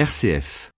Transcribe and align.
RCF. 0.00 0.70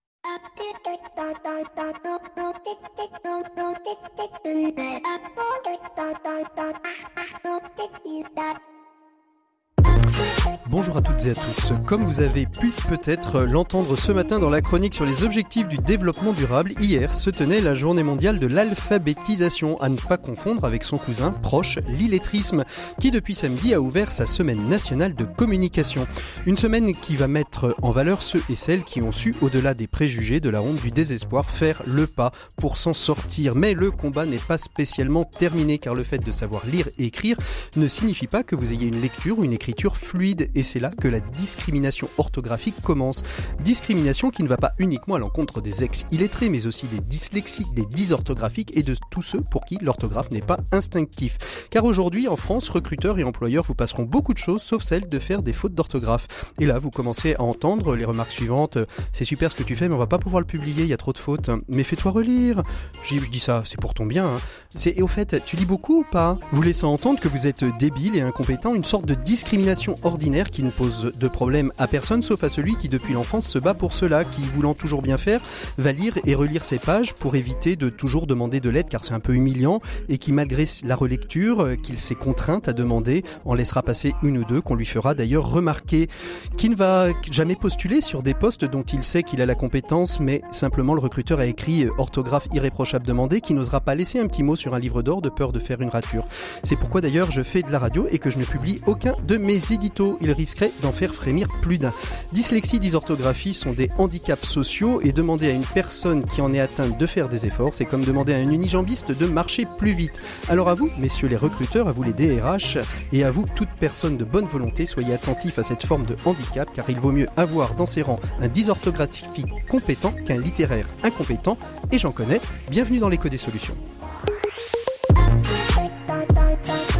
Bonjour 10.69 10.95
à 10.95 11.01
toutes 11.01 11.25
et 11.25 11.31
à 11.31 11.35
tous. 11.35 11.73
Comme 11.85 12.05
vous 12.05 12.21
avez 12.21 12.45
pu 12.45 12.71
peut-être 12.87 13.41
l'entendre 13.41 13.97
ce 13.97 14.13
matin 14.13 14.39
dans 14.39 14.49
la 14.49 14.61
chronique 14.61 14.93
sur 14.93 15.05
les 15.05 15.23
objectifs 15.23 15.67
du 15.67 15.77
développement 15.77 16.31
durable, 16.31 16.71
hier 16.79 17.13
se 17.13 17.29
tenait 17.29 17.59
la 17.59 17.73
journée 17.73 18.01
mondiale 18.01 18.39
de 18.39 18.47
l'alphabétisation, 18.47 19.79
à 19.81 19.89
ne 19.89 19.97
pas 19.97 20.17
confondre 20.17 20.63
avec 20.63 20.83
son 20.83 20.97
cousin 20.97 21.31
proche, 21.31 21.79
l'illettrisme, 21.89 22.63
qui 23.01 23.11
depuis 23.11 23.35
samedi 23.35 23.73
a 23.73 23.81
ouvert 23.81 24.09
sa 24.09 24.25
semaine 24.25 24.69
nationale 24.69 25.15
de 25.15 25.25
communication. 25.25 26.07
Une 26.45 26.57
semaine 26.57 26.95
qui 26.95 27.17
va 27.17 27.27
mettre 27.27 27.75
en 27.81 27.91
valeur 27.91 28.21
ceux 28.21 28.41
et 28.49 28.55
celles 28.55 28.85
qui 28.85 29.01
ont 29.01 29.11
su, 29.11 29.35
au-delà 29.41 29.73
des 29.73 29.87
préjugés, 29.87 30.39
de 30.39 30.49
la 30.49 30.61
honte, 30.61 30.81
du 30.81 30.91
désespoir, 30.91 31.49
faire 31.49 31.83
le 31.85 32.07
pas 32.07 32.31
pour 32.57 32.77
s'en 32.77 32.93
sortir. 32.93 33.53
Mais 33.53 33.73
le 33.73 33.91
combat 33.91 34.25
n'est 34.25 34.37
pas 34.37 34.57
spécialement 34.57 35.25
terminé, 35.25 35.77
car 35.77 35.93
le 35.93 36.03
fait 36.03 36.23
de 36.23 36.31
savoir 36.31 36.65
lire 36.65 36.87
et 36.97 37.05
écrire 37.05 37.37
ne 37.75 37.87
signifie 37.87 38.27
pas 38.27 38.43
que 38.43 38.55
vous 38.55 38.71
ayez 38.71 38.87
une 38.87 39.01
lecture 39.01 39.39
ou 39.39 39.43
une 39.43 39.53
écriture 39.53 39.97
fluide 39.97 40.49
et 40.55 40.63
c'est 40.63 40.79
là 40.79 40.89
que 40.89 41.07
la 41.07 41.19
discrimination 41.19 42.07
orthographique 42.17 42.75
commence. 42.83 43.23
Discrimination 43.61 44.29
qui 44.29 44.43
ne 44.43 44.47
va 44.47 44.57
pas 44.57 44.73
uniquement 44.79 45.15
à 45.15 45.19
l'encontre 45.19 45.61
des 45.61 45.83
ex-illettrés, 45.83 46.49
mais 46.49 46.65
aussi 46.65 46.87
des 46.87 46.99
dyslexiques, 46.99 47.73
des 47.73 47.85
dysorthographiques 47.85 48.75
et 48.75 48.83
de 48.83 48.95
tous 49.09 49.21
ceux 49.21 49.41
pour 49.41 49.65
qui 49.65 49.77
l'orthographe 49.81 50.31
n'est 50.31 50.41
pas 50.41 50.59
instinctif. 50.71 51.67
Car 51.69 51.85
aujourd'hui, 51.85 52.27
en 52.27 52.35
France, 52.35 52.69
recruteurs 52.69 53.19
et 53.19 53.23
employeurs 53.23 53.63
vous 53.63 53.75
passeront 53.75 54.03
beaucoup 54.03 54.33
de 54.33 54.39
choses, 54.39 54.61
sauf 54.61 54.83
celle 54.83 55.07
de 55.07 55.19
faire 55.19 55.43
des 55.43 55.53
fautes 55.53 55.73
d'orthographe. 55.73 56.27
Et 56.59 56.65
là, 56.65 56.79
vous 56.79 56.91
commencez 56.91 57.35
à 57.35 57.41
entendre 57.41 57.95
les 57.95 58.05
remarques 58.05 58.31
suivantes. 58.31 58.77
C'est 59.11 59.25
super 59.25 59.51
ce 59.51 59.55
que 59.55 59.63
tu 59.63 59.75
fais, 59.75 59.87
mais 59.87 59.95
on 59.95 59.99
va 59.99 60.07
pas 60.07 60.19
pouvoir 60.19 60.39
le 60.39 60.47
publier, 60.47 60.83
il 60.83 60.89
y 60.89 60.93
a 60.93 60.97
trop 60.97 61.13
de 61.13 61.17
fautes. 61.17 61.49
Mais 61.67 61.83
fais-toi 61.83 62.11
relire. 62.11 62.63
Je 63.03 63.17
dis 63.29 63.39
ça, 63.39 63.63
c'est 63.65 63.79
pour 63.79 63.93
ton 63.93 64.05
bien. 64.05 64.25
Hein. 64.25 64.37
Et 64.85 65.01
au 65.01 65.07
fait, 65.07 65.43
tu 65.45 65.55
lis 65.55 65.65
beaucoup 65.65 65.99
ou 65.99 66.05
pas? 66.11 66.37
Vous 66.51 66.61
laissant 66.61 66.91
entendre 66.91 67.19
que 67.19 67.27
vous 67.27 67.47
êtes 67.47 67.63
débile 67.79 68.15
et 68.15 68.21
incompétent, 68.21 68.73
une 68.73 68.83
sorte 68.83 69.05
de 69.05 69.13
discrimination 69.13 69.95
ordinaire 70.03 70.42
qui 70.49 70.63
ne 70.63 70.71
pose 70.71 71.11
de 71.17 71.27
problème 71.27 71.71
à 71.77 71.87
personne 71.87 72.21
sauf 72.21 72.43
à 72.43 72.49
celui 72.49 72.75
qui 72.75 72.89
depuis 72.89 73.13
l'enfance 73.13 73.47
se 73.47 73.59
bat 73.59 73.73
pour 73.73 73.93
cela, 73.93 74.23
qui 74.23 74.41
voulant 74.41 74.73
toujours 74.73 75.01
bien 75.01 75.17
faire, 75.17 75.41
va 75.77 75.91
lire 75.91 76.17
et 76.25 76.35
relire 76.35 76.63
ses 76.63 76.79
pages 76.79 77.13
pour 77.13 77.35
éviter 77.35 77.75
de 77.75 77.89
toujours 77.89 78.27
demander 78.27 78.59
de 78.59 78.69
l'aide 78.69 78.89
car 78.89 79.03
c'est 79.05 79.13
un 79.13 79.19
peu 79.19 79.33
humiliant 79.33 79.81
et 80.09 80.17
qui 80.17 80.33
malgré 80.33 80.65
la 80.83 80.95
relecture 80.95 81.61
euh, 81.61 81.75
qu'il 81.75 81.97
s'est 81.97 82.15
contrainte 82.15 82.67
à 82.67 82.73
demander 82.73 83.23
en 83.45 83.53
laissera 83.53 83.81
passer 83.81 84.13
une 84.23 84.37
ou 84.37 84.43
deux 84.43 84.61
qu'on 84.61 84.75
lui 84.75 84.85
fera 84.85 85.13
d'ailleurs 85.13 85.49
remarquer, 85.49 86.07
qui 86.57 86.69
ne 86.69 86.75
va 86.75 87.07
jamais 87.31 87.55
postuler 87.55 88.01
sur 88.01 88.23
des 88.23 88.33
postes 88.33 88.65
dont 88.65 88.83
il 88.83 89.03
sait 89.03 89.23
qu'il 89.23 89.41
a 89.41 89.45
la 89.45 89.55
compétence 89.55 90.19
mais 90.19 90.41
simplement 90.51 90.93
le 90.93 91.01
recruteur 91.01 91.39
a 91.39 91.45
écrit 91.45 91.85
euh, 91.85 91.91
orthographe 91.97 92.47
irréprochable 92.53 93.05
demandé 93.05 93.41
qui 93.41 93.53
n'osera 93.53 93.81
pas 93.81 93.95
laisser 93.95 94.19
un 94.19 94.27
petit 94.27 94.43
mot 94.43 94.55
sur 94.55 94.73
un 94.73 94.79
livre 94.79 95.01
d'or 95.01 95.21
de 95.21 95.29
peur 95.29 95.51
de 95.51 95.59
faire 95.59 95.81
une 95.81 95.89
rature. 95.89 96.27
C'est 96.63 96.75
pourquoi 96.75 97.01
d'ailleurs 97.01 97.31
je 97.31 97.43
fais 97.43 97.61
de 97.61 97.71
la 97.71 97.79
radio 97.79 98.07
et 98.11 98.19
que 98.19 98.29
je 98.29 98.37
ne 98.37 98.43
publie 98.43 98.81
aucun 98.85 99.15
de 99.27 99.37
mes 99.37 99.71
éditos. 99.71 100.17
Risquerait 100.33 100.71
d'en 100.81 100.91
faire 100.91 101.13
frémir 101.13 101.47
plus 101.61 101.77
d'un. 101.77 101.93
Dyslexie, 102.31 102.79
dysorthographie 102.79 103.53
sont 103.53 103.71
des 103.71 103.89
handicaps 103.97 104.47
sociaux 104.47 105.01
et 105.01 105.11
demander 105.11 105.47
à 105.47 105.51
une 105.51 105.63
personne 105.63 106.25
qui 106.25 106.41
en 106.41 106.53
est 106.53 106.59
atteinte 106.59 106.97
de 106.97 107.05
faire 107.05 107.29
des 107.29 107.45
efforts, 107.45 107.73
c'est 107.73 107.85
comme 107.85 108.03
demander 108.03 108.33
à 108.33 108.37
un 108.37 108.49
unijambiste 108.49 109.11
de 109.11 109.25
marcher 109.25 109.65
plus 109.77 109.93
vite. 109.93 110.21
Alors 110.49 110.69
à 110.69 110.73
vous, 110.73 110.89
messieurs 110.97 111.27
les 111.27 111.35
recruteurs, 111.35 111.87
à 111.87 111.91
vous 111.91 112.03
les 112.03 112.13
DRH 112.13 112.77
et 113.11 113.23
à 113.23 113.31
vous, 113.31 113.45
toute 113.55 113.69
personne 113.79 114.17
de 114.17 114.23
bonne 114.23 114.45
volonté, 114.45 114.85
soyez 114.85 115.13
attentifs 115.13 115.59
à 115.59 115.63
cette 115.63 115.85
forme 115.85 116.05
de 116.05 116.15
handicap 116.25 116.69
car 116.73 116.89
il 116.89 116.99
vaut 116.99 117.11
mieux 117.11 117.27
avoir 117.37 117.75
dans 117.75 117.85
ses 117.85 118.01
rangs 118.01 118.19
un 118.41 118.47
dysorthographique 118.47 119.45
compétent 119.69 120.13
qu'un 120.25 120.37
littéraire 120.37 120.87
incompétent 121.03 121.57
et 121.91 121.97
j'en 121.97 122.11
connais. 122.11 122.41
Bienvenue 122.69 122.99
dans 122.99 123.09
l'écho 123.09 123.29
des 123.29 123.37
solutions. 123.37 123.75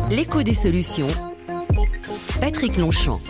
L'écho 0.10 0.44
des 0.44 0.54
solutions. 0.54 1.33
Patrick 2.40 2.78
Longchamp. 2.78 3.22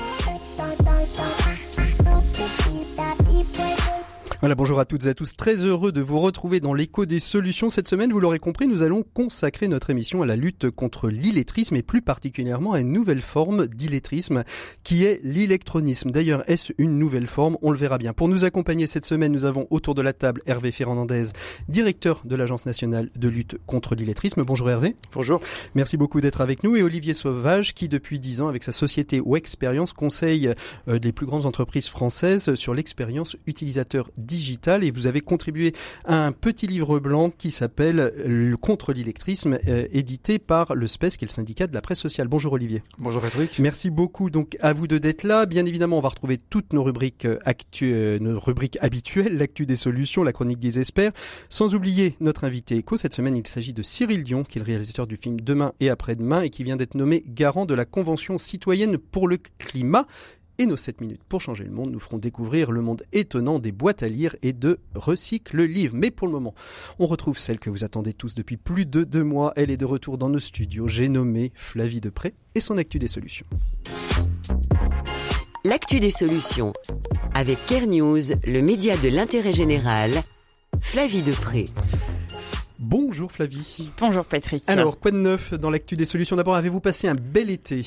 Voilà, 4.43 4.55
bonjour 4.55 4.81
à 4.81 4.83
toutes 4.83 5.05
et 5.05 5.07
à 5.07 5.13
tous. 5.13 5.37
Très 5.37 5.63
heureux 5.63 5.93
de 5.93 6.01
vous 6.01 6.19
retrouver 6.19 6.59
dans 6.59 6.73
l'écho 6.73 7.05
des 7.05 7.19
solutions. 7.19 7.69
Cette 7.69 7.87
semaine, 7.87 8.11
vous 8.11 8.19
l'aurez 8.19 8.39
compris, 8.39 8.67
nous 8.67 8.83
allons 8.83 9.05
consacrer 9.13 9.69
notre 9.69 9.89
émission 9.89 10.21
à 10.21 10.25
la 10.25 10.35
lutte 10.35 10.69
contre 10.69 11.07
l'illettrisme 11.07 11.77
et 11.77 11.81
plus 11.81 12.01
particulièrement 12.01 12.73
à 12.73 12.81
une 12.81 12.91
nouvelle 12.91 13.21
forme 13.21 13.67
d'illettrisme 13.67 14.43
qui 14.83 15.05
est 15.05 15.21
l'électronisme. 15.23 16.11
D'ailleurs, 16.11 16.43
est-ce 16.49 16.73
une 16.77 16.99
nouvelle 16.99 17.27
forme? 17.27 17.55
On 17.61 17.71
le 17.71 17.77
verra 17.77 17.97
bien. 17.97 18.11
Pour 18.11 18.27
nous 18.27 18.43
accompagner 18.43 18.85
cette 18.85 19.05
semaine, 19.05 19.31
nous 19.31 19.45
avons 19.45 19.65
autour 19.69 19.95
de 19.95 20.01
la 20.01 20.11
table 20.11 20.41
Hervé 20.45 20.73
Fernandez, 20.73 21.27
directeur 21.69 22.21
de 22.25 22.35
l'Agence 22.35 22.65
nationale 22.65 23.11
de 23.15 23.29
lutte 23.29 23.55
contre 23.65 23.95
l'illettrisme. 23.95 24.43
Bonjour 24.43 24.69
Hervé. 24.69 24.97
Bonjour. 25.13 25.39
Merci 25.73 25.95
beaucoup 25.95 26.19
d'être 26.19 26.41
avec 26.41 26.65
nous 26.65 26.75
et 26.75 26.83
Olivier 26.83 27.13
Sauvage 27.13 27.73
qui 27.73 27.87
depuis 27.87 28.19
dix 28.19 28.41
ans 28.41 28.49
avec 28.49 28.65
sa 28.65 28.73
société 28.73 29.21
Wexperience 29.21 29.93
conseille 29.93 30.53
euh, 30.89 30.99
des 30.99 31.13
plus 31.13 31.27
grandes 31.27 31.45
entreprises 31.45 31.87
françaises 31.87 32.55
sur 32.55 32.73
l'expérience 32.73 33.37
utilisateur 33.47 34.11
digital 34.33 34.83
et 34.83 34.91
vous 34.91 35.07
avez 35.07 35.21
contribué 35.21 35.73
à 36.05 36.25
un 36.25 36.31
petit 36.31 36.65
livre 36.67 36.99
blanc 36.99 37.29
qui 37.29 37.51
s'appelle 37.51 38.11
Contre 38.61 38.93
l'illettrisme, 38.93 39.59
euh, 39.67 39.87
édité 39.91 40.39
par 40.39 40.73
le 40.73 40.87
SPES, 40.87 41.17
qui 41.17 41.25
est 41.25 41.27
le 41.27 41.33
syndicat 41.33 41.67
de 41.67 41.73
la 41.73 41.81
presse 41.81 41.99
sociale. 41.99 42.27
Bonjour 42.27 42.53
Olivier. 42.53 42.81
Bonjour 42.97 43.21
Patrick. 43.21 43.59
Merci 43.59 43.89
beaucoup 43.89 44.29
donc 44.29 44.57
à 44.61 44.73
vous 44.73 44.87
deux 44.87 44.99
d'être 44.99 45.23
là. 45.23 45.45
Bien 45.45 45.65
évidemment, 45.65 45.97
on 45.97 46.01
va 46.01 46.09
retrouver 46.09 46.37
toutes 46.37 46.73
nos 46.73 46.83
rubriques 46.83 47.25
euh, 47.25 47.37
actu 47.45 47.91
euh, 47.93 48.19
nos 48.19 48.39
rubriques 48.39 48.77
habituelles, 48.81 49.37
l'actu 49.37 49.65
des 49.65 49.75
solutions, 49.75 50.23
la 50.23 50.31
chronique 50.31 50.59
des 50.59 50.79
experts, 50.79 51.11
sans 51.49 51.75
oublier 51.75 52.15
notre 52.19 52.45
invité 52.45 52.77
éco. 52.77 52.97
Cette 52.97 53.13
semaine, 53.13 53.35
il 53.35 53.45
s'agit 53.45 53.73
de 53.73 53.83
Cyril 53.83 54.23
Dion, 54.23 54.43
qui 54.43 54.57
est 54.57 54.61
le 54.61 54.65
réalisateur 54.65 55.05
du 55.05 55.17
film 55.17 55.39
Demain 55.39 55.73
et 55.79 55.89
après-demain 55.89 56.41
et 56.41 56.49
qui 56.49 56.63
vient 56.63 56.77
d'être 56.77 56.95
nommé 56.95 57.21
garant 57.27 57.65
de 57.65 57.73
la 57.73 57.85
Convention 57.85 58.37
citoyenne 58.37 58.97
pour 58.97 59.27
le 59.27 59.37
climat 59.59 60.07
et 60.59 60.65
nos 60.65 60.77
7 60.77 61.01
minutes 61.01 61.21
pour 61.27 61.41
changer 61.41 61.63
le 61.63 61.71
monde 61.71 61.91
nous 61.91 61.99
feront 61.99 62.17
découvrir 62.17 62.71
le 62.71 62.81
monde 62.81 63.03
étonnant 63.11 63.59
des 63.59 63.71
boîtes 63.71 64.03
à 64.03 64.07
lire 64.07 64.35
et 64.41 64.53
de 64.53 64.79
recycle 64.95 65.63
livre. 65.63 65.95
Mais 65.95 66.11
pour 66.11 66.27
le 66.27 66.33
moment, 66.33 66.53
on 66.99 67.07
retrouve 67.07 67.37
celle 67.37 67.59
que 67.59 67.69
vous 67.69 67.83
attendez 67.83 68.13
tous 68.13 68.35
depuis 68.35 68.57
plus 68.57 68.85
de 68.85 69.03
deux 69.03 69.23
mois. 69.23 69.53
Elle 69.55 69.71
est 69.71 69.77
de 69.77 69.85
retour 69.85 70.17
dans 70.17 70.29
nos 70.29 70.39
studios. 70.39 70.87
J'ai 70.87 71.09
nommé 71.09 71.51
Flavie 71.55 72.01
Depré 72.01 72.33
et 72.55 72.59
son 72.59 72.77
Actu 72.77 72.99
des 72.99 73.07
solutions. 73.07 73.45
L'actu 75.65 75.99
des 75.99 76.09
solutions. 76.09 76.73
Avec 77.33 77.57
Care 77.67 77.87
News, 77.87 78.19
le 78.45 78.61
média 78.61 78.97
de 78.97 79.07
l'intérêt 79.07 79.53
général. 79.53 80.11
Flavie 80.81 81.21
Depré. 81.21 81.69
Bonjour 82.79 83.31
Flavie. 83.31 83.89
Bonjour 83.97 84.25
Patrick. 84.25 84.67
Alors, 84.67 84.99
quoi 84.99 85.11
de 85.11 85.17
neuf 85.17 85.53
dans 85.53 85.69
l'actu 85.69 85.95
des 85.95 86.03
solutions? 86.03 86.35
D'abord, 86.35 86.55
avez-vous 86.55 86.81
passé 86.81 87.07
un 87.07 87.15
bel 87.15 87.49
été? 87.49 87.85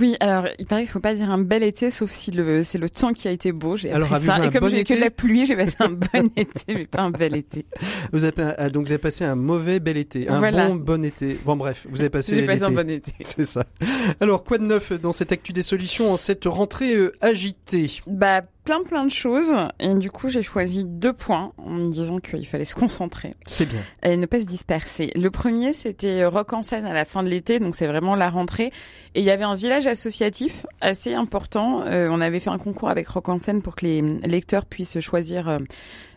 Oui, 0.00 0.16
alors 0.20 0.46
il 0.58 0.66
paraît 0.66 0.82
qu'il 0.82 0.90
faut 0.90 1.00
pas 1.00 1.14
dire 1.14 1.30
un 1.30 1.38
bel 1.38 1.62
été, 1.62 1.90
sauf 1.90 2.10
si 2.10 2.30
le 2.30 2.62
c'est 2.62 2.78
le 2.78 2.88
temps 2.88 3.12
qui 3.12 3.28
a 3.28 3.30
été 3.30 3.52
beau. 3.52 3.76
J'ai 3.76 3.92
alors, 3.92 4.08
ça. 4.08 4.44
Et 4.44 4.50
comme 4.50 4.62
bon 4.62 4.68
j'ai 4.68 4.84
que 4.84 4.94
la 4.94 5.10
pluie, 5.10 5.46
j'ai 5.46 5.56
passé 5.56 5.76
un 5.80 5.90
bon 5.90 6.30
été, 6.36 6.74
mais 6.74 6.86
pas 6.86 7.02
un 7.02 7.10
bel 7.10 7.36
été. 7.36 7.66
Vous 8.12 8.24
avez 8.24 8.34
ah, 8.58 8.70
donc 8.70 8.86
vous 8.86 8.92
avez 8.92 8.98
passé 8.98 9.24
un 9.24 9.34
mauvais 9.34 9.80
bel 9.80 9.96
été, 9.96 10.28
un 10.28 10.38
voilà. 10.38 10.68
bon 10.68 10.76
bon 10.76 11.04
été. 11.04 11.38
Bon 11.44 11.56
bref, 11.56 11.86
vous 11.90 12.00
avez 12.00 12.10
passé. 12.10 12.34
J'ai 12.34 12.46
passé 12.46 12.64
un 12.64 12.70
bon 12.70 12.88
été. 12.88 13.12
C'est 13.24 13.44
ça. 13.44 13.64
Alors 14.20 14.44
quoi 14.44 14.58
de 14.58 14.64
neuf 14.64 14.92
dans 14.92 15.12
cette 15.12 15.32
actu 15.32 15.52
des 15.52 15.62
solutions 15.62 16.12
en 16.12 16.16
cette 16.16 16.44
rentrée 16.44 16.94
euh, 16.94 17.12
agitée? 17.20 18.00
Bah 18.06 18.42
plein 18.64 18.82
plein 18.82 19.04
de 19.04 19.10
choses 19.10 19.54
et 19.78 19.94
du 19.94 20.10
coup 20.10 20.28
j'ai 20.28 20.42
choisi 20.42 20.84
deux 20.84 21.12
points 21.12 21.52
en 21.58 21.70
me 21.70 21.86
disant 21.90 22.18
qu'il 22.18 22.46
fallait 22.46 22.64
se 22.64 22.74
concentrer. 22.74 23.34
C'est 23.46 23.66
bien. 23.66 23.80
Et 24.02 24.16
ne 24.16 24.26
pas 24.26 24.40
se 24.40 24.46
disperser. 24.46 25.10
Le 25.14 25.30
premier 25.30 25.74
c'était 25.74 26.24
Rock 26.24 26.52
en 26.52 26.62
scène 26.62 26.86
à 26.86 26.92
la 26.92 27.04
fin 27.04 27.22
de 27.22 27.28
l'été, 27.28 27.60
donc 27.60 27.74
c'est 27.74 27.86
vraiment 27.86 28.14
la 28.14 28.30
rentrée 28.30 28.72
et 29.14 29.20
il 29.20 29.24
y 29.24 29.30
avait 29.30 29.44
un 29.44 29.54
village 29.54 29.86
associatif 29.86 30.66
assez 30.80 31.14
important. 31.14 31.82
Euh, 31.86 32.08
on 32.10 32.20
avait 32.20 32.40
fait 32.40 32.50
un 32.50 32.58
concours 32.58 32.88
avec 32.88 33.08
Rock 33.08 33.28
en 33.28 33.38
scène 33.38 33.62
pour 33.62 33.76
que 33.76 33.84
les 33.84 34.00
lecteurs 34.00 34.66
puissent 34.66 35.00
choisir 35.00 35.48
euh, 35.48 35.58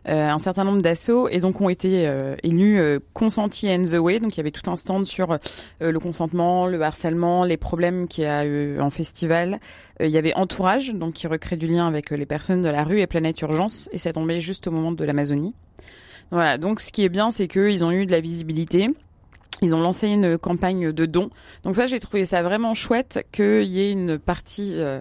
un 0.08 0.40
certain 0.40 0.64
nombre 0.64 0.82
d'assauts 0.82 1.28
et 1.30 1.40
donc 1.40 1.62
ont 1.62 1.70
été 1.70 2.08
euh, 2.08 2.36
élus 2.44 2.80
euh, 2.80 3.00
consentis 3.14 3.70
and 3.70 3.86
the 3.86 3.96
way. 3.96 4.20
Donc 4.20 4.36
il 4.36 4.38
y 4.38 4.42
avait 4.42 4.52
tout 4.52 4.70
un 4.70 4.76
stand 4.76 5.06
sur 5.06 5.32
euh, 5.32 5.38
le 5.80 6.00
consentement, 6.00 6.66
le 6.66 6.82
harcèlement, 6.82 7.44
les 7.44 7.58
problèmes 7.58 8.08
qu'il 8.08 8.24
y 8.24 8.28
a 8.28 8.46
eu 8.46 8.80
en 8.80 8.90
festival. 8.90 9.60
il 10.00 10.10
y 10.10 10.18
avait 10.18 10.34
Entourage, 10.36 10.94
donc 10.94 11.14
qui 11.14 11.28
recrée 11.28 11.58
du 11.58 11.68
lien 11.68 11.88
avec 11.88 12.12
les 12.12 12.26
personnes 12.26 12.62
de 12.62 12.70
la 12.70 12.84
rue 12.84 13.02
et 13.02 13.08
Planète 13.08 13.42
Urgence 13.42 13.90
et 13.92 13.98
ça 13.98 14.14
tombait 14.14 14.40
juste 14.40 14.68
au 14.68 14.72
moment 14.72 14.92
de 14.92 15.04
l'Amazonie. 15.04 15.56
Voilà, 16.32 16.58
donc 16.58 16.82
ce 16.82 16.92
qui 16.92 17.04
est 17.04 17.10
bien, 17.10 17.32
c'est 17.32 17.48
qu'ils 17.48 17.86
ont 17.86 17.92
eu 17.92 18.06
de 18.06 18.12
la 18.12 18.20
visibilité. 18.20 18.90
Ils 19.62 19.74
ont 19.74 19.80
lancé 19.80 20.08
une 20.08 20.38
campagne 20.38 20.92
de 20.92 21.06
dons. 21.06 21.30
Donc 21.64 21.76
ça, 21.76 21.88
j'ai 21.88 22.00
trouvé 22.00 22.26
ça 22.26 22.44
vraiment 22.44 22.74
chouette 22.74 23.26
qu'il 23.32 23.64
y 23.64 23.82
ait 23.82 23.92
une 23.92 24.20
partie 24.20 24.74
euh, 24.76 25.00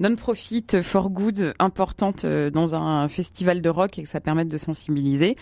non-profit 0.00 0.80
for 0.82 1.10
good 1.10 1.54
importante 1.58 2.24
euh, 2.24 2.50
dans 2.50 2.74
un 2.74 3.08
festival 3.08 3.60
de 3.62 3.68
rock 3.68 3.98
et 3.98 4.02
que 4.02 4.08
ça 4.08 4.20
permette 4.20 4.48
de 4.48 4.58
sensibiliser. 4.58 5.36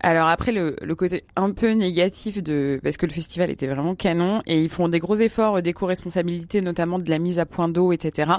Alors 0.00 0.28
après 0.28 0.52
le, 0.52 0.76
le 0.82 0.94
côté 0.94 1.24
un 1.36 1.52
peu 1.52 1.70
négatif 1.70 2.42
de 2.42 2.78
parce 2.82 2.96
que 2.98 3.06
le 3.06 3.12
festival 3.12 3.50
était 3.50 3.66
vraiment 3.66 3.94
canon 3.94 4.42
et 4.46 4.60
ils 4.62 4.68
font 4.68 4.88
des 4.88 4.98
gros 4.98 5.16
efforts 5.16 5.62
d'éco-responsabilité 5.62 6.60
notamment 6.60 6.98
de 6.98 7.08
la 7.08 7.18
mise 7.18 7.38
à 7.38 7.46
point 7.46 7.68
d'eau 7.68 7.92
etc. 7.92 8.32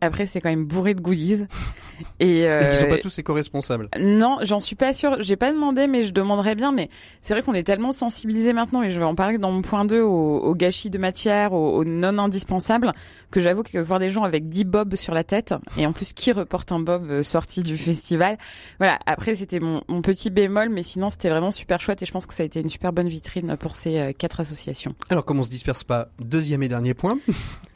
Après 0.00 0.26
c'est 0.26 0.40
quand 0.40 0.50
même 0.50 0.64
bourré 0.64 0.94
de 0.94 1.00
goodies 1.00 1.44
et, 2.20 2.46
euh, 2.48 2.60
et 2.60 2.68
qui 2.70 2.76
sont 2.76 2.88
pas 2.88 2.98
tous 2.98 3.18
éco-responsables. 3.18 3.88
Non, 3.98 4.38
j'en 4.42 4.58
suis 4.58 4.74
pas 4.74 4.92
sûre. 4.92 5.16
J'ai 5.20 5.36
pas 5.36 5.52
demandé 5.52 5.86
mais 5.86 6.02
je 6.02 6.12
demanderais 6.12 6.54
bien. 6.54 6.72
Mais 6.72 6.90
c'est 7.20 7.34
vrai 7.34 7.42
qu'on 7.42 7.54
est 7.54 7.62
tellement 7.62 7.92
sensibilisé 7.92 8.52
maintenant 8.52 8.82
et 8.82 8.90
je 8.90 8.98
vais 8.98 9.04
en 9.04 9.14
parler 9.14 9.38
dans 9.38 9.52
mon 9.52 9.62
point 9.62 9.84
2 9.84 10.00
au, 10.00 10.38
au 10.38 10.54
gâchis 10.54 10.90
de 10.90 10.98
matière, 10.98 11.52
au, 11.52 11.76
au 11.76 11.84
non 11.84 12.18
indispensable 12.18 12.92
que 13.30 13.40
j'avoue 13.40 13.62
que 13.62 13.78
voir 13.78 14.00
des 14.00 14.10
gens 14.10 14.24
avec 14.24 14.46
10 14.46 14.64
bobs 14.64 14.96
sur 14.96 15.14
la 15.14 15.24
tête 15.24 15.54
et 15.78 15.86
en 15.86 15.92
plus 15.92 16.12
qui 16.12 16.32
reporte 16.32 16.72
un 16.72 16.80
bob 16.80 17.08
euh, 17.10 17.22
sorti 17.22 17.62
du 17.62 17.76
festival. 17.76 18.38
Voilà. 18.78 18.98
Après 19.06 19.36
c'était 19.36 19.60
mon, 19.60 19.82
mon 19.88 20.02
petit 20.02 20.30
bémol 20.30 20.68
mais 20.68 20.82
sinon 20.96 21.10
c'était 21.10 21.28
vraiment 21.28 21.50
super 21.50 21.78
chouette 21.78 22.02
et 22.02 22.06
je 22.06 22.10
pense 22.10 22.24
que 22.24 22.32
ça 22.32 22.42
a 22.42 22.46
été 22.46 22.58
une 22.58 22.70
super 22.70 22.90
bonne 22.90 23.08
vitrine 23.08 23.54
pour 23.58 23.74
ces 23.74 23.98
euh, 23.98 24.12
quatre 24.12 24.40
associations. 24.40 24.94
Alors 25.10 25.26
comme 25.26 25.38
on 25.38 25.42
se 25.42 25.50
disperse 25.50 25.84
pas, 25.84 26.08
deuxième 26.24 26.62
et 26.62 26.68
dernier 26.68 26.94
point. 26.94 27.18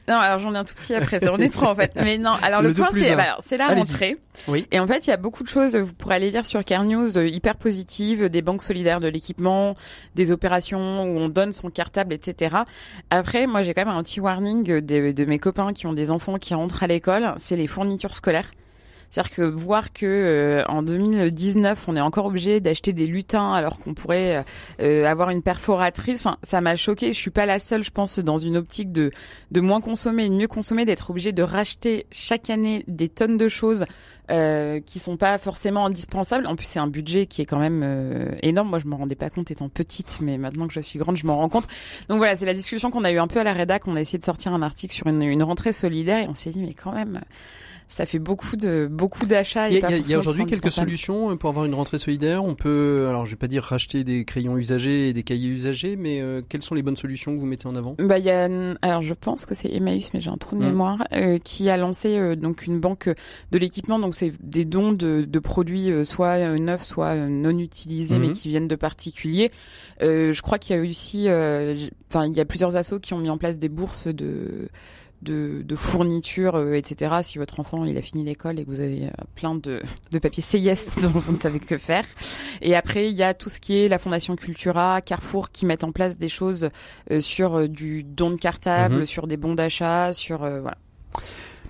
Non, 0.09 0.17
alors 0.17 0.41
j'en 0.41 0.53
ai 0.55 0.59
un 0.59 0.65
tout 0.65 0.75
petit 0.75 0.93
après, 0.93 1.21
on 1.29 1.37
est 1.37 1.51
trois 1.51 1.71
en 1.71 1.75
fait. 1.77 1.93
Mais 1.95 2.19
non, 2.19 2.33
alors 2.43 2.63
le, 2.63 2.75
point 2.75 2.89
c'est 2.91 3.15
bah, 3.15 3.37
c'est 3.39 3.57
la 3.57 3.69
rentrée. 3.69 4.17
Oui. 4.49 4.67
Et 4.73 4.81
en 4.81 4.87
fait, 4.89 5.07
il 5.07 5.11
y 5.11 5.13
a 5.13 5.17
beaucoup 5.17 5.45
de 5.45 5.49
choses, 5.49 5.77
vous 5.77 5.93
pourrez 5.93 6.17
aller 6.17 6.33
lire 6.33 6.47
sur 6.47 6.65
Care 6.65 6.83
News, 6.83 7.17
euh, 7.17 7.29
hyper 7.29 7.55
positives, 7.55 8.29
des 8.29 8.43
banques 8.43 8.63
solidaires 8.63 8.99
de 8.99 9.07
l'équipement, 9.07 9.77
des 10.17 10.33
opérations 10.33 11.05
où 11.05 11.19
on 11.19 11.29
donne 11.29 11.53
son 11.53 11.71
cartable, 11.71 12.13
etc. 12.13 12.57
Après, 13.11 13.47
moi 13.47 13.63
j'ai 13.63 13.73
quand 13.73 13.85
même 13.85 13.95
un 13.95 14.03
petit 14.03 14.19
warning 14.19 14.81
de, 14.81 15.13
de 15.13 15.25
mes 15.27 15.39
copains 15.39 15.73
qui 15.73 15.87
ont 15.87 15.93
des 15.93 16.11
enfants 16.11 16.39
qui 16.39 16.55
rentrent 16.55 16.83
à 16.83 16.89
l'école, 16.89 17.33
c'est 17.37 17.55
les 17.55 17.69
fournitures 17.69 18.17
scolaires. 18.17 18.51
C'est-à-dire 19.11 19.35
que 19.35 19.43
voir 19.43 19.93
que 19.93 20.07
euh, 20.07 20.65
en 20.69 20.83
2019, 20.83 21.89
on 21.89 21.97
est 21.97 22.01
encore 22.01 22.27
obligé 22.27 22.61
d'acheter 22.61 22.93
des 22.93 23.07
lutins 23.07 23.53
alors 23.53 23.79
qu'on 23.79 23.93
pourrait 23.93 24.37
euh, 24.37 24.43
euh, 24.81 25.07
avoir 25.07 25.31
une 25.31 25.43
perforatrice, 25.43 26.29
ça 26.45 26.61
m'a 26.61 26.77
choqué. 26.77 27.13
Je 27.13 27.19
suis 27.19 27.31
pas 27.31 27.45
la 27.45 27.59
seule, 27.59 27.83
je 27.83 27.91
pense, 27.91 28.21
dans 28.21 28.39
une 28.39 28.57
optique 28.57 28.93
de 28.93 29.11
de 29.51 29.61
moins 29.61 29.81
consommer 29.81 30.27
et 30.27 30.29
de 30.29 30.35
mieux 30.35 30.47
consommer, 30.47 30.85
d'être 30.85 31.11
obligé 31.11 31.33
de 31.33 31.43
racheter 31.43 32.07
chaque 32.13 32.51
année 32.51 32.85
des 32.87 33.09
tonnes 33.09 33.37
de 33.37 33.49
choses 33.49 33.85
euh, 34.31 34.79
qui 34.79 35.01
sont 35.01 35.17
pas 35.17 35.39
forcément 35.39 35.87
indispensables. 35.87 36.47
En 36.47 36.55
plus, 36.55 36.67
c'est 36.67 36.79
un 36.79 36.87
budget 36.87 37.27
qui 37.27 37.43
est 37.43 37.47
quand 37.47 37.59
même 37.59 38.39
énorme. 38.43 38.69
Moi, 38.69 38.79
je 38.79 38.87
me 38.87 38.95
rendais 38.95 39.17
pas 39.17 39.29
compte 39.29 39.51
étant 39.51 39.69
petite, 39.69 40.21
mais 40.23 40.39
maintenant 40.39 40.69
que 40.69 40.75
je 40.75 40.81
suis 40.81 41.01
grande, 41.01 41.17
je 41.17 41.27
m'en 41.27 41.37
rends 41.37 41.49
compte. 41.49 41.67
Donc 42.09 42.19
voilà, 42.19 42.37
c'est 42.37 42.47
la 42.47 42.55
discussion 42.55 42.93
qu'on 42.93 43.03
a 43.03 43.11
eu 43.11 43.19
un 43.19 43.27
peu 43.27 43.41
à 43.41 43.45
la 43.45 43.55
rédac. 43.55 43.89
On 43.89 43.97
a 43.97 44.01
essayé 44.01 44.21
de 44.21 44.25
sortir 44.25 44.53
un 44.55 44.63
article 44.63 44.95
sur 44.95 45.09
une, 45.09 45.23
une 45.23 45.43
rentrée 45.43 45.73
solidaire 45.73 46.19
et 46.19 46.29
on 46.29 46.35
s'est 46.35 46.51
dit, 46.51 46.63
mais 46.63 46.75
quand 46.75 46.93
même 46.93 47.21
ça 47.91 48.07
fait 48.07 48.21
beaucoup 48.21 48.57
de 48.57 48.89
beaucoup 48.91 49.27
d'achats. 49.27 49.69
Il 49.69 49.79
y 49.79 49.85
a, 49.85 49.89
a 49.89 50.19
aujourd'hui 50.19 50.47
quelques 50.47 50.71
solutions 50.71 51.37
pour 51.37 51.51
avoir 51.51 51.67
une 51.67 51.75
rentrée 51.75 51.99
solidaire? 51.99 52.45
On 52.45 52.55
peut, 52.55 53.07
alors 53.09 53.27
je 53.27 53.33
vais 53.33 53.37
pas 53.37 53.49
dire 53.49 53.65
racheter 53.65 54.05
des 54.05 54.25
crayons 54.25 54.57
usagés 54.57 55.09
et 55.09 55.13
des 55.13 55.25
cahiers 55.25 55.49
usagés, 55.49 55.97
mais 55.97 56.21
euh, 56.21 56.41
quelles 56.49 56.63
sont 56.63 56.77
les 56.77 56.83
bonnes 56.83 56.97
solutions 56.97 57.35
que 57.35 57.41
vous 57.41 57.47
mettez 57.47 57.67
en 57.67 57.75
avant? 57.75 57.97
Bah 57.99 58.19
il 58.19 58.25
y 58.25 58.31
a, 58.31 58.49
alors 58.81 59.03
je 59.03 59.13
pense 59.13 59.45
que 59.45 59.57
c'est 59.57 59.69
Emmaüs, 59.69 60.11
mais 60.15 60.21
j'ai 60.21 60.31
un 60.31 60.37
trou 60.37 60.55
de 60.57 60.63
mmh. 60.63 60.67
mémoire, 60.67 61.05
euh, 61.13 61.39
qui 61.39 61.69
a 61.69 61.77
lancé 61.77 62.17
euh, 62.17 62.37
donc 62.37 62.65
une 62.65 62.79
banque 62.79 63.11
de 63.51 63.59
l'équipement. 63.59 63.99
Donc 63.99 64.15
c'est 64.15 64.33
des 64.41 64.65
dons 64.65 64.93
de, 64.93 65.25
de 65.29 65.39
produits 65.41 65.91
soit 66.07 66.39
neufs, 66.59 66.85
soit 66.85 67.17
non 67.17 67.59
utilisés, 67.59 68.19
mais 68.19 68.29
mmh. 68.29 68.33
qui 68.33 68.49
viennent 68.49 68.69
de 68.69 68.77
particuliers. 68.77 69.51
je 70.01 70.41
crois 70.43 70.59
qu'il 70.59 70.77
y 70.77 70.79
a 70.79 70.83
aussi, 70.83 71.29
enfin 72.09 72.27
il 72.27 72.37
y 72.37 72.41
a 72.41 72.45
plusieurs 72.45 72.77
assos 72.77 73.01
qui 73.01 73.15
ont 73.15 73.19
mis 73.19 73.31
en 73.31 73.39
place 73.39 73.59
des 73.59 73.69
bourses 73.69 74.07
de 74.07 74.69
de, 75.23 75.63
de 75.63 75.77
fournitures, 75.77 76.57
euh, 76.57 76.75
etc. 76.75 77.17
Si 77.23 77.39
votre 77.39 77.61
enfant 77.61 77.85
il 77.85 77.97
a 77.97 78.03
fini 78.03 78.25
l'école 78.25 78.59
et 78.59 78.65
que 78.65 78.71
vous 78.71 78.81
avez 78.81 79.07
euh, 79.07 79.11
plein 79.35 79.55
de, 79.55 79.83
de 80.11 80.19
papiers 80.19 80.43
CIS 80.43 81.01
dont 81.03 81.09
vous 81.09 81.33
ne 81.33 81.39
savez 81.39 81.59
que 81.59 81.77
faire. 81.77 82.05
Et 82.63 82.75
après 82.75 83.11
il 83.11 83.17
y 83.17 83.23
a 83.23 83.35
tout 83.35 83.49
ce 83.49 83.61
qui 83.61 83.77
est 83.79 83.89
la 83.89 83.99
Fondation 83.99 84.37
Cultura, 84.37 85.01
Carrefour 85.01 85.51
qui 85.51 85.67
mettent 85.67 85.85
en 85.85 85.93
place 85.93 86.19
des 86.19 86.29
choses 86.29 86.71
euh, 87.11 87.21
sur 87.21 87.69
du 87.69 88.03
don 88.03 88.31
de 88.31 88.37
cartable, 88.37 89.01
mhm. 89.01 89.07
sur 89.07 89.27
des 89.27 89.37
bons 89.37 89.55
d'achat, 89.55 90.13
sur 90.13 90.39
voilà. 90.39 90.79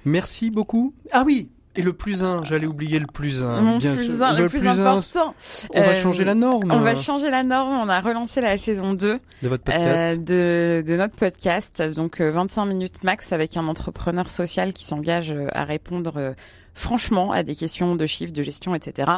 Merci 0.04 0.50
beaucoup. 0.50 0.94
Ah 1.12 1.24
oui, 1.26 1.50
et 1.76 1.82
le 1.82 1.92
plus 1.92 2.24
un, 2.24 2.42
j'allais 2.44 2.66
oublier 2.66 2.98
le 2.98 3.06
plus 3.06 3.44
un. 3.44 3.60
Mon 3.60 3.78
Bien 3.78 3.94
plus 3.94 4.20
un, 4.20 4.36
le, 4.36 4.48
plus, 4.48 4.66
important. 4.66 5.34
on 5.74 5.80
va 5.80 5.94
changer 5.94 6.24
la 6.24 6.34
norme. 6.34 6.72
On 6.72 6.80
va 6.80 6.96
changer 6.96 7.30
la 7.30 7.42
norme. 7.42 7.72
On 7.72 7.88
a 7.88 8.00
relancé 8.00 8.40
la 8.40 8.56
saison 8.56 8.94
2 8.94 9.20
de 9.42 9.48
votre 9.48 9.62
podcast. 9.62 10.20
de, 10.20 10.82
de, 10.86 10.96
notre 10.96 11.16
podcast. 11.16 11.82
Donc 11.82 12.20
25 12.20 12.66
minutes 12.66 13.04
max 13.04 13.32
avec 13.32 13.56
un 13.56 13.68
entrepreneur 13.68 14.28
social 14.28 14.72
qui 14.72 14.84
s'engage 14.84 15.34
à 15.52 15.64
répondre 15.64 16.34
franchement 16.74 17.32
à 17.32 17.42
des 17.42 17.54
questions 17.54 17.96
de 17.96 18.06
chiffres, 18.06 18.32
de 18.32 18.42
gestion, 18.42 18.74
etc. 18.74 19.10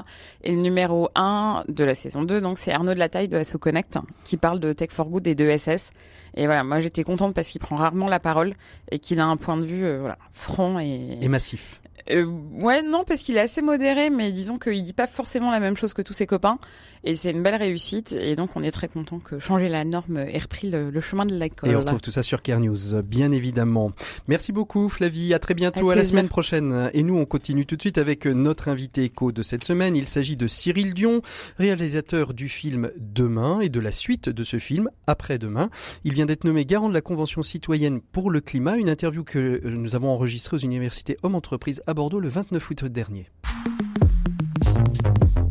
Et 0.43 0.52
le 0.52 0.60
numéro 0.60 1.08
1 1.14 1.64
de 1.69 1.84
la 1.84 1.94
saison 1.94 2.22
2, 2.22 2.40
donc 2.40 2.58
c'est 2.58 2.72
Arnaud 2.72 2.94
de 2.94 2.99
la 2.99 3.08
Taille 3.08 3.28
de 3.28 3.43
SO 3.44 3.58
Connect 3.58 3.99
qui 4.25 4.37
parle 4.37 4.60
de 4.60 4.72
Tech 4.72 4.90
for 4.90 5.06
Good 5.06 5.26
et 5.26 5.34
de 5.34 5.56
SS. 5.56 5.93
Et 6.34 6.46
voilà, 6.46 6.64
moi 6.64 6.81
j'étais 6.81 7.04
contente 7.04 7.34
parce 7.34 7.49
qu'il 7.49 7.60
prend 7.60 7.76
rarement 7.76 8.08
la 8.08 8.20
parole 8.20 8.54
et 8.90 8.99
qu'il 8.99 9.20
a 9.20 9.25
un 9.25 9.37
point 9.37 9.56
de 9.56 9.64
vue 9.64 9.99
voilà, 9.99 10.19
franc 10.32 10.78
et, 10.78 11.19
et 11.20 11.28
massif. 11.28 11.81
Euh, 12.10 12.25
ouais, 12.25 12.82
non, 12.82 13.04
parce 13.04 13.22
qu'il 13.22 13.37
est 13.37 13.40
assez 13.40 13.62
modéré, 13.62 14.10
mais 14.10 14.32
disons 14.32 14.58
qu'il 14.58 14.82
dit 14.82 14.93
pas 14.93 15.06
forcément 15.06 15.50
la 15.50 15.60
même 15.60 15.76
chose 15.76 15.94
que 15.94 16.02
tous 16.02 16.12
ses 16.12 16.26
copains. 16.26 16.58
Et 17.04 17.16
c'est 17.16 17.31
une 17.31 17.43
belle 17.43 17.56
réussite. 17.56 18.12
Et 18.12 18.37
donc, 18.37 18.50
on 18.54 18.62
est 18.62 18.70
très 18.70 18.88
content 18.88 19.19
que 19.19 19.38
changer 19.38 19.69
la 19.69 19.84
norme 19.84 20.19
ait 20.19 20.38
repris 20.38 20.70
le, 20.70 21.00
chemin 21.00 21.26
de 21.26 21.34
l'école. 21.34 21.70
Et 21.70 21.76
on 21.76 21.81
retrouve 21.81 22.00
tout 22.00 22.12
ça 22.12 22.22
sur 22.22 22.43
Care 22.43 22.60
News, 22.60 23.02
bien 23.02 23.32
évidemment. 23.32 23.93
Merci 24.28 24.52
beaucoup, 24.52 24.88
Flavie. 24.88 25.34
À 25.34 25.38
très 25.38 25.54
bientôt, 25.54 25.90
à 25.90 25.94
la 25.94 26.04
semaine 26.04 26.28
prochaine. 26.28 26.90
Et 26.94 27.02
nous, 27.02 27.16
on 27.16 27.25
continue 27.25 27.66
tout 27.66 27.76
de 27.76 27.82
suite 27.82 27.99
avec 27.99 28.26
notre 28.26 28.69
invité 28.69 29.04
écho 29.04 29.32
de 29.32 29.43
cette 29.43 29.64
semaine. 29.64 29.96
Il 29.96 30.06
s'agit 30.06 30.37
de 30.37 30.46
Cyril 30.46 30.94
Dion, 30.94 31.22
réalisateur 31.58 32.34
du 32.34 32.49
film 32.49 32.90
Demain 32.99 33.60
et 33.60 33.69
de 33.69 33.81
la 33.81 33.90
suite 33.90 34.28
de 34.28 34.44
ce 34.44 34.58
film, 34.58 34.88
Après-demain. 35.06 35.70
Il 36.04 36.14
vient 36.14 36.26
d'être 36.26 36.44
nommé 36.44 36.64
garant 36.64 36.88
de 36.88 36.94
la 36.94 37.00
Convention 37.00 37.43
citoyenne 37.43 38.00
pour 38.00 38.31
le 38.31 38.40
climat, 38.40 38.76
une 38.76 38.88
interview 38.88 39.25
que 39.25 39.60
nous 39.64 39.94
avons 39.94 40.10
enregistrée 40.10 40.56
aux 40.56 40.60
universités 40.60 41.16
Homme 41.22 41.34
Entreprise 41.34 41.82
à 41.87 41.94
Bordeaux 41.94 42.20
le 42.20 42.28
29 42.28 42.70
août 42.70 42.84
dernier. 42.84 43.26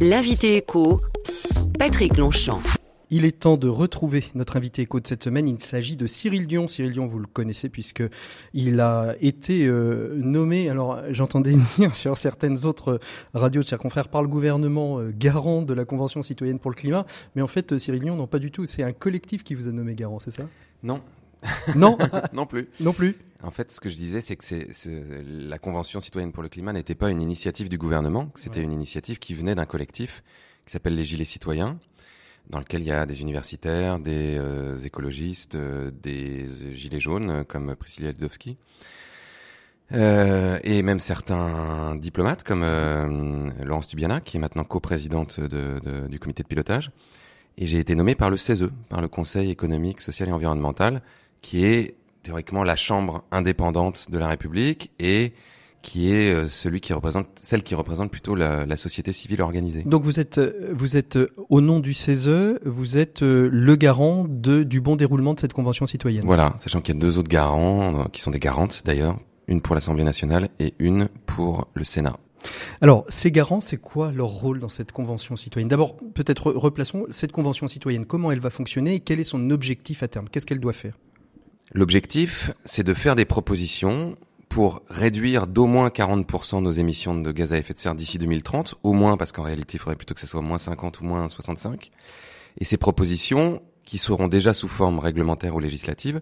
L'invité 0.03 0.57
écho, 0.57 0.99
Patrick 1.77 2.17
Longchamp. 2.17 2.59
Il 3.11 3.23
est 3.23 3.41
temps 3.41 3.55
de 3.55 3.67
retrouver 3.67 4.23
notre 4.33 4.57
invité 4.57 4.81
écho 4.81 4.99
de 4.99 5.05
cette 5.05 5.23
semaine. 5.23 5.47
Il 5.47 5.61
s'agit 5.61 5.95
de 5.95 6.07
Cyril 6.07 6.47
Dion. 6.47 6.67
Cyril 6.67 6.91
Dion, 6.91 7.05
vous 7.05 7.19
le 7.19 7.27
connaissez 7.27 7.69
puisque 7.69 8.01
il 8.55 8.79
a 8.79 9.13
été 9.21 9.67
euh, 9.67 10.15
nommé. 10.15 10.69
Alors, 10.69 11.03
j'entendais 11.11 11.53
dire 11.77 11.93
sur 11.93 12.17
certaines 12.17 12.65
autres 12.65 12.99
radios 13.35 13.61
de 13.61 13.67
chers 13.67 13.77
confrères 13.77 14.07
par 14.07 14.23
le 14.23 14.27
gouvernement 14.27 14.97
euh, 14.97 15.13
garant 15.15 15.61
de 15.61 15.75
la 15.75 15.85
Convention 15.85 16.23
citoyenne 16.23 16.57
pour 16.57 16.71
le 16.71 16.75
climat. 16.75 17.05
Mais 17.35 17.43
en 17.43 17.47
fait, 17.47 17.77
Cyril 17.77 18.01
Dion, 18.01 18.15
non, 18.15 18.25
pas 18.25 18.39
du 18.39 18.49
tout. 18.49 18.65
C'est 18.65 18.81
un 18.81 18.93
collectif 18.93 19.43
qui 19.43 19.53
vous 19.53 19.67
a 19.67 19.71
nommé 19.71 19.93
garant, 19.93 20.17
c'est 20.17 20.31
ça? 20.31 20.47
Non. 20.81 20.99
Non. 21.75 21.97
non 22.33 22.45
plus. 22.45 22.69
Non 22.79 22.93
plus. 22.93 23.15
En 23.43 23.51
fait, 23.51 23.71
ce 23.71 23.79
que 23.79 23.89
je 23.89 23.95
disais, 23.95 24.21
c'est 24.21 24.35
que 24.35 24.45
la 25.47 25.57
Convention 25.57 25.99
citoyenne 25.99 26.31
pour 26.31 26.43
le 26.43 26.49
climat 26.49 26.73
n'était 26.73 26.95
pas 26.95 27.09
une 27.09 27.21
initiative 27.21 27.69
du 27.69 27.77
gouvernement, 27.77 28.31
c'était 28.35 28.61
une 28.61 28.73
initiative 28.73 29.17
qui 29.17 29.33
venait 29.33 29.55
d'un 29.55 29.65
collectif 29.65 30.23
qui 30.65 30.71
s'appelle 30.71 30.95
les 30.95 31.03
Gilets 31.03 31.25
citoyens, 31.25 31.79
dans 32.49 32.59
lequel 32.59 32.81
il 32.81 32.87
y 32.87 32.91
a 32.91 33.05
des 33.05 33.21
universitaires, 33.21 33.99
des 33.99 34.37
euh, 34.37 34.77
écologistes, 34.77 35.55
euh, 35.55 35.91
des 36.03 36.47
Gilets 36.75 36.99
jaunes 36.99 37.43
comme 37.45 37.75
Priscilla 37.75 38.11
Ludowski, 38.11 38.57
euh, 39.93 40.59
et 40.63 40.83
même 40.83 40.99
certains 40.99 41.95
diplomates 41.95 42.43
comme 42.43 42.63
Laurence 43.63 43.87
Dubiana, 43.87 44.21
qui 44.21 44.37
est 44.37 44.39
maintenant 44.39 44.63
coprésidente 44.63 45.39
de, 45.39 45.79
de, 45.83 46.07
du 46.07 46.19
comité 46.19 46.43
de 46.43 46.47
pilotage. 46.47 46.91
Et 47.57 47.65
j'ai 47.65 47.79
été 47.79 47.95
nommé 47.95 48.15
par 48.15 48.29
le 48.29 48.37
CESE, 48.37 48.69
par 48.87 49.01
le 49.01 49.07
Conseil 49.07 49.49
économique, 49.49 49.99
social 49.99 50.29
et 50.29 50.31
environnemental, 50.31 51.01
qui 51.41 51.65
est 51.65 51.95
théoriquement 52.23 52.63
la 52.63 52.75
chambre 52.75 53.23
indépendante 53.31 54.07
de 54.11 54.17
la 54.17 54.27
République 54.27 54.91
et 54.99 55.33
qui 55.81 56.13
est 56.13 56.31
euh, 56.31 56.47
celui 56.47 56.79
qui 56.79 56.93
représente 56.93 57.27
celle 57.39 57.63
qui 57.63 57.73
représente 57.73 58.11
plutôt 58.11 58.35
la, 58.35 58.67
la 58.67 58.77
société 58.77 59.13
civile 59.13 59.41
organisée. 59.41 59.81
Donc 59.83 60.03
vous 60.03 60.19
êtes 60.19 60.37
euh, 60.37 60.73
vous 60.75 60.95
êtes 60.95 61.15
euh, 61.15 61.33
au 61.49 61.59
nom 61.59 61.79
du 61.79 61.95
CESE, 61.95 62.59
vous 62.65 62.97
êtes 62.97 63.21
le 63.21 63.75
garant 63.75 64.25
de 64.29 64.61
du 64.61 64.79
bon 64.79 64.95
déroulement 64.95 65.33
de 65.33 65.39
cette 65.39 65.53
convention 65.53 65.87
citoyenne. 65.87 66.23
Voilà, 66.23 66.53
sachant 66.57 66.81
qu'il 66.81 66.93
y 66.93 66.97
a 66.97 67.01
deux 67.01 67.17
autres 67.17 67.29
garants 67.29 68.05
qui 68.11 68.21
sont 68.21 68.31
des 68.31 68.39
garantes 68.39 68.83
d'ailleurs, 68.85 69.19
une 69.47 69.61
pour 69.61 69.73
l'Assemblée 69.73 70.03
nationale 70.03 70.49
et 70.59 70.75
une 70.77 71.09
pour 71.25 71.67
le 71.73 71.83
Sénat. 71.83 72.17
Alors, 72.81 73.05
ces 73.07 73.31
garants, 73.31 73.61
c'est 73.61 73.77
quoi 73.77 74.11
leur 74.11 74.29
rôle 74.29 74.59
dans 74.59 74.69
cette 74.69 74.91
convention 74.91 75.35
citoyenne? 75.35 75.67
D'abord, 75.67 75.97
peut-être 76.15 76.51
replaçons 76.51 77.05
cette 77.11 77.31
convention 77.31 77.67
citoyenne. 77.67 78.05
Comment 78.05 78.31
elle 78.31 78.39
va 78.39 78.49
fonctionner 78.49 78.95
et 78.95 78.99
quel 78.99 79.19
est 79.19 79.23
son 79.23 79.51
objectif 79.51 80.01
à 80.01 80.07
terme? 80.07 80.27
Qu'est-ce 80.29 80.47
qu'elle 80.47 80.59
doit 80.59 80.73
faire? 80.73 80.97
L'objectif, 81.73 82.51
c'est 82.65 82.83
de 82.83 82.93
faire 82.93 83.15
des 83.15 83.25
propositions 83.25 84.17
pour 84.49 84.81
réduire 84.89 85.47
d'au 85.47 85.65
moins 85.65 85.87
40% 85.87 86.61
nos 86.61 86.71
émissions 86.71 87.15
de 87.15 87.31
gaz 87.31 87.53
à 87.53 87.57
effet 87.57 87.73
de 87.73 87.79
serre 87.79 87.95
d'ici 87.95 88.17
2030, 88.17 88.75
au 88.83 88.91
moins 88.91 89.15
parce 89.15 89.31
qu'en 89.31 89.43
réalité, 89.43 89.77
il 89.77 89.79
faudrait 89.79 89.95
plutôt 89.95 90.13
que 90.13 90.19
ce 90.19 90.27
soit 90.27 90.41
moins 90.41 90.57
50 90.57 90.99
ou 90.99 91.05
moins 91.05 91.29
65. 91.29 91.89
Et 92.57 92.65
ces 92.65 92.75
propositions, 92.75 93.61
qui 93.85 93.97
seront 93.97 94.27
déjà 94.27 94.53
sous 94.53 94.67
forme 94.67 94.99
réglementaire 94.99 95.55
ou 95.55 95.59
législative, 95.61 96.21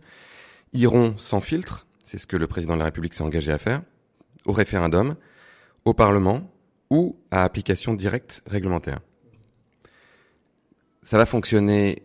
iront 0.73 1.15
sans 1.17 1.39
filtre, 1.39 1.87
c'est 2.05 2.19
ce 2.19 2.27
que 2.27 2.37
le 2.37 2.45
président 2.45 2.75
de 2.75 2.79
la 2.79 2.85
République 2.85 3.15
s'est 3.15 3.23
engagé 3.23 3.51
à 3.51 3.57
faire, 3.57 3.81
au 4.45 4.51
référendum, 4.51 5.15
au 5.85 5.95
Parlement 5.95 6.51
ou 6.91 7.17
à 7.31 7.43
application 7.43 7.95
directe 7.95 8.43
réglementaire. 8.45 8.99
ça 11.01 11.17
va 11.17 11.25
fonctionner 11.25 12.03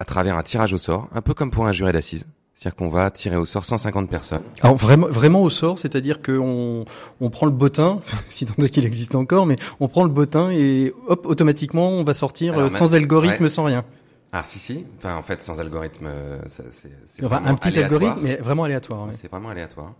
à 0.00 0.04
travers 0.04 0.36
un 0.36 0.42
tirage 0.42 0.74
au 0.74 0.78
sort, 0.78 1.08
un 1.14 1.22
peu 1.22 1.32
comme 1.32 1.50
pour 1.50 1.66
un 1.66 1.72
jury 1.72 1.92
d'assises. 1.92 2.26
C'est-à-dire 2.54 2.76
qu'on 2.76 2.88
va 2.88 3.10
tirer 3.10 3.36
au 3.36 3.44
sort 3.46 3.64
150 3.64 4.08
personnes. 4.08 4.42
Alors 4.62 4.76
vraiment, 4.76 5.08
vraiment 5.08 5.42
au 5.42 5.50
sort, 5.50 5.78
c'est-à-dire 5.78 6.22
qu'on 6.22 6.84
on 7.20 7.30
prend 7.30 7.46
le 7.46 7.52
bottin, 7.52 8.00
si 8.28 8.46
tant 8.46 8.54
est 8.62 8.68
qu'il 8.68 8.86
existe 8.86 9.16
encore, 9.16 9.44
mais 9.46 9.56
on 9.80 9.88
prend 9.88 10.04
le 10.04 10.08
bottin 10.10 10.50
et 10.52 10.92
hop, 11.08 11.26
automatiquement, 11.26 11.88
on 11.90 12.04
va 12.04 12.14
sortir 12.14 12.54
Alors, 12.54 12.70
sans 12.70 12.92
même- 12.92 13.02
algorithme, 13.02 13.42
ouais. 13.42 13.48
sans 13.48 13.64
rien. 13.64 13.84
Ah 14.32 14.42
si 14.44 14.58
si. 14.58 14.84
Enfin 14.98 15.16
en 15.16 15.22
fait 15.22 15.42
sans 15.42 15.60
algorithme, 15.60 16.06
euh, 16.06 16.40
c'est 16.48 16.90
Enfin, 17.24 17.42
un 17.44 17.54
petit 17.54 17.68
aléatoire. 17.68 18.02
algorithme, 18.02 18.20
mais 18.22 18.36
vraiment 18.36 18.64
aléatoire. 18.64 19.06
ouais. 19.06 19.12
C'est 19.20 19.30
vraiment 19.30 19.48
aléatoire. 19.50 19.94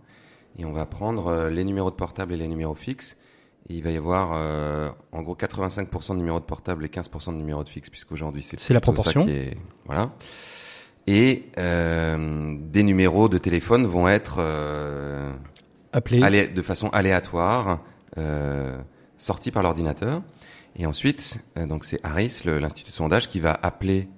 Et 0.57 0.63
on 0.65 0.71
va 0.73 0.85
prendre 0.85 1.27
euh, 1.27 1.49
les 1.49 1.63
numéros 1.65 1.89
de 1.89 1.95
portable 1.95 2.33
et 2.33 2.37
les 2.37 2.47
numéros 2.47 2.75
fixes. 2.75 3.17
Et 3.69 3.73
il 3.75 3.83
va 3.83 3.91
y 3.91 3.97
avoir 3.97 4.31
euh, 4.35 4.89
en 5.11 5.21
gros 5.23 5.35
85% 5.35 6.11
de 6.13 6.17
numéros 6.17 6.39
de 6.39 6.45
portable 6.45 6.85
et 6.85 6.87
15% 6.87 7.31
de 7.31 7.37
numéros 7.37 7.63
de 7.63 7.69
fixe, 7.69 7.89
puisqu'aujourd'hui 7.89 8.43
c'est 8.43 8.59
C'est 8.59 8.73
la 8.73 8.79
plutôt 8.79 8.95
ça 8.97 9.11
proportion. 9.11 9.25
qui 9.25 9.31
est 9.31 9.57
voilà. 9.85 10.11
Et 11.07 11.45
euh, 11.57 12.55
des 12.71 12.83
numéros 12.83 13.29
de 13.29 13.37
téléphone 13.37 13.85
vont 13.85 14.07
être 14.07 14.37
euh, 14.39 15.31
Appelé. 15.93 16.21
alé- 16.21 16.47
de 16.47 16.61
façon 16.63 16.89
aléatoire 16.89 17.79
euh, 18.17 18.77
sortis 19.17 19.51
par 19.51 19.61
l'ordinateur. 19.63 20.21
Et 20.77 20.85
ensuite, 20.87 21.37
euh, 21.57 21.67
donc 21.67 21.85
c'est 21.85 21.99
Harris, 22.03 22.41
l'institut 22.45 22.89
de 22.91 22.95
sondage, 22.95 23.29
qui 23.29 23.39
va 23.39 23.55
appeler 23.61 24.09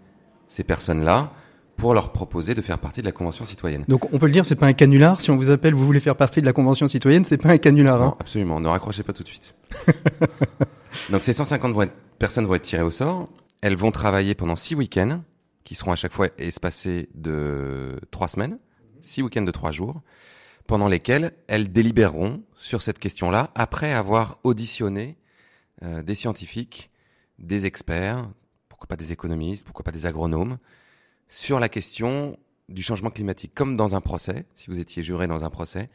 ces 0.48 0.64
personnes-là 0.64 1.32
pour 1.76 1.94
leur 1.94 2.12
proposer 2.12 2.56
de 2.56 2.62
faire 2.64 2.80
partie 2.80 3.02
de 3.02 3.06
la 3.06 3.12
convention 3.12 3.46
citoyenne. 3.46 3.84
Donc 3.88 4.12
on 4.14 4.18
peut 4.18 4.26
le 4.26 4.32
dire, 4.32 4.46
c'est 4.46 4.56
pas 4.56 4.66
un 4.66 4.74
canular. 4.74 5.20
Si 5.22 5.30
on 5.30 5.36
vous 5.36 5.52
appelle, 5.52 5.76
vous 5.76 5.86
voulez 5.86 6.00
faire 6.00 6.16
partie 6.16 6.40
de 6.42 6.46
la 6.48 6.54
convention 6.54 6.88
citoyenne, 6.88 7.24
c'est 7.26 7.38
pas 7.38 7.50
un 7.50 7.58
canular. 7.58 8.00
Non, 8.00 8.06
Hein. 8.08 8.16
absolument. 8.20 8.60
Ne 8.60 8.68
raccrochez 8.70 9.04
pas 9.04 9.14
tout 9.14 9.22
de 9.24 9.28
suite. 9.28 9.56
Donc 11.12 11.24
ces 11.24 11.34
150 11.34 11.74
vont 11.74 11.82
être- 11.84 11.94
personnes 12.18 12.46
vont 12.48 12.56
être 12.56 12.64
tirées 12.64 12.82
au 12.82 12.92
sort. 12.92 13.28
Elles 13.62 13.76
vont 13.76 13.92
travailler 13.92 14.34
pendant 14.36 14.56
six 14.56 14.74
week-ends, 14.74 15.22
qui 15.68 15.76
seront 15.76 15.92
à 15.92 15.98
chaque 15.98 16.14
fois 16.14 16.30
espacés 16.38 17.10
de 17.14 18.00
trois 18.10 18.30
semaines, 18.30 18.58
six 19.02 19.22
week-ends 19.22 19.42
de 19.42 19.52
trois 19.52 19.74
jours, 19.74 20.02
pendant 20.66 20.88
lesquels 20.88 21.34
elles 21.48 21.70
délibéreront 21.74 22.42
sur 22.56 22.82
cette 22.82 23.00
question-là 23.00 23.52
après 23.54 23.92
avoir 23.92 24.40
auditionné 24.46 25.18
euh, 25.84 26.02
des 26.04 26.16
scientifiques, 26.16 26.90
des 27.38 27.66
experts, 27.66 28.30
pourquoi 28.70 28.88
pas 28.88 28.96
des 28.96 29.12
économistes, 29.12 29.66
pourquoi 29.66 29.84
pas 29.84 29.92
des 29.92 30.06
agronomes, 30.06 30.58
sur 31.28 31.60
la 31.60 31.68
question 31.68 32.40
du 32.70 32.82
changement 32.82 33.10
climatique. 33.10 33.52
Comme 33.54 33.76
dans 33.76 33.94
un 33.94 34.00
procès, 34.00 34.46
si 34.54 34.68
vous 34.68 34.80
étiez 34.80 35.04
juré 35.04 35.28
dans 35.28 35.44
un 35.44 35.50
procès, 35.50 35.90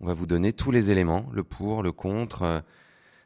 on 0.00 0.06
va 0.06 0.14
vous 0.14 0.26
donner 0.26 0.54
tous 0.54 0.70
les 0.70 0.88
éléments, 0.88 1.28
le 1.34 1.44
pour, 1.44 1.82
le 1.82 1.92
contre, 1.92 2.42
euh, 2.44 2.60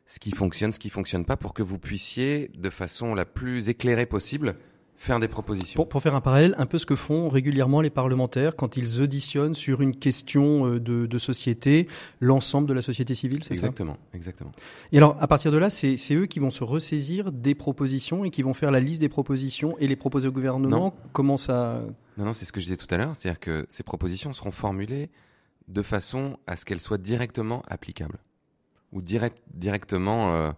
ce 0.06 0.18
qui 0.18 0.32
fonctionne, 0.32 0.72
ce 0.72 0.80
qui 0.80 0.90
fonctionne 0.90 1.24
pas, 1.24 1.36
pour 1.36 1.54
que 1.54 1.62
vous 1.62 1.78
puissiez, 1.78 2.50
de 2.56 2.70
façon 2.70 3.14
la 3.14 3.24
plus 3.24 3.68
éclairée 3.68 4.06
possible, 4.06 4.56
faire 5.02 5.18
des 5.18 5.28
propositions. 5.28 5.76
Pour, 5.76 5.88
pour 5.88 6.00
faire 6.00 6.14
un 6.14 6.20
parallèle, 6.20 6.54
un 6.58 6.66
peu 6.66 6.78
ce 6.78 6.86
que 6.86 6.94
font 6.94 7.28
régulièrement 7.28 7.80
les 7.80 7.90
parlementaires 7.90 8.54
quand 8.54 8.76
ils 8.76 9.00
auditionnent 9.00 9.54
sur 9.54 9.80
une 9.80 9.96
question 9.96 10.66
euh, 10.66 10.80
de, 10.80 11.06
de 11.06 11.18
société 11.18 11.88
l'ensemble 12.20 12.68
de 12.68 12.74
la 12.74 12.82
société 12.82 13.14
civile, 13.14 13.42
c'est 13.42 13.56
ça? 13.56 13.66
Exactement, 13.66 13.98
exactement. 14.14 14.52
Et 14.92 14.98
alors, 14.98 15.16
à 15.20 15.26
partir 15.26 15.50
de 15.50 15.58
là, 15.58 15.70
c'est 15.70 15.96
c'est 15.96 16.14
eux 16.14 16.26
qui 16.26 16.38
vont 16.38 16.52
se 16.52 16.62
ressaisir 16.62 17.32
des 17.32 17.54
propositions 17.54 18.24
et 18.24 18.30
qui 18.30 18.42
vont 18.42 18.54
faire 18.54 18.70
la 18.70 18.80
liste 18.80 19.00
des 19.00 19.08
propositions 19.08 19.76
et 19.78 19.88
les 19.88 19.96
proposer 19.96 20.28
au 20.28 20.32
gouvernement? 20.32 20.84
Non. 20.84 20.92
Comment 21.12 21.36
ça? 21.36 21.82
Non, 22.16 22.26
non, 22.26 22.32
c'est 22.32 22.44
ce 22.44 22.52
que 22.52 22.60
je 22.60 22.66
disais 22.66 22.76
tout 22.76 22.92
à 22.94 22.96
l'heure, 22.96 23.16
c'est-à-dire 23.16 23.40
que 23.40 23.66
ces 23.68 23.82
propositions 23.82 24.32
seront 24.32 24.52
formulées 24.52 25.10
de 25.68 25.82
façon 25.82 26.36
à 26.46 26.56
ce 26.56 26.64
qu'elles 26.64 26.80
soient 26.80 26.98
directement 26.98 27.62
applicables 27.68 28.18
ou 28.92 29.02
direct, 29.02 29.38
directement 29.54 30.34
euh, 30.34 30.50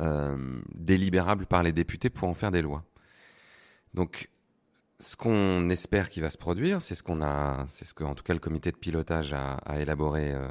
euh, 0.00 0.60
délibérables 0.74 1.46
par 1.46 1.62
les 1.62 1.72
députés 1.72 2.10
pour 2.10 2.28
en 2.28 2.34
faire 2.34 2.50
des 2.50 2.62
lois. 2.62 2.84
Donc, 3.94 4.30
ce 4.98 5.16
qu'on 5.16 5.70
espère 5.70 6.10
qui 6.10 6.20
va 6.20 6.30
se 6.30 6.38
produire, 6.38 6.82
c'est 6.82 6.94
ce 6.94 7.02
qu'on 7.02 7.22
a, 7.22 7.66
c'est 7.68 7.84
ce 7.84 7.94
que, 7.94 8.04
tout 8.14 8.22
cas, 8.22 8.34
le 8.34 8.38
comité 8.40 8.70
de 8.70 8.76
pilotage 8.76 9.32
a, 9.32 9.58
élaboré 9.80 10.32
euh, 10.32 10.48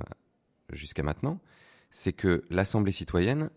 jusqu'à 0.71 1.03
maintenant, 1.03 1.39
c'est 1.91 2.13
que 2.13 2.43
l'Assemblée 2.49 2.91
citoyenne 2.91 3.49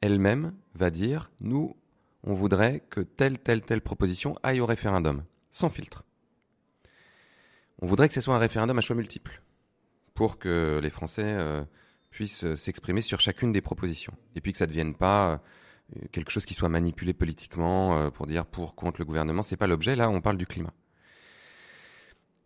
elle-même 0.00 0.52
va 0.74 0.90
dire, 0.90 1.30
nous, 1.40 1.76
on 2.22 2.34
voudrait 2.34 2.80
que 2.90 3.00
telle, 3.00 3.38
telle, 3.38 3.62
telle 3.62 3.80
proposition 3.80 4.36
aille 4.42 4.60
au 4.60 4.66
référendum, 4.66 5.24
sans 5.50 5.70
filtre. 5.70 6.04
On 7.80 7.86
voudrait 7.86 8.08
que 8.08 8.14
ce 8.14 8.20
soit 8.20 8.34
un 8.34 8.38
référendum 8.38 8.78
à 8.78 8.80
choix 8.80 8.96
multiples, 8.96 9.42
pour 10.14 10.38
que 10.38 10.80
les 10.82 10.90
Français 10.90 11.24
euh, 11.24 11.64
puissent 12.10 12.54
s'exprimer 12.56 13.00
sur 13.00 13.20
chacune 13.20 13.52
des 13.52 13.60
propositions, 13.60 14.14
et 14.34 14.40
puis 14.40 14.52
que 14.52 14.58
ça 14.58 14.66
ne 14.66 14.70
devienne 14.70 14.94
pas 14.94 15.40
quelque 16.12 16.30
chose 16.30 16.46
qui 16.46 16.54
soit 16.54 16.68
manipulé 16.68 17.12
politiquement 17.12 17.96
euh, 17.96 18.10
pour 18.10 18.26
dire 18.26 18.46
pour, 18.46 18.74
contre 18.74 19.00
le 19.00 19.04
gouvernement. 19.04 19.42
C'est 19.42 19.56
pas 19.56 19.66
l'objet. 19.66 19.96
Là, 19.96 20.10
on 20.10 20.20
parle 20.20 20.36
du 20.36 20.46
climat. 20.46 20.72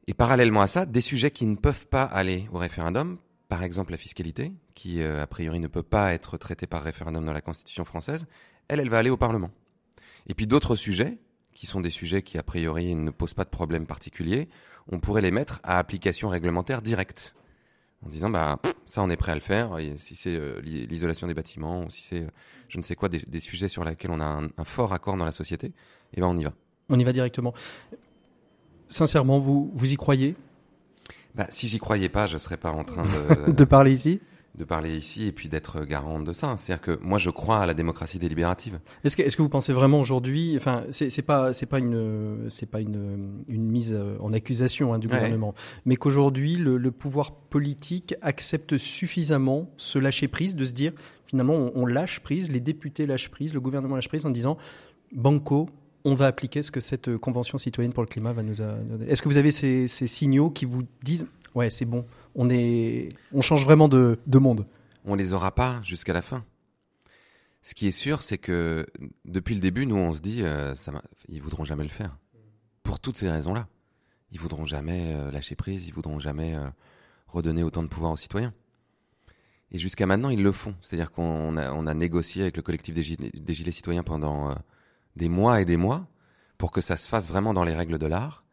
Et 0.06 0.14
parallèlement 0.14 0.62
à 0.62 0.66
ça, 0.66 0.86
des 0.86 1.00
sujets 1.00 1.30
qui 1.30 1.46
ne 1.46 1.56
peuvent 1.56 1.86
pas 1.86 2.02
aller 2.02 2.48
au 2.52 2.58
référendum, 2.58 3.18
par 3.48 3.62
exemple 3.62 3.92
la 3.92 3.96
fiscalité, 3.96 4.52
qui 4.74 5.02
euh, 5.02 5.22
a 5.22 5.26
priori 5.26 5.60
ne 5.60 5.68
peut 5.68 5.82
pas 5.82 6.12
être 6.12 6.36
traitée 6.36 6.66
par 6.66 6.82
référendum 6.82 7.24
dans 7.24 7.32
la 7.32 7.40
Constitution 7.40 7.84
française, 7.84 8.26
elle, 8.68 8.80
elle 8.80 8.88
va 8.88 8.98
aller 8.98 9.10
au 9.10 9.16
Parlement. 9.16 9.50
Et 10.26 10.34
puis 10.34 10.46
d'autres 10.46 10.76
sujets, 10.76 11.18
qui 11.54 11.66
sont 11.66 11.80
des 11.80 11.90
sujets 11.90 12.22
qui 12.22 12.38
a 12.38 12.42
priori 12.42 12.94
ne 12.94 13.10
posent 13.10 13.34
pas 13.34 13.44
de 13.44 13.50
problème 13.50 13.86
particulier, 13.86 14.48
on 14.88 15.00
pourrait 15.00 15.22
les 15.22 15.30
mettre 15.30 15.60
à 15.62 15.78
application 15.78 16.28
réglementaire 16.28 16.82
directe. 16.82 17.34
En 18.04 18.08
disant, 18.08 18.30
bah, 18.30 18.58
ça 18.86 19.02
on 19.02 19.10
est 19.10 19.16
prêt 19.16 19.32
à 19.32 19.34
le 19.34 19.40
faire, 19.42 19.78
et 19.78 19.94
si 19.98 20.16
c'est 20.16 20.34
euh, 20.34 20.60
l'i- 20.62 20.86
l'isolation 20.86 21.26
des 21.26 21.34
bâtiments, 21.34 21.84
ou 21.84 21.90
si 21.90 22.00
c'est, 22.02 22.22
euh, 22.22 22.28
je 22.68 22.78
ne 22.78 22.82
sais 22.82 22.94
quoi, 22.94 23.08
des, 23.10 23.18
des 23.26 23.40
sujets 23.40 23.68
sur 23.68 23.84
lesquels 23.84 24.10
on 24.10 24.20
a 24.20 24.24
un, 24.24 24.48
un 24.56 24.64
fort 24.64 24.92
accord 24.94 25.16
dans 25.18 25.26
la 25.26 25.32
société, 25.32 25.72
et 26.14 26.20
ben 26.20 26.26
on 26.26 26.36
y 26.38 26.44
va. 26.44 26.52
On 26.88 26.98
y 26.98 27.04
va 27.04 27.12
directement. 27.12 27.52
Sincèrement, 28.88 29.38
vous, 29.38 29.70
vous 29.74 29.92
y 29.92 29.96
croyez? 29.96 30.34
Bah, 31.34 31.46
si 31.50 31.68
j'y 31.68 31.78
croyais 31.78 32.08
pas, 32.08 32.26
je 32.26 32.38
serais 32.38 32.56
pas 32.56 32.72
en 32.72 32.84
train 32.84 33.04
de, 33.46 33.52
de 33.52 33.64
parler 33.64 33.92
ici? 33.92 34.20
De 34.56 34.64
parler 34.64 34.96
ici 34.96 35.26
et 35.26 35.32
puis 35.32 35.48
d'être 35.48 35.84
garant 35.84 36.20
de 36.20 36.32
ça. 36.32 36.56
C'est-à-dire 36.56 36.82
que 36.82 36.98
moi, 37.02 37.18
je 37.18 37.30
crois 37.30 37.58
à 37.60 37.66
la 37.66 37.72
démocratie 37.74 38.18
délibérative. 38.18 38.80
Est-ce 39.04 39.16
que, 39.16 39.22
est-ce 39.22 39.36
que 39.36 39.42
vous 39.42 39.48
pensez 39.48 39.72
vraiment 39.72 40.00
aujourd'hui, 40.00 40.54
enfin, 40.56 40.82
c'est 40.90 41.08
c'est 41.08 41.22
pas, 41.22 41.52
c'est 41.52 41.66
pas 41.66 41.78
une, 41.78 42.46
c'est 42.50 42.66
pas 42.66 42.80
une, 42.80 43.42
une 43.48 43.70
mise 43.70 43.96
en 44.20 44.32
accusation 44.32 44.92
hein, 44.92 44.98
du 44.98 45.06
Ouais. 45.06 45.14
gouvernement, 45.14 45.54
mais 45.84 45.96
qu'aujourd'hui 45.96 46.56
le, 46.56 46.76
le 46.78 46.90
pouvoir 46.90 47.32
politique 47.32 48.14
accepte 48.22 48.76
suffisamment 48.76 49.70
ce 49.76 49.98
lâcher 49.98 50.28
prise, 50.28 50.56
de 50.56 50.64
se 50.64 50.72
dire 50.72 50.92
finalement 51.26 51.54
on, 51.54 51.72
on 51.74 51.86
lâche 51.86 52.20
prise, 52.20 52.50
les 52.50 52.60
députés 52.60 53.06
lâchent 53.06 53.30
prise, 53.30 53.54
le 53.54 53.60
gouvernement 53.60 53.94
lâche 53.94 54.08
prise 54.08 54.26
en 54.26 54.30
disant 54.30 54.56
banco, 55.12 55.68
on 56.04 56.14
va 56.14 56.26
appliquer 56.26 56.62
ce 56.62 56.70
que 56.70 56.80
cette 56.80 57.16
convention 57.18 57.58
citoyenne 57.58 57.92
pour 57.92 58.02
le 58.02 58.08
climat 58.08 58.32
va 58.32 58.42
nous. 58.42 58.60
a- 58.62 58.76
Est-ce 59.06 59.22
que 59.22 59.28
vous 59.28 59.38
avez 59.38 59.50
ces, 59.50 59.86
ces 59.88 60.06
signaux 60.06 60.50
qui 60.50 60.64
vous 60.64 60.82
disent 61.02 61.26
ouais 61.54 61.70
c'est 61.70 61.84
bon, 61.84 62.04
on 62.34 62.50
est, 62.50 63.10
on 63.32 63.40
change 63.40 63.64
vraiment 63.64 63.88
de, 63.88 64.18
de 64.26 64.38
monde. 64.38 64.66
On 65.04 65.14
les 65.14 65.32
aura 65.32 65.54
pas 65.54 65.80
jusqu'à 65.82 66.12
la 66.12 66.22
fin. 66.22 66.44
Ce 67.62 67.74
qui 67.74 67.86
est 67.86 67.92
sûr, 67.92 68.22
c'est 68.22 68.38
que 68.38 68.86
depuis 69.24 69.54
le 69.54 69.60
début, 69.60 69.86
nous, 69.86 69.96
on 69.96 70.12
se 70.12 70.20
dit, 70.20 70.42
euh, 70.42 70.74
ça 70.74 70.92
ils 71.28 71.42
voudront 71.42 71.64
jamais 71.64 71.82
le 71.82 71.90
faire. 71.90 72.16
Pour 72.82 73.00
toutes 73.00 73.16
ces 73.16 73.30
raisons-là. 73.30 73.68
Ils 74.32 74.40
voudront 74.40 74.66
jamais 74.66 75.12
euh, 75.14 75.30
lâcher 75.30 75.56
prise, 75.56 75.88
ils 75.88 75.94
voudront 75.94 76.18
jamais 76.18 76.54
euh, 76.54 76.68
redonner 77.26 77.62
autant 77.62 77.82
de 77.82 77.88
pouvoir 77.88 78.12
aux 78.12 78.16
citoyens. 78.16 78.54
Et 79.72 79.78
jusqu'à 79.78 80.06
maintenant, 80.06 80.30
ils 80.30 80.42
le 80.42 80.52
font. 80.52 80.74
C'est-à-dire 80.82 81.10
qu'on 81.10 81.56
a, 81.56 81.94
négocié 81.94 82.42
avec 82.42 82.56
le 82.56 82.62
collectif 82.62 82.94
des 82.94 83.02
gilets, 83.02 83.30
des 83.34 83.54
gilets 83.54 83.72
citoyens 83.72 84.02
pendant 84.02 84.50
euh, 84.50 84.54
des 85.16 85.28
mois 85.28 85.60
et 85.60 85.64
des 85.64 85.76
mois 85.76 86.06
pour 86.58 86.72
que 86.72 86.80
ça 86.80 86.96
se 86.96 87.08
fasse 87.08 87.28
vraiment 87.28 87.54
dans 87.54 87.64
les 87.64 87.74
règles 87.74 87.98
de 87.98 88.06
l'art, 88.06 88.44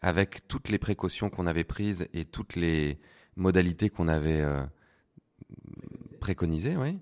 avec 0.00 0.46
toutes 0.46 0.68
les 0.68 0.78
précautions 0.78 1.30
qu'on 1.30 1.46
avait 1.46 1.64
prises 1.64 2.06
et 2.12 2.24
toutes 2.24 2.54
les 2.54 3.00
modalités 3.36 3.90
qu'on 3.90 4.08
avait 4.08 4.40
euh, 4.40 4.62
préconisées, 6.20 6.76
oui. 6.76 6.98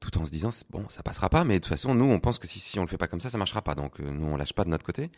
Tout 0.00 0.16
en 0.18 0.24
se 0.24 0.30
disant, 0.30 0.50
bon, 0.70 0.88
ça 0.88 1.02
passera 1.02 1.28
pas, 1.28 1.42
mais 1.44 1.54
de 1.54 1.58
toute 1.58 1.70
façon, 1.70 1.94
nous, 1.94 2.04
on 2.04 2.20
pense 2.20 2.38
que 2.38 2.46
si, 2.46 2.60
si 2.60 2.78
on 2.78 2.82
le 2.82 2.88
fait 2.88 2.98
pas 2.98 3.08
comme 3.08 3.20
ça, 3.20 3.30
ça 3.30 3.38
marchera 3.38 3.62
pas. 3.62 3.74
Donc, 3.74 4.00
euh, 4.00 4.10
nous, 4.10 4.26
on 4.26 4.36
lâche 4.36 4.52
pas 4.52 4.64
de 4.64 4.70
notre 4.70 4.84
côté. 4.84 5.10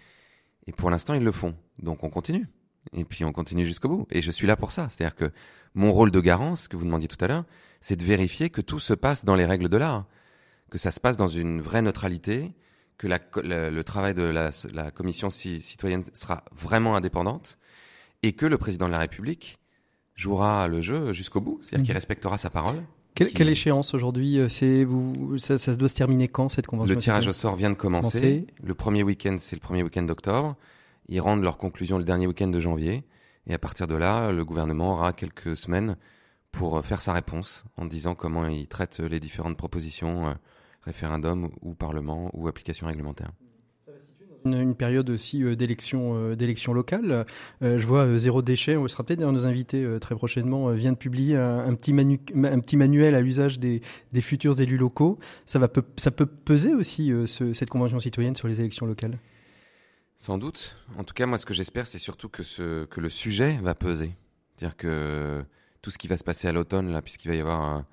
Et 0.66 0.72
pour 0.72 0.90
l'instant, 0.90 1.12
ils 1.14 1.22
le 1.22 1.32
font. 1.32 1.54
Donc, 1.78 2.02
on 2.02 2.08
continue. 2.08 2.48
Et 2.94 3.04
puis, 3.04 3.24
on 3.24 3.32
continue 3.32 3.66
jusqu'au 3.66 3.88
bout. 3.88 4.06
Et 4.10 4.22
je 4.22 4.30
suis 4.30 4.46
là 4.46 4.56
pour 4.56 4.72
ça. 4.72 4.88
C'est-à-dire 4.88 5.16
que 5.16 5.30
mon 5.74 5.92
rôle 5.92 6.10
de 6.10 6.20
garant, 6.20 6.56
ce 6.56 6.68
que 6.68 6.76
vous 6.78 6.84
demandiez 6.84 7.08
tout 7.08 7.22
à 7.22 7.28
l'heure, 7.28 7.44
c'est 7.82 7.96
de 7.96 8.04
vérifier 8.04 8.48
que 8.48 8.62
tout 8.62 8.80
se 8.80 8.94
passe 8.94 9.26
dans 9.26 9.34
les 9.34 9.44
règles 9.44 9.68
de 9.68 9.76
l'art. 9.76 10.06
Que 10.70 10.78
ça 10.78 10.90
se 10.92 11.00
passe 11.00 11.18
dans 11.18 11.28
une 11.28 11.60
vraie 11.60 11.82
neutralité, 11.82 12.54
que 12.96 13.06
le, 13.06 13.82
travail 13.82 14.14
de 14.14 14.22
la, 14.22 14.90
commission 14.92 15.28
ci- 15.28 15.60
citoyenne 15.60 16.04
sera 16.14 16.44
vraiment 16.52 16.96
indépendante, 16.96 17.58
et 18.22 18.32
que 18.32 18.46
le 18.46 18.56
président 18.56 18.86
de 18.86 18.92
la 18.92 18.98
République 18.98 19.58
jouera 20.20 20.68
le 20.68 20.80
jeu 20.80 21.12
jusqu'au 21.12 21.40
bout. 21.40 21.58
C'est-à-dire 21.62 21.84
qu'il 21.84 21.92
Mhm. 21.92 21.96
respectera 21.96 22.38
sa 22.38 22.50
parole. 22.50 22.82
Quelle, 23.14 23.48
échéance 23.48 23.92
aujourd'hui 23.92 24.38
euh, 24.38 24.48
C'est 24.48 24.84
vous, 24.84 25.36
ça, 25.38 25.58
ça 25.58 25.74
doit 25.74 25.88
se 25.88 25.94
terminer 25.94 26.28
quand 26.28 26.48
cette 26.48 26.66
convention 26.66 26.94
Le 26.94 27.00
tirage 27.00 27.26
au 27.28 27.32
sort 27.32 27.56
vient 27.56 27.70
de 27.70 27.74
commencer. 27.74 28.20
Commencer. 28.20 28.46
Le 28.62 28.74
premier 28.74 29.02
week-end, 29.02 29.36
c'est 29.38 29.56
le 29.56 29.60
premier 29.60 29.82
week-end 29.82 30.02
d'octobre. 30.02 30.56
Ils 31.08 31.20
rendent 31.20 31.42
leur 31.42 31.58
conclusion 31.58 31.98
le 31.98 32.04
dernier 32.04 32.26
week-end 32.26 32.46
de 32.48 32.60
janvier. 32.60 33.04
Et 33.46 33.54
à 33.54 33.58
partir 33.58 33.86
de 33.88 33.94
là, 33.94 34.30
le 34.32 34.44
gouvernement 34.44 34.92
aura 34.92 35.12
quelques 35.12 35.56
semaines 35.56 35.96
pour 36.52 36.78
euh, 36.78 36.82
faire 36.82 37.02
sa 37.02 37.12
réponse 37.12 37.64
en 37.76 37.84
disant 37.84 38.14
comment 38.14 38.46
il 38.46 38.68
traite 38.68 39.00
les 39.00 39.20
différentes 39.20 39.56
propositions, 39.56 40.28
euh, 40.28 40.34
référendum 40.82 41.50
ou 41.62 41.74
parlement 41.74 42.30
ou 42.32 42.48
application 42.48 42.86
réglementaire. 42.86 43.32
Une, 44.44 44.74
période 44.74 45.10
aussi 45.10 45.42
euh, 45.42 45.56
d'élection 45.56 46.14
euh, 46.14 46.36
d'élection 46.36 46.72
locale. 46.72 47.26
Euh, 47.62 47.78
je 47.78 47.86
vois 47.86 48.18
Zéro 48.18 48.42
Déchet, 48.42 48.76
on 48.76 48.86
sera 48.88 49.04
peut-être 49.04 49.20
nos 49.20 49.46
invités 49.46 49.86
très 50.00 50.14
prochainement, 50.14 50.70
vient 50.70 50.92
de 50.92 50.96
publier 50.96 51.36
un, 51.36 51.74
petit, 51.74 51.92
un 51.92 52.60
petit 52.60 52.76
manuel 52.76 53.14
à 53.14 53.20
l'usage 53.20 53.58
des, 53.58 53.82
des 54.12 54.20
futurs 54.20 54.60
élus 54.60 54.76
locaux. 54.76 55.18
Ça, 55.46 55.58
va, 55.58 55.68
ça 55.96 56.10
peut 56.10 56.26
peser 56.26 56.74
aussi 56.74 57.12
cette 57.26 57.70
convention 57.70 58.00
citoyenne 58.00 58.34
sur 58.34 58.48
les 58.48 58.60
élections 58.60 58.86
locales? 58.86 59.18
Sans 60.16 60.38
doute. 60.38 60.76
En 60.98 61.04
tout 61.04 61.14
cas, 61.14 61.26
moi, 61.26 61.38
ce 61.38 61.46
que 61.46 61.54
j'espère, 61.54 61.86
c'est 61.86 61.98
surtout 61.98 62.28
que, 62.28 62.42
ce, 62.42 62.84
que 62.84 63.00
le 63.00 63.08
sujet 63.08 63.58
va 63.62 63.74
peser. 63.74 64.14
C'est-à-dire 64.56 64.76
que 64.76 65.42
tout 65.82 65.90
ce 65.90 65.98
qui 65.98 66.08
va 66.08 66.16
se 66.16 66.24
passer 66.24 66.48
à 66.48 66.52
l'automne, 66.52 66.90
là, 66.92 67.02
puisqu'il 67.02 67.28
va 67.28 67.34
y 67.34 67.40
avoir 67.40 67.84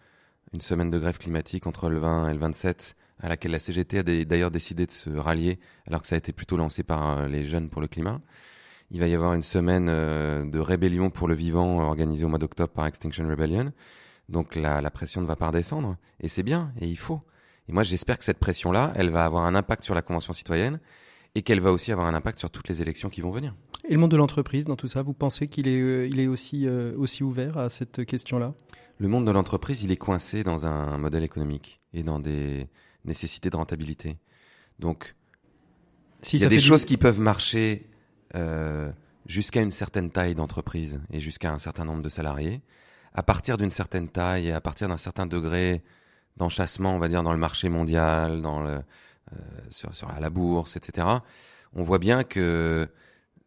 une 0.53 0.61
semaine 0.61 0.89
de 0.89 0.99
grève 0.99 1.17
climatique 1.17 1.67
entre 1.67 1.89
le 1.89 1.97
20 1.97 2.29
et 2.29 2.33
le 2.33 2.39
27, 2.39 2.95
à 3.19 3.29
laquelle 3.29 3.51
la 3.51 3.59
CGT 3.59 3.99
a 3.99 4.03
d'ailleurs 4.03 4.51
décidé 4.51 4.85
de 4.85 4.91
se 4.91 5.09
rallier, 5.09 5.59
alors 5.87 6.01
que 6.01 6.07
ça 6.07 6.15
a 6.15 6.17
été 6.17 6.33
plutôt 6.33 6.57
lancé 6.57 6.83
par 6.83 7.17
euh, 7.17 7.27
les 7.27 7.45
jeunes 7.45 7.69
pour 7.69 7.81
le 7.81 7.87
climat. 7.87 8.21
Il 8.91 8.99
va 8.99 9.07
y 9.07 9.15
avoir 9.15 9.33
une 9.33 9.43
semaine 9.43 9.87
euh, 9.89 10.45
de 10.45 10.59
rébellion 10.59 11.09
pour 11.09 11.27
le 11.27 11.35
vivant 11.35 11.79
organisée 11.81 12.23
au 12.23 12.29
mois 12.29 12.39
d'octobre 12.39 12.71
par 12.71 12.85
Extinction 12.85 13.27
Rebellion. 13.27 13.73
Donc 14.29 14.55
la, 14.55 14.81
la, 14.81 14.91
pression 14.91 15.21
ne 15.21 15.25
va 15.25 15.35
pas 15.35 15.47
redescendre. 15.47 15.97
Et 16.19 16.27
c'est 16.27 16.43
bien, 16.43 16.71
et 16.79 16.87
il 16.87 16.97
faut. 16.97 17.21
Et 17.67 17.73
moi 17.73 17.83
j'espère 17.83 18.17
que 18.17 18.23
cette 18.23 18.39
pression-là, 18.39 18.93
elle 18.95 19.09
va 19.09 19.25
avoir 19.25 19.45
un 19.45 19.55
impact 19.55 19.83
sur 19.83 19.95
la 19.95 20.01
Convention 20.01 20.33
citoyenne 20.33 20.79
et 21.35 21.41
qu'elle 21.41 21.59
va 21.59 21.71
aussi 21.71 21.91
avoir 21.91 22.07
un 22.07 22.13
impact 22.13 22.39
sur 22.39 22.49
toutes 22.49 22.67
les 22.69 22.81
élections 22.81 23.09
qui 23.09 23.21
vont 23.21 23.31
venir. 23.31 23.53
Et 23.89 23.93
le 23.93 23.99
monde 23.99 24.11
de 24.11 24.17
l'entreprise 24.17 24.65
dans 24.65 24.75
tout 24.75 24.87
ça, 24.87 25.01
vous 25.01 25.13
pensez 25.13 25.47
qu'il 25.47 25.67
est, 25.67 25.79
euh, 25.79 26.07
il 26.07 26.19
est 26.19 26.27
aussi, 26.27 26.67
aussi 26.67 27.23
ouvert 27.23 27.57
à 27.57 27.69
cette 27.69 28.05
question-là? 28.05 28.53
Le 28.99 29.07
monde 29.07 29.25
de 29.25 29.31
l'entreprise, 29.31 29.83
il 29.83 29.91
est 29.91 29.97
coincé 29.97 30.43
dans 30.43 30.65
un 30.65 30.97
modèle 30.97 31.23
économique 31.23 31.81
et 31.93 32.01
dans 32.01 32.19
des, 32.19 32.67
nécessité 33.07 33.49
de 33.49 33.55
rentabilité. 33.55 34.17
Donc, 34.79 35.15
il 36.33 36.39
y 36.39 36.45
a 36.45 36.49
des 36.49 36.59
choses 36.59 36.85
qui 36.85 36.97
peuvent 36.97 37.19
marcher 37.19 37.87
euh, 38.35 38.91
jusqu'à 39.25 39.61
une 39.61 39.71
certaine 39.71 40.11
taille 40.11 40.35
d'entreprise 40.35 40.99
et 41.11 41.19
jusqu'à 41.19 41.51
un 41.51 41.59
certain 41.59 41.85
nombre 41.85 42.01
de 42.01 42.09
salariés. 42.09 42.61
À 43.13 43.23
partir 43.23 43.57
d'une 43.57 43.71
certaine 43.71 44.09
taille 44.09 44.47
et 44.47 44.51
à 44.51 44.61
partir 44.61 44.87
d'un 44.87 44.97
certain 44.97 45.25
degré 45.25 45.83
d'enchassement, 46.37 46.93
on 46.93 46.99
va 46.99 47.07
dire, 47.07 47.23
dans 47.23 47.33
le 47.33 47.39
marché 47.39 47.69
mondial, 47.69 48.41
dans 48.41 48.61
le, 48.61 48.69
euh, 49.33 49.35
sur, 49.69 49.93
sur 49.95 50.11
la 50.19 50.29
bourse, 50.29 50.75
etc., 50.75 51.07
on 51.73 51.83
voit 51.83 51.99
bien 51.99 52.23
que 52.23 52.87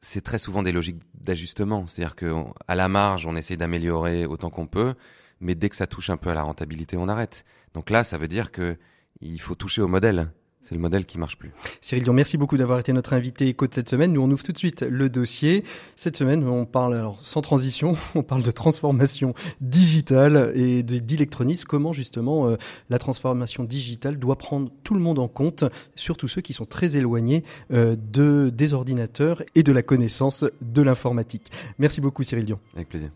c'est 0.00 0.22
très 0.22 0.38
souvent 0.38 0.62
des 0.62 0.72
logiques 0.72 1.00
d'ajustement. 1.14 1.86
C'est-à-dire 1.86 2.16
qu'à 2.16 2.74
la 2.74 2.88
marge, 2.88 3.26
on 3.26 3.36
essaie 3.36 3.56
d'améliorer 3.56 4.26
autant 4.26 4.50
qu'on 4.50 4.66
peut, 4.66 4.94
mais 5.40 5.54
dès 5.54 5.68
que 5.68 5.76
ça 5.76 5.86
touche 5.86 6.10
un 6.10 6.16
peu 6.16 6.30
à 6.30 6.34
la 6.34 6.42
rentabilité, 6.42 6.96
on 6.96 7.08
arrête. 7.08 7.44
Donc 7.74 7.90
là, 7.90 8.04
ça 8.04 8.18
veut 8.18 8.28
dire 8.28 8.50
que 8.50 8.76
il 9.20 9.40
faut 9.40 9.54
toucher 9.54 9.82
au 9.82 9.88
modèle. 9.88 10.30
C'est 10.62 10.74
le 10.74 10.80
modèle 10.80 11.06
qui 11.06 11.18
marche 11.18 11.38
plus. 11.38 11.52
Cyril 11.80 12.04
Dion, 12.04 12.12
merci 12.12 12.36
beaucoup 12.36 12.58
d'avoir 12.58 12.78
été 12.78 12.92
notre 12.92 13.14
invité 13.14 13.48
éco 13.48 13.66
de 13.66 13.74
cette 13.74 13.88
semaine. 13.88 14.12
Nous, 14.12 14.20
on 14.20 14.30
ouvre 14.30 14.42
tout 14.42 14.52
de 14.52 14.58
suite 14.58 14.82
le 14.82 15.08
dossier. 15.08 15.64
Cette 15.96 16.16
semaine, 16.16 16.46
on 16.46 16.66
parle, 16.66 16.94
alors, 16.94 17.18
sans 17.22 17.40
transition, 17.40 17.94
on 18.14 18.22
parle 18.22 18.42
de 18.42 18.50
transformation 18.50 19.34
digitale 19.62 20.52
et 20.54 20.82
d'électronisme. 20.82 21.64
Comment, 21.66 21.92
justement, 21.92 22.46
euh, 22.46 22.56
la 22.90 22.98
transformation 22.98 23.64
digitale 23.64 24.18
doit 24.18 24.36
prendre 24.36 24.70
tout 24.84 24.94
le 24.94 25.00
monde 25.00 25.18
en 25.18 25.28
compte, 25.28 25.64
surtout 25.94 26.28
ceux 26.28 26.42
qui 26.42 26.52
sont 26.52 26.66
très 26.66 26.96
éloignés 26.96 27.42
euh, 27.72 27.96
de, 27.96 28.50
des 28.54 28.74
ordinateurs 28.74 29.42
et 29.54 29.62
de 29.62 29.72
la 29.72 29.82
connaissance 29.82 30.44
de 30.60 30.82
l'informatique. 30.82 31.50
Merci 31.78 32.02
beaucoup, 32.02 32.22
Cyril 32.22 32.44
Dion. 32.44 32.60
Avec 32.74 32.90
plaisir. 32.90 33.10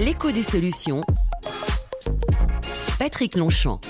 L'écho 0.00 0.32
des 0.32 0.42
solutions. 0.42 1.00
Patrick 2.98 3.36
Longchamp. 3.36 3.80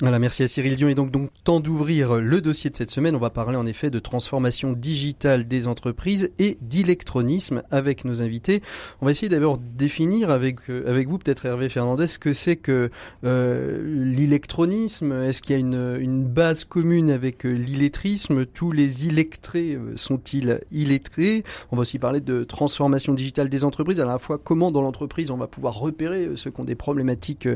Voilà, 0.00 0.20
merci 0.20 0.44
à 0.44 0.48
Cyril 0.48 0.76
Dion. 0.76 0.88
Et 0.88 0.94
donc, 0.94 1.10
donc 1.10 1.30
temps 1.42 1.58
d'ouvrir 1.58 2.14
le 2.20 2.40
dossier 2.40 2.70
de 2.70 2.76
cette 2.76 2.92
semaine. 2.92 3.16
On 3.16 3.18
va 3.18 3.30
parler 3.30 3.56
en 3.56 3.66
effet 3.66 3.90
de 3.90 3.98
transformation 3.98 4.72
digitale 4.72 5.48
des 5.48 5.66
entreprises 5.66 6.30
et 6.38 6.56
d'électronisme 6.60 7.64
avec 7.72 8.04
nos 8.04 8.22
invités. 8.22 8.62
On 9.00 9.06
va 9.06 9.10
essayer 9.10 9.28
d'abord 9.28 9.58
définir 9.58 10.30
avec 10.30 10.70
euh, 10.70 10.88
avec 10.88 11.08
vous, 11.08 11.18
peut-être 11.18 11.46
Hervé 11.46 11.68
Fernandez, 11.68 12.06
ce 12.06 12.20
que 12.20 12.32
c'est 12.32 12.54
que 12.54 12.90
euh, 13.24 13.82
l'électronisme. 14.14 15.10
Est-ce 15.10 15.42
qu'il 15.42 15.54
y 15.54 15.56
a 15.56 15.58
une, 15.58 15.98
une 16.00 16.24
base 16.24 16.64
commune 16.64 17.10
avec 17.10 17.44
euh, 17.44 17.50
l'illettrisme? 17.50 18.46
Tous 18.46 18.70
les 18.70 19.06
illettrés 19.06 19.74
euh, 19.74 19.96
sont-ils 19.96 20.60
illettrés? 20.70 21.42
On 21.72 21.76
va 21.76 21.82
aussi 21.82 21.98
parler 21.98 22.20
de 22.20 22.44
transformation 22.44 23.14
digitale 23.14 23.48
des 23.48 23.64
entreprises. 23.64 23.98
À 23.98 24.04
la 24.04 24.20
fois, 24.20 24.38
comment 24.38 24.70
dans 24.70 24.82
l'entreprise 24.82 25.32
on 25.32 25.36
va 25.36 25.48
pouvoir 25.48 25.74
repérer 25.74 26.28
ceux 26.36 26.52
qui 26.52 26.60
ont 26.60 26.64
des 26.64 26.76
problématiques 26.76 27.48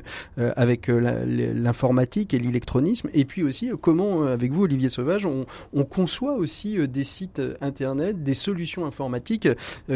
avec 0.57 0.89
l'informatique 0.89 2.32
et 2.35 2.39
l'électronisme. 2.39 3.09
Et 3.15 3.25
puis 3.25 3.43
aussi, 3.43 3.71
euh, 3.71 3.77
comment, 3.77 4.23
euh, 4.23 4.33
avec 4.33 4.53
vous, 4.53 4.63
Olivier 4.63 4.89
Sauvage, 4.89 5.27
on, 5.27 5.47
conçoit 5.85 6.35
aussi 6.35 6.79
euh, 6.79 6.87
des 6.87 7.05
sites 7.05 7.43
Internet, 7.61 8.23
des 8.23 8.35
solutions 8.35 8.87
informatiques 8.87 9.49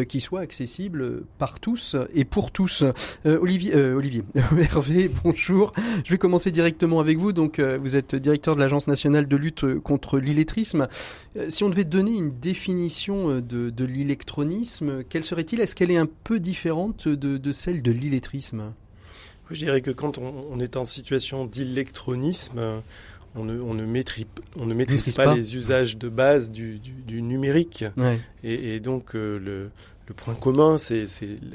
qui 0.09 0.21
soient 0.21 0.41
accessibles 0.41 1.23
par 1.39 1.61
tous 1.61 1.97
et 2.15 2.25
pour 2.25 2.51
tous. 2.51 2.85
Olivier, 3.25 3.75
Olivier, 3.77 4.23
Hervé, 4.59 5.11
bonjour. 5.25 5.73
Je 6.05 6.11
vais 6.11 6.19
commencer 6.19 6.51
directement 6.51 7.01
avec 7.01 7.19
vous. 7.19 7.33
Donc, 7.33 7.61
vous 7.61 7.97
êtes 7.97 8.15
directeur 8.15 8.57
de 8.57 8.61
l'Agence 8.61 8.89
nationale 8.89 9.29
de 9.29 9.37
lutte 9.37 9.79
contre 9.81 10.19
l'illettrisme. 10.19 10.89
si 11.49 11.65
on 11.65 11.71
devait 11.71 11.85
donner 11.85 12.13
une 12.13 12.39
définition 12.39 13.41
de, 13.41 13.85
l'électronisme, 13.85 15.05
quelle 15.05 15.25
serait-il? 15.25 15.61
Est-ce 15.61 15.75
qu'elle 15.75 15.91
est 15.91 15.99
un 15.99 16.09
peu 16.25 16.41
différente 16.41 17.09
de 17.09 17.53
celle 17.53 17.83
de 17.83 17.93
l'illettrisme? 17.93 18.73
Je 19.55 19.65
dirais 19.65 19.81
que 19.81 19.91
quand 19.91 20.19
on, 20.19 20.59
est 20.61 20.77
en 20.77 20.85
situation 20.85 21.45
d'électronisme, 21.45 22.83
on 23.37 23.45
ne, 23.45 23.61
on, 23.61 23.75
ne 23.75 23.85
maîtrise, 23.85 24.27
on 24.57 24.67
ne 24.67 24.75
maîtrise, 24.75 25.15
pas, 25.15 25.35
les 25.35 25.57
usages 25.57 25.97
de 25.99 26.09
base 26.09 26.51
du, 26.51 26.79
du, 26.79 27.23
numérique. 27.23 27.85
Et, 28.43 28.75
et, 28.75 28.81
donc, 28.81 29.15
euh, 29.15 29.39
le, 29.39 29.71
le 30.09 30.15
point 30.15 30.35
commun, 30.35 30.79
c'est 30.79 31.07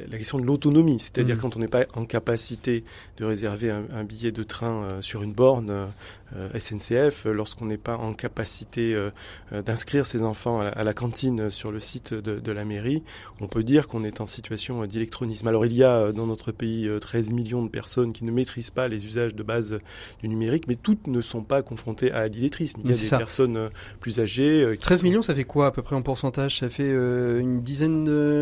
la 0.09 0.17
question 0.17 0.37
de 0.37 0.45
l'autonomie. 0.45 0.99
C'est-à-dire 0.99 1.37
mmh. 1.37 1.39
quand 1.39 1.55
on 1.55 1.59
n'est 1.59 1.67
pas 1.67 1.85
en 1.95 2.05
capacité 2.05 2.83
de 3.17 3.25
réserver 3.25 3.69
un, 3.69 3.83
un 3.93 4.03
billet 4.03 4.31
de 4.31 4.43
train 4.43 4.83
euh, 4.83 5.01
sur 5.01 5.23
une 5.23 5.33
borne, 5.33 5.89
euh, 6.35 6.47
SNCF, 6.57 7.25
lorsqu'on 7.25 7.65
n'est 7.65 7.77
pas 7.77 7.97
en 7.97 8.13
capacité 8.13 8.93
euh, 8.93 9.09
euh, 9.51 9.61
d'inscrire 9.61 10.05
ses 10.05 10.21
enfants 10.21 10.61
à 10.61 10.83
la, 10.83 10.93
cantine 10.93 11.49
sur 11.49 11.71
le 11.71 11.79
site 11.79 12.13
de, 12.13 12.51
la 12.51 12.63
mairie, 12.63 13.03
on 13.41 13.47
peut 13.47 13.63
dire 13.63 13.87
qu'on 13.87 14.03
est 14.03 14.21
en 14.21 14.25
situation 14.25 14.85
d'électronisme. 14.85 15.47
Alors 15.47 15.65
il 15.65 15.73
y 15.73 15.83
a 15.83 16.11
dans 16.11 16.27
notre 16.27 16.51
pays 16.51 16.89
13 16.99 17.31
millions 17.31 17.63
de 17.63 17.69
personnes 17.69 18.13
qui 18.13 18.23
ne 18.23 18.31
maîtrisent 18.31 18.71
pas 18.71 18.87
les 18.87 19.05
usages 19.05 19.35
de 19.35 19.43
base 19.43 19.79
du 20.21 20.29
numérique, 20.29 20.67
mais 20.67 20.75
toutes 20.75 21.07
ne 21.07 21.21
sont 21.21 21.43
pas 21.43 21.61
confrontées 21.61 22.11
à 22.11 22.27
l'illettrisme. 22.27 22.81
Il 22.83 22.91
y 22.91 22.93
a 22.93 23.01
des 23.01 23.09
personnes 23.09 23.69
plus 23.99 24.19
âgées. 24.19 24.77
13 24.79 25.03
millions, 25.03 25.21
ça 25.21 25.33
fait 25.33 25.43
quoi 25.43 25.67
à 25.67 25.71
peu 25.71 25.81
près 25.81 25.95
en 25.95 26.01
pourcentage? 26.01 26.59
Ça 26.59 26.69
fait 26.69 26.91
une 26.91 27.61
dizaine 27.61 28.03
de 28.03 28.40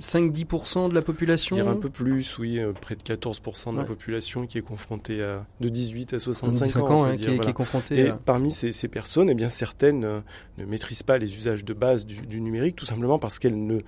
5-10% 0.00 0.88
de 0.88 0.94
la 0.94 1.02
population 1.02 1.54
Dire 1.54 1.68
un 1.68 1.76
peu 1.76 1.88
plus, 1.88 2.38
oui, 2.38 2.58
euh, 2.58 2.72
près 2.72 2.96
de 2.96 3.02
14% 3.02 3.72
de 3.72 3.78
la 3.78 3.84
population 3.84 4.46
qui 4.46 4.58
est 4.58 4.62
confrontée 4.62 5.22
à 5.22 5.46
de 5.60 5.68
18 5.68 6.14
à 6.14 6.18
65 6.18 6.76
ans. 6.78 7.04
Hein, 7.04 7.16
qui, 7.16 7.30
est, 7.30 7.52
confrontée. 7.52 8.00
Et 8.00 8.12
parmi 8.24 8.50
ces, 8.50 8.72
ces, 8.72 8.88
personnes, 8.88 9.30
eh 9.30 9.34
bien 9.34 9.48
certaines 9.48 10.04
euh, 10.04 10.20
ne 10.58 10.64
maîtrisent 10.64 11.04
pas 11.04 11.18
les 11.18 11.34
usages 11.36 11.64
de 11.64 11.74
base 11.74 12.06
du, 12.06 12.16
du 12.26 12.40
numérique, 12.40 12.74
tout 12.74 12.84
simplement 12.84 13.20
parce 13.20 13.38
qu'elles 13.38 13.66
ne 13.66 13.78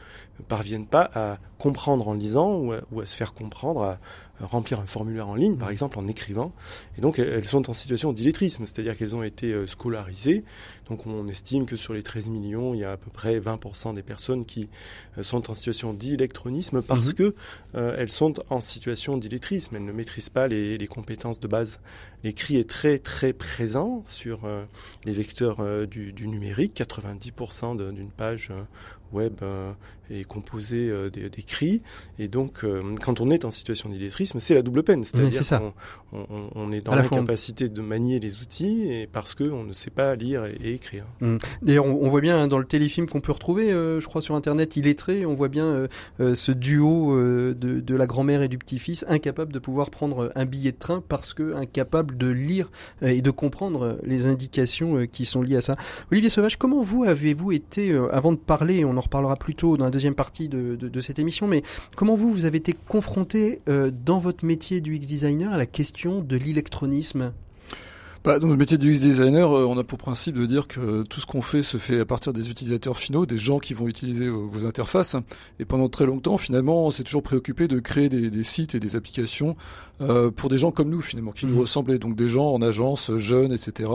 parviennent 0.46 0.86
pas 0.86 1.10
à 1.14 1.38
comprendre 1.58 2.06
en 2.06 2.14
lisant 2.14 2.56
ou 2.56 2.72
à, 2.72 2.80
ou 2.92 3.00
à 3.00 3.06
se 3.06 3.16
faire 3.16 3.34
comprendre, 3.34 3.82
à, 3.82 3.98
remplir 4.40 4.80
un 4.80 4.86
formulaire 4.86 5.28
en 5.28 5.34
ligne, 5.34 5.56
par 5.56 5.68
mmh. 5.68 5.72
exemple 5.72 5.98
en 5.98 6.08
écrivant. 6.08 6.52
Et 6.98 7.00
donc 7.00 7.18
elles 7.18 7.44
sont 7.44 7.70
en 7.70 7.72
situation 7.72 8.12
d'illettrisme, 8.12 8.66
c'est-à-dire 8.66 8.96
qu'elles 8.96 9.14
ont 9.14 9.22
été 9.22 9.52
euh, 9.52 9.66
scolarisées. 9.66 10.44
Donc 10.88 11.06
on 11.06 11.28
estime 11.28 11.66
que 11.66 11.76
sur 11.76 11.94
les 11.94 12.02
13 12.02 12.28
millions, 12.28 12.74
il 12.74 12.80
y 12.80 12.84
a 12.84 12.92
à 12.92 12.96
peu 12.96 13.10
près 13.10 13.38
20% 13.38 13.94
des 13.94 14.02
personnes 14.02 14.44
qui 14.44 14.68
euh, 15.18 15.22
sont 15.22 15.50
en 15.50 15.54
situation 15.54 15.92
d'électronisme 15.92 16.82
parce 16.82 17.10
mmh. 17.10 17.14
que 17.14 17.34
euh, 17.74 17.96
elles 17.98 18.10
sont 18.10 18.34
en 18.50 18.60
situation 18.60 19.16
d'illettrisme. 19.16 19.76
Elles 19.76 19.84
ne 19.84 19.92
maîtrisent 19.92 20.30
pas 20.30 20.48
les, 20.48 20.78
les 20.78 20.86
compétences 20.86 21.40
de 21.40 21.48
base. 21.48 21.80
L'écrit 22.24 22.56
est 22.56 22.68
très 22.68 22.98
très 22.98 23.32
présent 23.32 24.02
sur 24.04 24.48
les 25.04 25.12
vecteurs 25.12 25.86
du, 25.86 26.12
du, 26.12 26.26
numérique. 26.26 26.74
90% 26.74 27.92
d'une 27.92 28.10
page 28.10 28.50
web 29.14 29.34
euh, 29.42 29.72
est 30.10 30.24
composé 30.24 30.90
euh, 30.90 31.08
d'écrits. 31.08 31.82
Et 32.18 32.28
donc, 32.28 32.62
euh, 32.62 32.82
quand 33.00 33.22
on 33.22 33.30
est 33.30 33.46
en 33.46 33.50
situation 33.50 33.88
d'illettrisme, 33.88 34.38
c'est 34.38 34.54
la 34.54 34.60
double 34.60 34.82
peine. 34.82 35.02
C'est-à-dire 35.02 35.40
qu'on 35.58 35.72
on, 36.54 36.72
est 36.72 36.82
dans 36.82 36.94
l'incapacité 36.94 37.68
de 37.70 37.80
manier 37.80 38.20
les 38.20 38.42
outils 38.42 38.92
et 38.92 39.06
parce 39.06 39.34
qu'on 39.34 39.64
ne 39.64 39.72
sait 39.72 39.90
pas 39.90 40.14
lire 40.14 40.44
et, 40.44 40.74
écrire. 40.74 41.06
Mmh. 41.20 41.36
D'ailleurs, 41.62 41.86
on, 41.86 42.08
voit 42.08 42.20
bien 42.20 42.42
hein, 42.42 42.48
dans 42.48 42.58
le 42.58 42.66
téléfilm 42.66 43.06
qu'on 43.06 43.20
peut 43.20 43.32
retrouver, 43.32 43.70
je 43.70 44.06
crois, 44.06 44.20
sur 44.20 44.34
Internet, 44.34 44.76
illettré, 44.76 45.24
on 45.24 45.34
voit 45.34 45.48
bien 45.48 45.86
ce 46.18 46.52
duo 46.52 47.16
de, 47.18 47.54
de, 47.54 47.94
la 47.94 48.06
grand-mère 48.06 48.42
et 48.42 48.48
du 48.48 48.58
petit-fils 48.58 49.04
incapable 49.08 49.52
de 49.52 49.58
pouvoir 49.58 49.90
prendre 49.90 50.32
un 50.34 50.44
billet 50.44 50.72
de 50.72 50.78
train 50.78 51.02
parce 51.06 51.32
que 51.32 51.54
incapable 51.54 52.16
de 52.16 52.28
lire 52.28 52.70
et 53.02 53.22
de 53.22 53.30
comprendre 53.30 53.98
les 54.02 54.26
indications 54.26 55.06
qui 55.06 55.24
sont 55.24 55.42
liées 55.42 55.56
à 55.56 55.60
ça. 55.60 55.76
Olivier 56.10 56.30
Sauvage, 56.30 56.58
comment 56.58 56.82
vous 56.82 57.04
avez-vous 57.04 57.52
été, 57.52 57.96
avant 58.12 58.32
de 58.32 58.38
parler, 58.38 58.84
on 58.84 58.96
en 58.96 59.02
reparlera 59.04 59.36
plus 59.36 59.54
tôt 59.54 59.76
dans 59.76 59.84
la 59.84 59.90
deuxième 59.90 60.14
partie 60.14 60.48
de, 60.48 60.76
de, 60.76 60.88
de 60.88 61.00
cette 61.00 61.18
émission, 61.18 61.46
mais 61.46 61.62
comment 61.96 62.14
vous, 62.14 62.32
vous 62.32 62.44
avez 62.44 62.58
été 62.58 62.74
confronté 62.88 63.60
euh, 63.68 63.90
dans 64.04 64.18
votre 64.18 64.44
métier 64.44 64.80
du 64.80 64.96
X-Designer 64.96 65.52
à 65.52 65.56
la 65.56 65.66
question 65.66 66.20
de 66.20 66.36
l'électronisme? 66.36 67.32
Bah, 68.24 68.38
Dans 68.38 68.48
le 68.48 68.56
métier 68.56 68.78
du 68.78 68.90
UX 68.90 69.00
designer, 69.00 69.52
euh, 69.52 69.66
on 69.66 69.76
a 69.76 69.84
pour 69.84 69.98
principe 69.98 70.36
de 70.36 70.46
dire 70.46 70.66
que 70.66 71.02
tout 71.02 71.20
ce 71.20 71.26
qu'on 71.26 71.42
fait 71.42 71.62
se 71.62 71.76
fait 71.76 72.00
à 72.00 72.06
partir 72.06 72.32
des 72.32 72.50
utilisateurs 72.50 72.96
finaux, 72.96 73.26
des 73.26 73.38
gens 73.38 73.58
qui 73.58 73.74
vont 73.74 73.86
utiliser 73.86 74.24
euh, 74.24 74.30
vos 74.30 74.64
interfaces. 74.64 75.14
Et 75.58 75.66
pendant 75.66 75.90
très 75.90 76.06
longtemps, 76.06 76.38
finalement, 76.38 76.86
on 76.86 76.90
s'est 76.90 77.02
toujours 77.02 77.22
préoccupé 77.22 77.68
de 77.68 77.78
créer 77.80 78.08
des, 78.08 78.30
des 78.30 78.42
sites 78.42 78.74
et 78.74 78.80
des 78.80 78.96
applications 78.96 79.56
euh, 80.00 80.30
pour 80.30 80.48
des 80.48 80.56
gens 80.56 80.70
comme 80.70 80.88
nous, 80.88 81.02
finalement, 81.02 81.32
qui 81.32 81.44
nous 81.44 81.56
mmh. 81.56 81.60
ressemblaient. 81.60 81.98
Donc 81.98 82.16
des 82.16 82.30
gens 82.30 82.46
en 82.46 82.62
agence, 82.62 83.14
jeunes, 83.18 83.52
etc. 83.52 83.90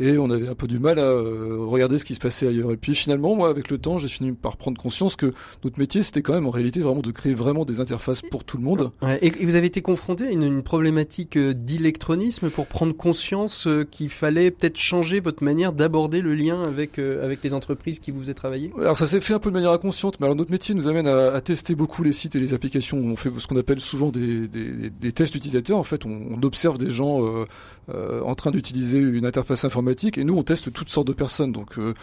Et 0.00 0.18
on 0.18 0.30
avait 0.30 0.48
un 0.48 0.54
peu 0.54 0.66
du 0.66 0.78
mal 0.78 0.98
à 0.98 1.02
euh, 1.02 1.58
regarder 1.60 1.98
ce 1.98 2.04
qui 2.04 2.14
se 2.14 2.20
passait 2.20 2.48
ailleurs. 2.48 2.72
Et 2.72 2.76
puis 2.76 2.94
finalement, 2.94 3.34
moi, 3.34 3.48
avec 3.48 3.70
le 3.70 3.78
temps, 3.78 3.98
j'ai 3.98 4.08
fini 4.08 4.32
par 4.32 4.56
prendre 4.56 4.80
conscience 4.80 5.16
que 5.16 5.32
notre 5.64 5.78
métier, 5.78 6.02
c'était 6.02 6.22
quand 6.22 6.34
même 6.34 6.46
en 6.46 6.50
réalité 6.50 6.80
vraiment 6.80 7.02
de 7.02 7.10
créer 7.10 7.34
vraiment 7.34 7.64
des 7.64 7.80
interfaces 7.80 8.22
pour 8.22 8.44
tout 8.44 8.56
le 8.56 8.64
monde. 8.64 8.90
Ouais, 9.02 9.18
et, 9.22 9.30
vous 9.44 9.54
avez 9.54 9.66
été 9.66 9.82
confronté 9.82 10.26
à 10.26 10.30
une, 10.30 10.42
une 10.42 10.62
problématique 10.62 11.38
d'électronisme 11.38 12.50
pour 12.50 12.66
prendre 12.66 12.94
conscience 12.94 13.66
euh, 13.66 13.84
qu'il 13.84 14.08
fallait 14.08 14.50
peut-être 14.50 14.78
changer 14.78 15.20
votre 15.20 15.44
manière 15.44 15.72
d'aborder 15.72 16.20
le 16.20 16.34
lien 16.34 16.62
avec 16.62 16.98
euh, 16.98 17.24
avec 17.24 17.42
les 17.42 17.54
entreprises 17.54 17.98
qui 17.98 18.10
vous 18.10 18.20
faisaient 18.20 18.34
travailler? 18.34 18.72
Alors 18.78 18.96
ça 18.96 19.06
s'est 19.06 19.20
fait 19.20 19.34
un 19.34 19.38
peu 19.38 19.50
de 19.50 19.54
manière 19.54 19.72
inconsciente, 19.72 20.18
mais 20.20 20.26
alors 20.26 20.36
notre 20.36 20.50
métier 20.50 20.74
nous 20.74 20.88
amène 20.88 21.06
à, 21.06 21.32
à 21.32 21.40
tester 21.40 21.74
beaucoup 21.74 22.02
les 22.02 22.12
sites 22.12 22.34
et 22.34 22.40
les 22.40 22.54
applications. 22.54 22.98
On 22.98 23.16
fait 23.16 23.30
ce 23.38 23.46
qu'on 23.46 23.56
appelle 23.56 23.80
souvent 23.80 24.10
des, 24.10 24.48
des, 24.48 24.90
des 24.90 25.12
tests 25.12 25.34
utilisateurs. 25.34 25.78
En 25.78 25.84
fait, 25.84 26.06
on, 26.06 26.20
on 26.30 26.42
observe 26.42 26.78
des 26.78 26.90
gens 26.90 27.24
euh, 27.24 27.44
euh, 27.90 28.20
en 28.22 28.34
train 28.34 28.50
d'utiliser 28.50 28.98
une 28.98 29.26
interface 29.26 29.64
informatique 29.64 29.81
et 29.88 30.24
nous 30.24 30.36
on 30.36 30.42
teste 30.42 30.72
toutes 30.72 30.88
sortes 30.88 31.06
de 31.06 31.12
personnes. 31.12 31.52
Donc 31.52 31.78
euh, 31.78 31.94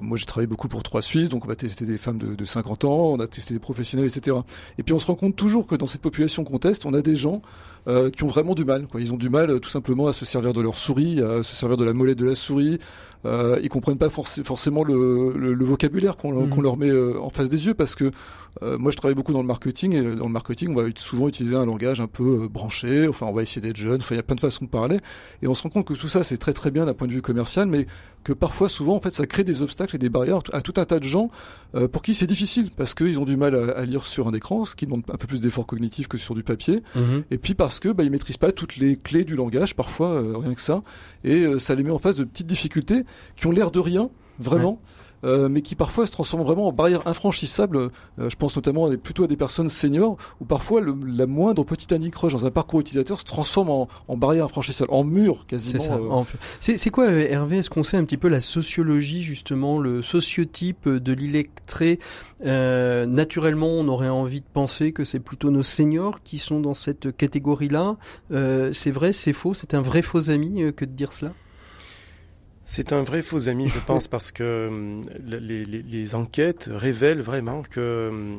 moi 0.00 0.18
j'ai 0.18 0.26
travaillé 0.26 0.46
beaucoup 0.46 0.68
pour 0.68 0.82
Trois 0.82 1.02
Suisses, 1.02 1.28
donc 1.28 1.44
on 1.44 1.48
va 1.48 1.56
tester 1.56 1.84
des 1.84 1.98
femmes 1.98 2.18
de, 2.18 2.34
de 2.34 2.44
50 2.44 2.84
ans, 2.84 3.12
on 3.12 3.20
a 3.20 3.26
testé 3.26 3.54
des 3.54 3.60
professionnels, 3.60 4.06
etc. 4.06 4.36
Et 4.78 4.82
puis 4.82 4.94
on 4.94 4.98
se 4.98 5.06
rend 5.06 5.14
compte 5.14 5.36
toujours 5.36 5.66
que 5.66 5.74
dans 5.74 5.86
cette 5.86 6.02
population 6.02 6.44
qu'on 6.44 6.58
teste, 6.58 6.86
on 6.86 6.94
a 6.94 7.02
des 7.02 7.16
gens 7.16 7.42
euh, 7.88 8.10
qui 8.10 8.24
ont 8.24 8.28
vraiment 8.28 8.54
du 8.54 8.64
mal. 8.64 8.86
Quoi. 8.86 9.00
Ils 9.00 9.12
ont 9.12 9.16
du 9.16 9.30
mal 9.30 9.60
tout 9.60 9.70
simplement 9.70 10.06
à 10.06 10.12
se 10.12 10.24
servir 10.24 10.52
de 10.52 10.60
leur 10.60 10.76
souris, 10.76 11.20
à 11.20 11.42
se 11.42 11.54
servir 11.54 11.76
de 11.76 11.84
la 11.84 11.92
molette 11.92 12.18
de 12.18 12.26
la 12.26 12.34
souris. 12.34 12.78
Euh, 13.24 13.60
ils 13.62 13.68
comprennent 13.68 13.98
pas 13.98 14.10
forcément 14.10 14.82
le, 14.82 15.34
le, 15.36 15.54
le 15.54 15.64
vocabulaire 15.64 16.16
qu'on 16.16 16.46
mmh. 16.46 16.62
leur 16.62 16.76
met 16.76 16.90
euh, 16.90 17.20
en 17.20 17.30
face 17.30 17.48
des 17.48 17.66
yeux 17.66 17.74
parce 17.74 17.94
que 17.94 18.10
euh, 18.62 18.78
moi 18.78 18.90
je 18.90 18.96
travaille 18.96 19.14
beaucoup 19.14 19.32
dans 19.32 19.40
le 19.40 19.46
marketing 19.46 19.94
et 19.94 20.02
dans 20.02 20.26
le 20.26 20.32
marketing 20.32 20.70
on 20.72 20.82
va 20.82 20.88
souvent 20.96 21.28
utiliser 21.28 21.54
un 21.54 21.64
langage 21.64 22.00
un 22.00 22.08
peu 22.08 22.48
branché. 22.48 23.06
Enfin 23.06 23.26
on 23.26 23.32
va 23.32 23.42
essayer 23.42 23.60
d'être 23.60 23.76
jeune. 23.76 23.98
Enfin 24.00 24.16
il 24.16 24.18
y 24.18 24.20
a 24.20 24.24
plein 24.24 24.34
de 24.34 24.40
façons 24.40 24.64
de 24.64 24.70
parler 24.70 24.98
et 25.40 25.46
on 25.46 25.54
se 25.54 25.62
rend 25.62 25.68
compte 25.68 25.86
que 25.86 25.94
tout 25.94 26.08
ça 26.08 26.24
c'est 26.24 26.36
très 26.36 26.52
très 26.52 26.72
bien 26.72 26.84
d'un 26.84 26.94
point 26.94 27.06
de 27.06 27.12
vue 27.12 27.22
commercial, 27.22 27.68
mais 27.68 27.86
que 28.24 28.32
parfois 28.32 28.68
souvent 28.68 28.96
en 28.96 29.00
fait 29.00 29.14
ça 29.14 29.24
crée 29.24 29.44
des 29.44 29.62
obstacles 29.62 29.94
et 29.96 30.00
des 30.00 30.08
barrières 30.08 30.40
à 30.52 30.60
tout 30.60 30.74
un 30.76 30.84
tas 30.84 30.98
de 30.98 31.04
gens 31.04 31.30
pour 31.92 32.02
qui 32.02 32.14
c'est 32.14 32.26
difficile 32.26 32.70
parce 32.76 32.94
qu'ils 32.94 33.18
ont 33.20 33.24
du 33.24 33.36
mal 33.36 33.54
à, 33.54 33.78
à, 33.78 33.84
lire 33.84 34.04
sur 34.04 34.26
un 34.26 34.32
écran, 34.32 34.64
ce 34.64 34.74
qui 34.74 34.86
demande 34.86 35.02
un 35.12 35.16
peu 35.16 35.26
plus 35.26 35.40
d'effort 35.40 35.66
cognitif 35.66 36.08
que 36.08 36.18
sur 36.18 36.34
du 36.34 36.42
papier. 36.42 36.82
Mmh. 36.96 37.00
Et 37.30 37.38
puis 37.38 37.54
parce 37.72 37.80
que 37.80 37.88
bah, 37.88 38.04
ils 38.04 38.10
maîtrisent 38.10 38.36
pas 38.36 38.52
toutes 38.52 38.76
les 38.76 38.96
clés 38.96 39.24
du 39.24 39.34
langage, 39.34 39.74
parfois 39.74 40.10
euh, 40.10 40.36
rien 40.36 40.52
que 40.52 40.60
ça, 40.60 40.82
et 41.24 41.46
euh, 41.46 41.58
ça 41.58 41.74
les 41.74 41.82
met 41.82 41.90
en 41.90 41.98
face 41.98 42.16
de 42.16 42.24
petites 42.24 42.46
difficultés 42.46 43.06
qui 43.34 43.46
ont 43.46 43.50
l'air 43.50 43.70
de 43.70 43.78
rien, 43.78 44.10
vraiment. 44.38 44.78
Euh, 45.24 45.48
mais 45.48 45.62
qui 45.62 45.74
parfois 45.74 46.06
se 46.06 46.12
transforment 46.12 46.44
vraiment 46.44 46.68
en 46.68 46.72
barrières 46.72 47.06
infranchissables. 47.06 47.76
Euh, 47.76 47.90
je 48.18 48.36
pense 48.36 48.56
notamment 48.56 48.86
à, 48.86 48.96
plutôt 48.96 49.24
à 49.24 49.26
des 49.26 49.36
personnes 49.36 49.68
seniors, 49.68 50.16
où 50.40 50.44
parfois 50.44 50.80
le, 50.80 50.96
la 51.06 51.26
moindre 51.26 51.64
petite 51.64 51.92
anicroche 51.92 52.32
dans 52.32 52.46
un 52.46 52.50
parcours 52.50 52.80
utilisateur 52.80 53.20
se 53.20 53.24
transforme 53.24 53.70
en, 53.70 53.88
en 54.08 54.16
barrière 54.16 54.46
infranchissable, 54.46 54.90
en 54.92 55.04
mur 55.04 55.46
quasiment. 55.46 56.26
C'est 56.60 56.76
C'est 56.76 56.90
quoi, 56.90 57.10
Hervé 57.10 57.58
Est-ce 57.58 57.70
qu'on 57.70 57.82
sait 57.82 57.96
un 57.96 58.04
petit 58.04 58.16
peu 58.16 58.28
la 58.28 58.40
sociologie, 58.40 59.22
justement, 59.22 59.78
le 59.78 60.02
sociotype 60.02 60.88
de 60.88 61.12
l'illettré? 61.12 61.98
Euh, 62.44 63.06
naturellement, 63.06 63.68
on 63.68 63.88
aurait 63.88 64.08
envie 64.08 64.40
de 64.40 64.46
penser 64.52 64.92
que 64.92 65.04
c'est 65.04 65.20
plutôt 65.20 65.50
nos 65.50 65.62
seniors 65.62 66.22
qui 66.24 66.38
sont 66.38 66.60
dans 66.60 66.74
cette 66.74 67.16
catégorie-là. 67.16 67.96
Euh, 68.32 68.72
c'est 68.72 68.90
vrai, 68.90 69.12
c'est 69.12 69.32
faux, 69.32 69.54
c'est 69.54 69.74
un 69.74 69.82
vrai 69.82 70.02
faux 70.02 70.30
ami 70.30 70.62
euh, 70.62 70.72
que 70.72 70.84
de 70.84 70.90
dire 70.90 71.12
cela? 71.12 71.32
C'est 72.72 72.94
un 72.94 73.02
vrai 73.02 73.20
faux 73.20 73.50
ami, 73.50 73.68
je 73.68 73.78
pense, 73.86 74.08
parce 74.08 74.32
que 74.32 74.42
euh, 74.42 75.02
les, 75.26 75.62
les, 75.62 75.82
les, 75.82 76.14
enquêtes 76.14 76.70
révèlent 76.72 77.20
vraiment 77.20 77.62
que, 77.62 77.80
euh, 77.80 78.36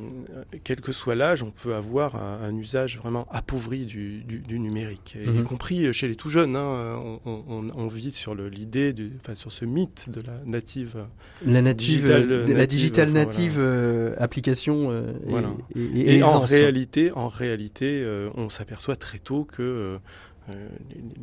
quel 0.63 0.81
que 0.81 0.91
soit 0.91 1.13
l'âge, 1.13 1.43
on 1.43 1.51
peut 1.51 1.75
avoir 1.75 2.15
un, 2.15 2.41
un, 2.41 2.57
usage 2.57 2.97
vraiment 2.97 3.27
appauvri 3.29 3.85
du, 3.85 4.23
du, 4.23 4.39
du 4.39 4.59
numérique, 4.59 5.17
y 5.23 5.29
mhm. 5.29 5.43
compris 5.43 5.93
chez 5.93 6.07
les 6.07 6.15
tout 6.15 6.29
jeunes. 6.29 6.55
Hein, 6.55 6.99
on, 7.25 7.43
on, 7.47 7.67
on, 7.75 7.87
vit 7.87 8.09
sur 8.09 8.33
l'idée, 8.33 8.95
enfin 9.21 9.35
sur 9.35 9.51
ce 9.51 9.65
mythe 9.65 10.09
de 10.09 10.21
la 10.21 10.39
native, 10.45 11.05
la 11.45 11.61
native, 11.61 12.01
digital, 12.01 12.25
native, 12.25 12.57
la 12.57 12.65
digital 12.65 13.11
native 13.11 13.53
voilà. 13.53 13.69
euh, 13.69 14.15
application. 14.17 14.89
Euh, 14.89 15.13
voilà. 15.27 15.49
Et, 15.75 15.81
et, 15.81 16.17
et 16.17 16.23
en 16.23 16.39
réalité, 16.39 17.11
en 17.11 17.27
réalité, 17.27 18.03
on 18.35 18.49
s'aperçoit 18.49 18.95
très 18.95 19.19
tôt 19.19 19.43
que 19.45 19.61
euh, 19.61 19.97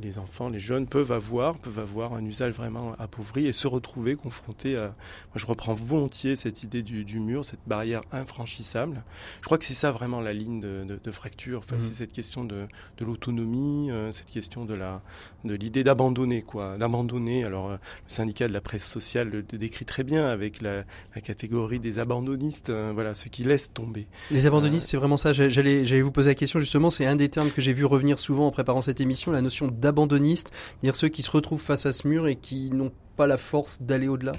les, 0.00 0.18
enfants, 0.18 0.48
les 0.48 0.58
jeunes 0.58 0.86
peuvent 0.86 1.12
avoir, 1.12 1.58
peuvent 1.58 1.78
avoir 1.78 2.14
un 2.14 2.24
usage 2.24 2.54
vraiment 2.54 2.94
appauvri 2.98 3.46
et 3.46 3.52
se 3.52 3.68
retrouver 3.68 4.16
confrontés 4.16 4.76
à. 4.76 4.80
Moi, 4.82 5.36
je 5.36 5.46
reprends 5.46 5.74
volontiers 5.74 6.36
cette 6.36 6.62
idée 6.62 6.82
du, 6.82 7.04
du 7.04 7.20
mur, 7.20 7.44
cette 7.44 7.60
barrière 7.66 8.00
infranchissable. 8.12 9.04
Je 9.40 9.46
crois 9.46 9.58
que 9.58 9.64
c'est 9.64 9.74
ça 9.74 9.92
vraiment 9.92 10.20
la 10.20 10.32
ligne 10.32 10.60
de, 10.60 10.84
de, 10.84 10.98
de 11.02 11.10
fracture. 11.10 11.58
Enfin, 11.58 11.76
mmh. 11.76 11.80
c'est 11.80 11.92
cette 11.92 12.12
question 12.12 12.44
de, 12.44 12.66
de 12.96 13.04
l'autonomie, 13.04 13.90
euh, 13.90 14.10
cette 14.10 14.30
question 14.30 14.64
de 14.64 14.74
la, 14.74 15.02
de 15.44 15.54
l'idée 15.54 15.84
d'abandonner, 15.84 16.42
quoi, 16.42 16.78
d'abandonner. 16.78 17.44
Alors, 17.44 17.68
euh, 17.68 17.74
le 17.74 18.12
syndicat 18.12 18.48
de 18.48 18.52
la 18.52 18.60
presse 18.60 18.86
sociale 18.86 19.28
le, 19.28 19.44
le 19.52 19.58
décrit 19.58 19.84
très 19.84 20.04
bien 20.04 20.26
avec 20.26 20.62
la, 20.62 20.84
la 21.14 21.20
catégorie 21.20 21.78
des 21.78 21.98
abandonnistes. 21.98 22.70
Euh, 22.70 22.92
voilà, 22.94 23.12
ceux 23.14 23.28
qui 23.28 23.44
laissent 23.44 23.72
tomber. 23.72 24.06
Les 24.30 24.46
abandonnistes, 24.46 24.88
c'est 24.88 24.96
vraiment 24.96 25.18
ça. 25.18 25.32
J'allais, 25.32 25.84
j'allais 25.84 26.02
vous 26.02 26.10
poser 26.10 26.30
la 26.30 26.34
question 26.34 26.58
justement. 26.58 26.88
C'est 26.90 27.06
un 27.06 27.16
des 27.16 27.28
termes 27.28 27.50
que 27.50 27.60
j'ai 27.60 27.72
vu 27.74 27.84
revenir 27.84 28.18
souvent 28.18 28.46
en 28.46 28.50
préparant 28.50 28.80
cette 28.80 29.00
émission 29.00 29.09
la 29.32 29.42
notion 29.42 29.68
d'abandonniste, 29.68 30.50
dire 30.82 30.96
ceux 30.96 31.08
qui 31.08 31.22
se 31.22 31.30
retrouvent 31.30 31.62
face 31.62 31.86
à 31.86 31.92
ce 31.92 32.06
mur 32.06 32.26
et 32.26 32.36
qui 32.36 32.70
n'ont 32.70 32.92
pas 33.16 33.26
la 33.26 33.36
force 33.36 33.82
d'aller 33.82 34.08
au-delà? 34.08 34.32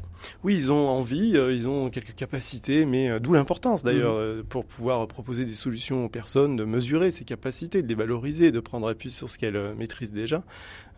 Oui, 0.43 0.55
ils 0.55 0.71
ont 0.71 0.89
envie, 0.89 1.35
euh, 1.35 1.53
ils 1.53 1.67
ont 1.67 1.89
quelques 1.89 2.15
capacités, 2.15 2.85
mais 2.85 3.09
euh, 3.09 3.19
d'où 3.19 3.33
l'importance 3.33 3.83
d'ailleurs, 3.83 4.15
mmh. 4.15 4.19
euh, 4.19 4.43
pour 4.47 4.65
pouvoir 4.65 5.07
proposer 5.07 5.45
des 5.45 5.53
solutions 5.53 6.05
aux 6.05 6.09
personnes, 6.09 6.55
de 6.55 6.63
mesurer 6.63 7.11
ces 7.11 7.25
capacités, 7.25 7.81
de 7.81 7.87
les 7.87 7.95
valoriser, 7.95 8.51
de 8.51 8.59
prendre 8.59 8.87
appui 8.89 9.11
sur 9.11 9.29
ce 9.29 9.37
qu'elles 9.37 9.55
euh, 9.55 9.73
maîtrisent 9.75 10.13
déjà. 10.13 10.43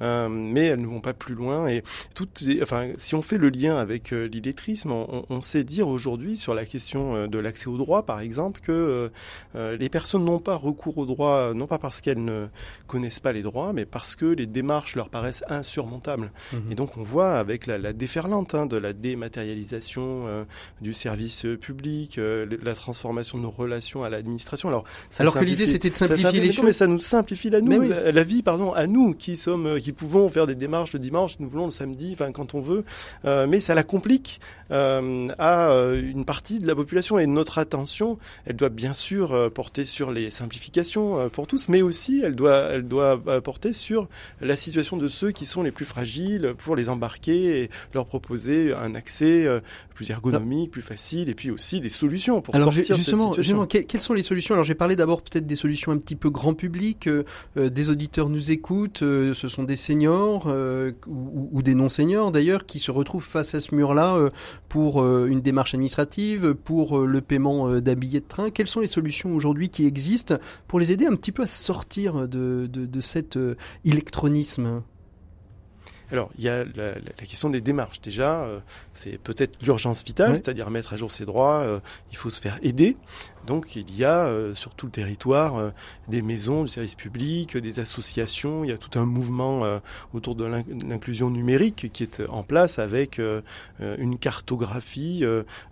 Euh, 0.02 0.28
mais 0.28 0.66
elles 0.66 0.82
ne 0.82 0.88
vont 0.88 1.02
pas 1.02 1.14
plus 1.14 1.36
loin. 1.36 1.68
Et 1.68 1.84
toutes 2.16 2.42
les, 2.42 2.62
enfin, 2.62 2.90
si 2.98 3.16
on 3.16 3.22
fait 3.22 3.38
le 3.38 3.50
lien 3.50 3.78
avec 3.78 4.12
l'illettrisme, 4.12 4.92
on, 4.92 5.26
on, 5.30 5.42
sait 5.42 5.64
dire 5.64 5.88
aujourd'hui 5.88 6.36
sur 6.36 6.54
la 6.54 6.66
question 6.66 7.28
de 7.28 7.38
l'accès 7.38 7.68
au 7.68 7.78
droit, 7.78 8.06
par 8.06 8.20
exemple, 8.20 8.60
que 8.60 9.12
les 9.54 9.90
personnes 9.90 10.26
n'ont 10.26 10.40
pas 10.40 10.56
recours 10.56 10.98
au 10.98 11.06
droit, 11.06 11.54
non 11.54 11.68
pas 11.68 11.78
parce 11.78 12.02
qu'elles 12.02 12.24
ne 12.24 12.48
connaissent 12.88 13.20
pas 13.20 13.32
les 13.32 13.44
droits, 13.44 13.72
mais 13.72 13.86
parce 13.86 14.16
que 14.16 14.26
les 14.26 14.48
démarches 14.48 14.96
leur 14.96 15.10
paraissent 15.10 15.46
insurmontables. 15.48 16.32
Mmh. 16.52 16.72
Et 16.72 16.76
donc 16.76 16.98
on 16.98 17.04
voit 17.04 17.34
avec 17.34 17.63
la 17.68 17.74
la, 17.74 17.78
la 17.78 17.94
déferlante 17.94 18.56
hein, 18.56 18.66
de 18.66 18.78
la 18.78 18.94
dématérialisation 18.94 20.28
euh, 20.28 20.44
du 20.82 20.94
service 20.94 21.46
public, 21.60 22.18
euh, 22.18 22.46
la 22.64 22.74
transformation 22.74 23.38
de 23.38 23.44
nos 23.44 23.52
relations 23.52 24.04
à 24.04 24.10
l'administration. 24.10 24.70
Alors, 24.70 24.86
alors 25.20 25.34
que 25.34 25.44
l'idée 25.44 25.68
c'était 25.68 25.90
de 25.90 25.96
simplifier 25.96 26.40
les 26.40 26.52
choses, 26.52 26.66
mais 26.66 26.74
ça 26.74 26.88
nous 26.88 27.00
simplifie 27.00 27.50
la, 27.50 27.62
nous, 27.62 27.78
oui. 27.78 27.90
la, 27.90 28.12
la, 28.12 28.24
vie, 28.24 28.44
pardon, 28.44 28.74
à 28.74 28.88
nous 28.88 29.14
qui 29.14 29.36
sommes, 29.36 29.68
euh, 29.68 29.80
qui 29.80 29.92
pouvons 29.92 30.30
faire 30.30 30.48
des 30.48 30.56
démarches 30.56 30.94
le 30.94 31.00
dimanche, 31.00 31.40
nous 31.40 31.48
voulons 31.48 31.66
le 31.66 31.72
samedi, 31.72 32.12
enfin 32.14 32.32
quand 32.32 32.54
on 32.54 32.60
veut, 32.60 32.84
euh, 33.26 33.48
mais 33.48 33.62
ça 33.62 33.74
la 33.74 33.84
complique 33.84 34.40
euh, 34.72 35.30
à 35.38 35.72
une 35.94 36.26
partie 36.26 36.60
de 36.60 36.68
la 36.68 36.76
population 36.76 37.20
et 37.20 37.28
notre 37.28 37.58
attention, 37.58 38.18
elle 38.46 38.56
doit 38.56 38.70
bien 38.70 38.94
sûr 38.94 39.52
porter 39.54 39.86
sur 39.86 40.12
les 40.12 40.30
simplifications 40.30 41.30
pour 41.30 41.48
tous, 41.48 41.70
mais 41.70 41.82
aussi 41.82 42.22
elle 42.24 42.36
doit, 42.36 42.70
elle 42.72 42.88
doit 42.88 43.20
porter 43.42 43.74
sur 43.74 44.08
la 44.42 44.56
situation 44.56 44.98
de 44.98 45.08
ceux 45.08 45.32
qui 45.32 45.46
sont 45.46 45.64
les 45.64 45.72
plus 45.72 45.86
fragiles 45.86 46.54
pour 46.58 46.76
les 46.76 46.90
embarquer 46.90 47.53
et 47.62 47.70
leur 47.94 48.06
proposer 48.06 48.74
un 48.74 48.96
accès 48.96 49.46
euh, 49.46 49.60
plus 49.94 50.10
ergonomique, 50.10 50.72
plus 50.72 50.82
facile, 50.82 51.30
et 51.30 51.34
puis 51.34 51.52
aussi 51.52 51.80
des 51.80 51.90
solutions 51.90 52.42
pour 52.42 52.56
alors 52.56 52.74
sortir 52.74 52.96
justement, 52.96 53.30
de 53.30 53.36
cette 53.36 53.44
situation. 53.44 53.64
Justement, 53.66 53.86
quelles 53.88 54.02
sont 54.02 54.14
les 54.14 54.24
solutions? 54.24 54.56
Alors 54.56 54.66
j'ai 54.66 54.76
parlé 54.76 54.96
d'abord 54.96 55.22
peut-être 55.22 55.46
des 55.46 55.56
solutions 55.56 55.92
un 55.92 55.98
petit 55.98 56.16
peu 56.16 56.30
grand 56.30 56.54
public, 56.54 57.08
euh, 57.08 57.24
euh, 57.58 57.70
des 57.70 57.90
auditeurs 57.90 58.30
nous 58.30 58.52
écoutent, 58.52 59.04
euh, 59.04 59.34
ce 59.34 59.48
sont 59.48 59.64
des 59.64 59.76
seniors 59.76 60.46
euh, 60.48 60.92
ou, 61.08 61.50
ou, 61.52 61.62
des 61.62 61.76
non-seniors 61.76 62.32
d'ailleurs 62.32 62.66
qui 62.66 62.80
se 62.80 62.92
retrouvent 62.92 63.24
face 63.24 63.56
à 63.56 63.60
ce 63.60 63.74
mur-là 63.76 64.30
pour 64.70 65.04
une 65.04 65.42
démarche 65.42 65.74
administrative, 65.74 66.54
pour 66.54 67.00
le 67.00 67.22
paiement 67.22 67.80
d'un 67.80 67.96
billet 67.96 68.20
de 68.20 68.26
train. 68.28 68.50
Quelles 68.50 68.68
sont 68.68 68.80
les 68.80 68.88
solutions 68.88 69.36
aujourd'hui 69.36 69.70
qui 69.70 69.86
existent 69.86 70.38
pour 70.68 70.80
les 70.80 70.92
aider 70.92 71.06
un 71.06 71.16
petit 71.16 71.32
peu 71.32 71.44
à 71.44 71.48
sortir 71.48 72.28
de, 72.28 72.68
de, 72.72 72.86
de 72.86 73.02
cet 73.02 73.38
électronisme 73.86 74.82
Alors, 76.14 76.30
il 76.38 76.44
y 76.46 76.50
a 76.50 76.64
la, 76.64 76.94
la 76.94 77.26
question 77.28 77.50
des 77.50 77.60
démarches. 77.60 78.00
Déjà, 78.00 78.48
c'est 78.94 79.18
peut-être 79.18 79.58
l'urgence 79.62 80.04
vitale, 80.04 80.36
c'est-à-dire 80.38 80.70
mettre 80.70 80.94
à 80.94 80.96
jour 80.96 81.12
ses 81.12 81.26
droits. 81.26 81.82
il 82.12 82.18
faut 82.18 82.30
se 82.30 82.40
faire 82.40 82.60
aider. 82.62 82.96
Donc 83.46 83.76
il 83.76 83.96
y 83.96 84.06
a 84.06 84.26
euh, 84.26 84.54
sur 84.54 84.74
tout 84.74 84.86
le 84.86 84.92
territoire 84.92 85.58
euh, 85.58 85.70
des 86.08 86.22
maisons 86.22 86.64
du 86.64 86.70
service 86.70 86.96
public, 86.96 87.58
des 87.58 87.80
associations, 87.80 88.64
il 88.64 88.70
y 88.70 88.74
a 88.74 88.78
tout 88.78 88.98
un 88.98 89.06
mouvement 89.06 89.64
euh, 89.64 89.80
autour 90.14 90.36
de 90.36 90.46
l'inclusion 90.46 91.30
numérique 91.30 91.92
qui 91.92 92.04
est 92.04 92.22
en 92.30 92.44
place 92.44 92.80
avec 92.80 93.20
une 93.80 94.18
cartographie 94.18 95.24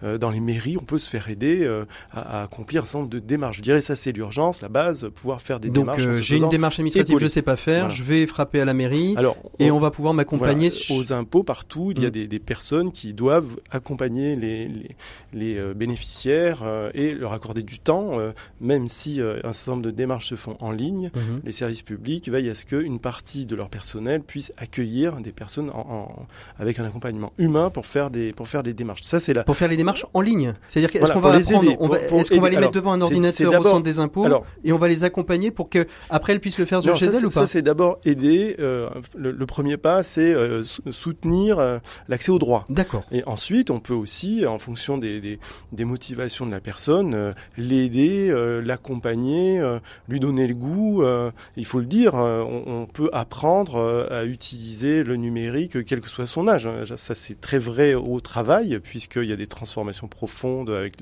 dans 0.01 0.29
les 0.29 0.39
mairies, 0.39 0.77
on 0.77 0.83
peut 0.83 0.97
se 0.97 1.09
faire 1.09 1.29
aider 1.29 1.67
à, 2.11 2.43
accomplir 2.43 2.81
un 2.81 2.85
certain 2.85 2.99
nombre 2.99 3.09
de 3.09 3.19
démarches. 3.19 3.57
Je 3.57 3.61
dirais 3.61 3.81
ça 3.81 3.95
c'est 3.95 4.11
l'urgence, 4.11 4.61
la 4.61 4.69
base, 4.69 5.09
pouvoir 5.13 5.41
faire 5.41 5.59
des 5.59 5.69
démarches. 5.69 6.03
Donc 6.03 6.15
j'ai 6.15 6.37
une 6.37 6.49
démarche 6.49 6.79
administrative, 6.79 7.17
je 7.19 7.27
sais 7.27 7.41
pas 7.41 7.55
faire, 7.55 7.89
je 7.89 8.03
vais 8.03 8.25
frapper 8.27 8.61
à 8.61 8.65
la 8.65 8.73
mairie 8.73 9.13
Alors, 9.17 9.37
et 9.59 9.71
on, 9.71 9.79
va 9.79 9.91
pouvoir 9.91 10.13
m'accompagner 10.13 10.69
aux 10.89 11.13
impôts 11.13 11.43
partout, 11.43 11.91
il 11.95 12.01
y 12.01 12.05
a 12.05 12.09
mm. 12.09 12.11
des, 12.11 12.27
des, 12.27 12.39
personnes 12.39 12.91
qui 12.91 13.13
doivent 13.13 13.57
accompagner 13.69 14.35
les, 14.35 14.67
les, 14.67 14.95
les 15.33 15.73
bénéficiaires 15.73 16.63
et 16.93 17.13
leur 17.13 17.33
accorder 17.33 17.60
du 17.63 17.79
temps, 17.79 18.19
euh, 18.19 18.31
même 18.59 18.87
si 18.87 19.21
euh, 19.21 19.39
un 19.43 19.53
certain 19.53 19.71
nombre 19.71 19.83
de 19.83 19.91
démarches 19.91 20.29
se 20.29 20.35
font 20.35 20.57
en 20.59 20.71
ligne, 20.71 21.11
mhm. 21.13 21.41
les 21.43 21.51
services 21.51 21.81
publics 21.81 22.29
veillent 22.29 22.49
à 22.49 22.55
ce 22.55 22.65
qu'une 22.65 22.99
partie 22.99 23.45
de 23.45 23.55
leur 23.55 23.69
personnel 23.69 24.21
puisse 24.21 24.53
accueillir 24.57 25.21
des 25.21 25.31
personnes 25.31 25.71
en, 25.71 26.11
avec 26.59 26.79
un 26.79 26.85
accompagnement 26.85 27.33
humain 27.37 27.69
pour 27.69 27.85
faire 27.85 28.09
des 28.09 28.33
pour 28.33 28.47
faire 28.47 28.63
des 28.63 28.73
démarches. 28.73 29.01
Ça 29.03 29.19
c'est 29.19 29.33
là. 29.33 29.43
Pour 29.43 29.55
faire 29.55 29.67
les 29.67 29.77
démarches 29.77 30.05
en 30.13 30.21
ligne. 30.21 30.53
C'est-à-dire 30.67 30.91
qu'est-ce 30.91 31.11
qu'on 31.11 31.19
va 31.19 31.37
les 31.37 31.53
est-ce 31.53 32.33
qu'on 32.33 32.41
va 32.41 32.49
les 32.49 32.57
mettre 32.57 32.71
devant 32.71 32.93
un 32.93 33.01
ordinateur 33.01 33.59
au 33.59 33.63
centre 33.63 33.83
des 33.83 33.99
impôts 33.99 34.27
et 34.63 34.71
on 34.71 34.77
va 34.77 34.87
les 34.87 35.03
accompagner 35.03 35.51
pour 35.51 35.69
que 35.69 35.87
après 36.09 36.33
elles 36.33 36.39
puissent 36.39 36.59
le 36.59 36.65
faire 36.65 36.81
chez 36.81 37.05
elles 37.05 37.25
ou 37.25 37.29
pas 37.29 37.41
Ça 37.41 37.47
c'est 37.47 37.61
d'abord 37.61 37.99
aider. 38.05 38.55
Euh, 38.59 38.89
le, 39.15 39.45
premier 39.45 39.77
pas 39.77 40.03
c'est 40.03 40.35
soutenir 40.63 41.79
l'accès 42.07 42.31
aux 42.31 42.39
droits. 42.39 42.65
D'accord. 42.69 43.03
Et 43.11 43.23
ensuite 43.25 43.69
on 43.69 43.79
peut 43.79 43.93
aussi 43.93 44.45
en 44.45 44.59
fonction 44.59 44.97
des, 44.97 45.19
des, 45.19 45.39
des 45.71 45.85
motivations 45.85 46.45
de 46.45 46.51
la 46.51 46.61
personne 46.61 47.33
l'aider, 47.57 48.29
euh, 48.29 48.61
l'accompagner, 48.61 49.59
euh, 49.59 49.79
lui 50.07 50.19
donner 50.19 50.47
le 50.47 50.53
goût. 50.53 51.03
Euh, 51.03 51.31
il 51.57 51.65
faut 51.65 51.79
le 51.79 51.85
dire, 51.85 52.13
on, 52.15 52.87
peut 52.91 53.09
apprendre 53.13 54.07
à 54.09 54.25
utiliser 54.25 55.03
le 55.03 55.15
numérique, 55.15 55.85
quel 55.85 56.01
que 56.01 56.09
soit 56.09 56.25
son 56.25 56.47
âge. 56.47 56.67
Ça, 56.95 57.15
c'est 57.15 57.39
très 57.39 57.59
vrai 57.59 57.93
au 57.93 58.19
travail, 58.19 58.79
puisqu'il 58.79 59.25
y 59.25 59.31
a 59.31 59.35
des 59.35 59.47
transformations 59.47 60.07
profondes 60.07 60.69
avec 60.69 60.95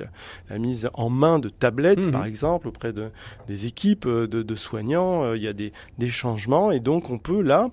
la, 0.49 0.59
mise 0.59 0.89
en 0.93 1.09
main 1.09 1.39
de 1.39 1.49
tablettes, 1.49 2.07
mmh. 2.07 2.11
par 2.11 2.25
exemple, 2.25 2.67
auprès 2.67 2.93
de, 2.93 3.09
des 3.47 3.65
équipes 3.65 4.07
de, 4.07 4.55
soignants. 4.55 5.33
il 5.33 5.41
y 5.41 5.47
a 5.47 5.53
des, 5.53 5.71
des, 5.97 6.09
changements, 6.09 6.71
et 6.71 6.79
donc 6.79 7.09
on 7.09 7.17
peut 7.17 7.41
là 7.41 7.69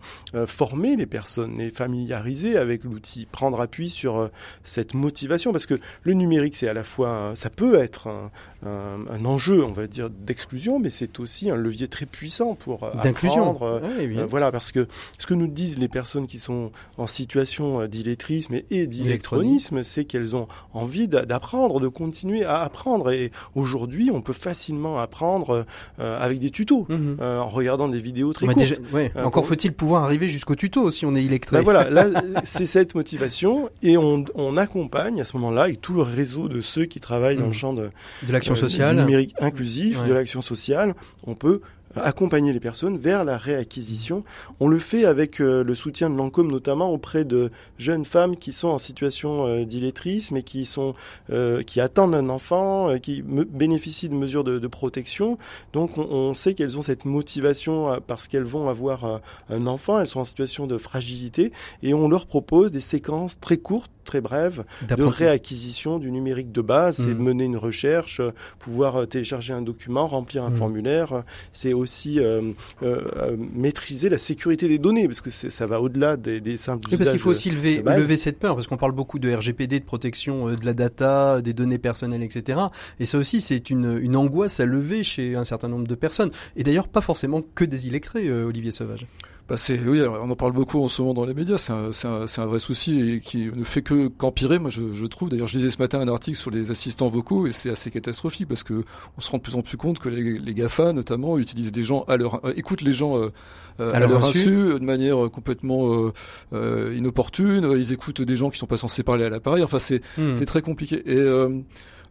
former 0.47 0.97
les 0.97 1.07
personnes, 1.07 1.59
les 1.59 1.71
familiariser 1.71 2.57
avec 2.57 2.85
l'outil, 2.85 3.27
prendre 3.27 3.61
appui 3.61 3.91
sur 3.91 4.31
cette 4.63 4.95
motivation, 4.95 5.53
parce 5.53 5.67
que 5.67 5.79
le 6.05 6.13
numérique, 6.13 6.57
c'est 6.57 6.69
à 6.69 6.75
la 6.75 6.85
fois, 6.85 7.33
ça 7.35 7.51
peut 7.51 7.75
être 7.75 8.09
un, 8.09 8.31
un, 8.67 9.25
enjeu, 9.25 9.65
on 9.65 9.73
va 9.73 9.87
dire, 9.87 10.11
d'exclusion, 10.11 10.79
mais 10.79 10.91
c'est 10.91 11.21
aussi 11.21 11.51
un 11.51 11.57
levier 11.57 11.89
très 11.89 12.07
puissant 12.07 12.55
pour 12.55 12.85
euh, 12.85 12.91
apprendre. 12.93 13.63
Euh, 13.63 13.81
euh, 13.85 14.27
voilà, 14.29 14.53
parce 14.53 14.73
que 14.73 14.87
ce 15.19 15.27
que 15.27 15.35
nous 15.35 15.47
disent 15.47 15.79
les 15.79 15.89
personnes 15.89 16.27
qui 16.27 16.39
sont 16.39 16.71
en 16.99 17.07
situation 17.07 17.87
d'illettrisme 17.87 18.61
et, 18.71 18.87
d'électronisme, 18.87 19.83
c'est 19.83 20.05
qu'elles 20.05 20.37
ont 20.37 20.49
envie 20.73 21.09
d'apprendre, 21.09 21.81
de 21.81 21.89
continuer 21.89 22.45
à 22.45 22.61
apprendre. 22.61 23.11
Et 23.11 23.31
aujourd'hui, 23.55 24.11
on 24.13 24.23
peut 24.23 24.33
facilement 24.33 24.99
apprendre 24.99 25.65
avec 25.99 26.39
des 26.39 26.51
tutos, 26.51 26.87
mhm. 26.89 27.19
en 27.21 27.49
regardant 27.49 27.89
des 27.89 28.01
vidéos 28.01 28.33
très 28.33 28.47
courtes. 28.47 28.81
Encore 29.17 29.47
faut-il 29.47 29.73
pouvoir 29.73 30.05
arriver 30.05 30.29
jusqu'au 30.29 30.55
tuto 30.55 30.91
si 30.91 31.07
on 31.07 31.15
est 31.15 31.23
illettré. 31.23 31.57
Ben 31.57 31.63
voilà, 31.63 31.89
là, 31.91 32.23
c'est 32.45 32.67
cette 32.67 32.95
motivation 32.95 33.71
et 33.83 33.97
on, 33.97 34.25
on 34.35 34.57
accompagne 34.57 35.21
à 35.21 35.25
ce 35.25 35.37
moment-là 35.37 35.63
avec 35.63 35.81
tout 35.81 35.95
le 35.95 36.03
réseau 36.03 36.49
de 36.49 36.61
ceux 36.61 36.85
qui 36.85 37.01
travaillent 37.01 37.37
dans 37.37 37.43
le 37.43 37.49
mhm. 37.49 37.55
champ 37.55 37.73
de, 37.73 37.91
de 38.23 38.33
l'action 38.33 38.55
euh, 38.55 38.56
sociale, 38.57 38.97
numérique 38.97 39.35
inclusif, 39.41 40.03
de 40.05 40.13
l'action 40.13 40.43
sociale. 40.43 40.95
On 41.27 41.35
peut 41.35 41.61
accompagner 41.97 42.53
les 42.53 42.61
personnes 42.61 42.97
vers 42.97 43.25
la 43.25 43.37
réacquisition. 43.37 44.25
On 44.61 44.69
le 44.69 44.79
fait 44.79 45.05
avec 45.05 45.41
euh, 45.41 45.63
le 45.65 45.75
soutien 45.75 46.11
de 46.11 46.17
l'ANCOM 46.17 46.51
notamment 46.51 46.91
auprès 46.91 47.25
de 47.25 47.51
jeunes 47.79 48.05
femmes 48.05 48.37
qui 48.37 48.53
sont 48.53 48.69
en 48.69 48.79
situation 48.79 49.47
euh, 49.47 49.65
d'illettrisme 49.65 50.37
et 50.37 50.43
qui 50.43 50.65
sont 50.65 50.95
euh, 51.31 51.63
qui 51.63 51.81
attendent 51.81 52.15
un 52.15 52.29
enfant, 52.29 52.99
qui 52.99 53.23
bénéficient 53.23 54.09
de 54.09 54.15
mesures 54.15 54.45
de, 54.45 54.59
de 54.59 54.67
protection. 54.67 55.39
Donc 55.73 55.99
on, 55.99 56.03
on 56.03 56.35
sait 56.35 56.55
qu'elles 56.55 56.79
ont 56.79 56.83
cette 56.83 57.05
motivation 57.05 58.01
parce 58.07 58.29
qu'elles 58.29 58.45
vont 58.45 58.69
avoir 58.69 59.21
un 59.51 59.67
enfant, 59.67 60.01
elles 60.01 60.07
sont 60.07 60.21
en 60.21 60.25
situation 60.25 60.67
de 60.67 60.79
fragilité 60.79 61.53
et 61.83 61.95
on 61.95 62.09
leur 62.09 62.27
propose 62.27 62.73
des 62.73 62.81
séquences 62.81 63.39
très 63.41 63.57
courtes 63.57 63.91
très 64.07 64.23
brèves 64.23 64.65
de 64.89 65.03
réacquisition 65.03 65.99
du 65.99 66.11
numérique 66.11 66.53
de 66.53 66.63
base, 66.63 66.97
c'est 66.97 67.15
mmh. 67.15 67.23
mener 67.23 67.45
une 67.45 67.57
recherche, 67.59 68.23
pouvoir 68.59 69.07
télécharger 69.07 69.53
un 69.53 69.63
document, 69.63 70.07
remplir 70.07 70.45
un 70.45 70.51
mmh. 70.51 70.57
formulaire, 70.57 71.25
c'est 71.53 71.75
aussi 71.75 72.21
euh, 72.21 72.53
euh, 72.83 73.37
maîtriser 73.55 74.09
la 74.09 74.19
sécurité 74.19 74.69
des 74.69 74.79
données, 74.79 75.07
parce 75.07 75.21
que 75.21 75.31
ça 75.31 75.67
va 75.67 75.81
au-delà 75.81 76.17
des, 76.17 76.41
des 76.41 76.57
simples. 76.57 76.89
Oui, 76.91 76.97
parce 76.97 77.11
qu'il 77.11 77.19
faut 77.19 77.31
aussi 77.31 77.51
lever, 77.51 77.83
lever 77.83 78.17
cette 78.17 78.39
peur, 78.39 78.55
parce 78.55 78.67
qu'on 78.67 78.77
parle 78.77 78.93
beaucoup 78.93 79.19
de 79.19 79.33
RGPD, 79.33 79.81
de 79.81 79.85
protection 79.85 80.49
euh, 80.49 80.57
de 80.57 80.65
la 80.65 80.75
data, 80.75 81.43
des 81.43 81.53
données 81.53 81.79
personnelles, 81.79 82.23
etc. 82.23 82.61
Et 83.01 83.07
ça 83.07 83.19
aussi, 83.19 83.41
c'est 83.41 83.71
une, 83.71 83.99
une 84.01 84.17
angoisse 84.17 84.61
à 84.61 84.65
lever 84.65 85.03
chez 85.03 85.37
un 85.37 85.45
certain 85.45 85.69
nombre 85.69 85.87
de 85.87 85.95
personnes. 85.95 86.31
Et 86.57 86.63
d'ailleurs, 86.63 86.89
pas 86.89 87.01
forcément 87.01 87.43
que 87.55 87.65
des 87.65 87.87
illettrés, 87.87 88.31
Olivier 88.31 88.71
Sauvage. 88.71 89.07
Bah 89.49 89.57
c'est 89.57 89.79
oui, 89.79 90.03
on 90.03 90.29
en 90.29 90.35
parle 90.35 90.53
beaucoup 90.53 90.83
en 90.83 90.89
ce 90.89 91.01
moment 91.01 91.15
dans 91.15 91.25
les 91.25 91.35
médias. 91.35 91.57
C'est 91.57 91.73
un, 91.73 91.91
un, 92.05 92.27
un, 92.27 92.47
vrai 92.47 92.59
souci 92.59 93.13
et 93.13 93.21
qui 93.21 93.49
ne 93.55 93.63
fait 93.63 93.83
que 93.83 94.09
qu'empirer. 94.09 94.59
Moi, 94.59 94.71
je, 94.71 94.93
je 94.93 95.05
trouve. 95.07 95.29
D'ailleurs, 95.29 95.47
je 95.47 95.59
lisais 95.59 95.71
ce 95.71 95.79
matin 95.79 96.01
un 96.01 96.09
article 96.09 96.37
sur 96.37 96.51
les 96.51 96.73
assistants 96.73 97.07
vocaux 97.07 97.47
et 97.47 97.53
c'est 97.53 97.71
assez 97.71 97.93
catastrophique 97.93 98.49
parce 98.49 98.65
que 98.65 98.83
on 99.17 99.21
se 99.21 99.31
rend 99.31 99.39
de 99.39 99.43
plus 99.45 99.55
en 99.55 99.63
plus 99.63 99.77
compte 99.77 100.01
que 100.01 100.09
les, 100.09 100.39
les 100.39 100.55
Gafa, 100.55 100.93
notamment, 100.93 101.39
utilisent 101.39 101.71
des 101.71 101.85
gens 101.85 102.05
à 102.09 102.17
leur, 102.17 102.45
euh, 102.45 102.55
écoutent 102.57 102.83
les 102.83 102.91
gens 102.91 103.19
euh, 103.19 103.31
euh, 103.79 103.95
à, 103.95 104.01
leur 104.01 104.25
insu, 104.25 104.51
de 104.51 104.85
manière 104.85 105.31
complètement 105.31 106.11
inopportune. 106.53 107.73
Ils 107.77 107.93
écoutent 107.93 108.23
des 108.23 108.37
gens 108.37 108.51
qui 108.51 108.59
sont 108.59 108.67
pas 108.67 108.79
censés 108.79 109.05
parler 109.05 109.27
à 109.27 109.31
l'appareil. 109.31 109.63
Enfin, 109.63 109.79
c'est 109.79 110.01
hmm. 110.19 110.35
c'est 110.35 110.47
très 110.47 110.63
compliqué. 110.63 111.03
Et 111.07 111.25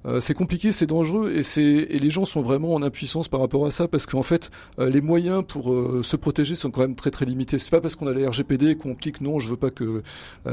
euh, 0.05 0.19
c'est 0.19 0.33
compliqué, 0.33 0.71
c'est 0.71 0.85
dangereux 0.85 1.31
et 1.35 1.43
c'est 1.43 1.61
et 1.61 1.99
les 1.99 2.09
gens 2.09 2.25
sont 2.25 2.41
vraiment 2.41 2.73
en 2.73 2.83
impuissance 2.83 3.27
par 3.27 3.39
rapport 3.39 3.65
à 3.65 3.71
ça 3.71 3.87
parce 3.87 4.05
qu'en 4.05 4.23
fait 4.23 4.51
euh, 4.79 4.89
les 4.89 5.01
moyens 5.01 5.43
pour 5.47 5.73
euh, 5.73 6.01
se 6.03 6.15
protéger 6.15 6.55
sont 6.55 6.69
quand 6.69 6.81
même 6.81 6.95
très 6.95 7.11
très 7.11 7.25
limités. 7.25 7.57
C'est 7.57 7.71
pas 7.71 7.81
parce 7.81 7.95
qu'on 7.95 8.07
a 8.07 8.13
la 8.13 8.29
RGPD 8.29 8.75
qu'on 8.75 8.93
clique 8.93 9.21
non, 9.21 9.39
je 9.39 9.49
veux 9.49 9.57
pas 9.57 9.71
que 9.71 10.03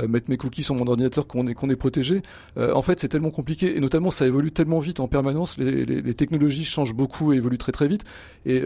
mettre 0.09 0.31
mes 0.31 0.37
cookies 0.37 0.62
sur 0.62 0.75
mon 0.75 0.87
ordinateur 0.87 1.27
qu'on 1.27 1.47
est 1.47 1.55
qu'on 1.55 1.69
est 1.69 1.77
protégé. 1.77 2.23
en 2.57 2.83
fait, 2.83 3.01
c'est 3.01 3.09
tellement 3.09 3.31
compliqué 3.31 3.77
et 3.77 3.81
notamment 3.81 4.11
ça 4.11 4.27
évolue 4.27 4.53
tellement 4.53 4.79
vite 4.79 5.01
en 5.01 5.09
permanence. 5.09 5.59
Les, 5.59 5.85
les, 5.85 6.01
les 6.03 6.15
technologies 6.15 6.65
changent 6.65 6.95
beaucoup 6.95 7.33
et 7.33 7.37
évoluent 7.37 7.59
très 7.59 7.73
très 7.73 7.88
vite 7.88 8.05
et 8.47 8.62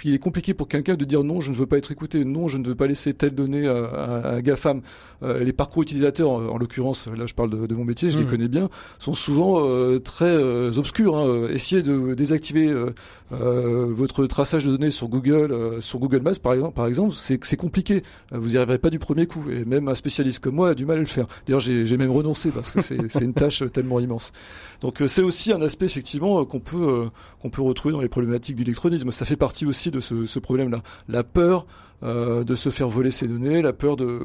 qu'il 0.00 0.14
est 0.14 0.18
compliqué 0.18 0.54
pour 0.54 0.68
quelqu'un 0.68 0.94
de 0.94 1.04
dire 1.04 1.24
non, 1.24 1.40
je 1.40 1.50
ne 1.50 1.56
veux 1.56 1.66
pas 1.66 1.78
être 1.78 1.92
écouté, 1.92 2.24
non, 2.24 2.48
je 2.48 2.58
ne 2.58 2.66
veux 2.66 2.74
pas 2.74 2.86
laisser 2.86 3.14
telle 3.14 3.34
donnée 3.34 3.66
à, 3.66 3.84
à, 3.84 4.28
à 4.34 4.42
GAFAM. 4.42 4.82
les 5.22 5.52
parcours 5.52 5.82
utilisateurs, 5.82 6.30
en, 6.30 6.58
l'occurrence, 6.58 7.06
là 7.06 7.26
je 7.26 7.34
parle 7.34 7.50
de, 7.50 7.66
de 7.66 7.74
mon 7.74 7.84
métier, 7.84 8.10
je 8.10 8.18
les 8.18 8.24
mmh. 8.24 8.28
connais 8.28 8.48
bien, 8.48 8.68
sont 8.98 9.14
souvent 9.14 9.62
très 10.00 10.25
euh, 10.26 10.76
obscurs. 10.76 11.16
Hein. 11.16 11.26
Euh, 11.26 11.48
essayez 11.52 11.82
de 11.82 12.14
désactiver 12.14 12.68
euh, 12.68 12.92
votre 13.30 14.26
traçage 14.26 14.64
de 14.64 14.70
données 14.70 14.90
sur 14.90 15.08
Google, 15.08 15.80
sur 15.80 15.98
Google 15.98 16.22
Maps 16.22 16.38
par 16.42 16.52
exemple. 16.52 16.74
Par 16.74 16.86
exemple, 16.86 17.14
c'est 17.16 17.56
compliqué. 17.56 18.02
Vous 18.32 18.50
n'y 18.50 18.56
arriverez 18.56 18.78
pas 18.78 18.90
du 18.90 18.98
premier 18.98 19.26
coup. 19.26 19.44
Et 19.50 19.64
même 19.64 19.88
un 19.88 19.94
spécialiste 19.94 20.40
comme 20.40 20.56
moi 20.56 20.70
a 20.70 20.74
du 20.74 20.86
mal 20.86 20.98
à 20.98 21.00
le 21.00 21.06
faire. 21.06 21.26
D'ailleurs, 21.46 21.60
j'ai 21.60 21.96
même 21.96 22.10
renoncé 22.10 22.50
parce 22.50 22.70
que 22.70 22.80
c'est 22.80 23.24
une 23.24 23.34
tâche 23.34 23.62
tellement 23.72 24.00
immense. 24.00 24.32
Donc 24.80 25.02
c'est 25.06 25.22
aussi 25.22 25.52
un 25.52 25.62
aspect 25.62 25.86
effectivement 25.86 26.44
qu'on 26.44 26.60
peut 26.60 27.08
qu'on 27.40 27.50
peut 27.50 27.62
retrouver 27.62 27.92
dans 27.92 28.00
les 28.00 28.08
problématiques 28.08 28.56
d'électronisme. 28.56 29.10
Ça 29.12 29.24
fait 29.24 29.36
partie 29.36 29.66
aussi 29.66 29.90
de 29.90 30.00
ce 30.00 30.38
problème-là. 30.38 30.82
La 31.08 31.24
peur 31.24 31.66
euh, 32.02 32.44
de 32.44 32.56
se 32.56 32.68
faire 32.68 32.88
voler 32.88 33.10
ses 33.10 33.26
données, 33.26 33.62
la 33.62 33.72
peur 33.72 33.96
de 33.96 34.20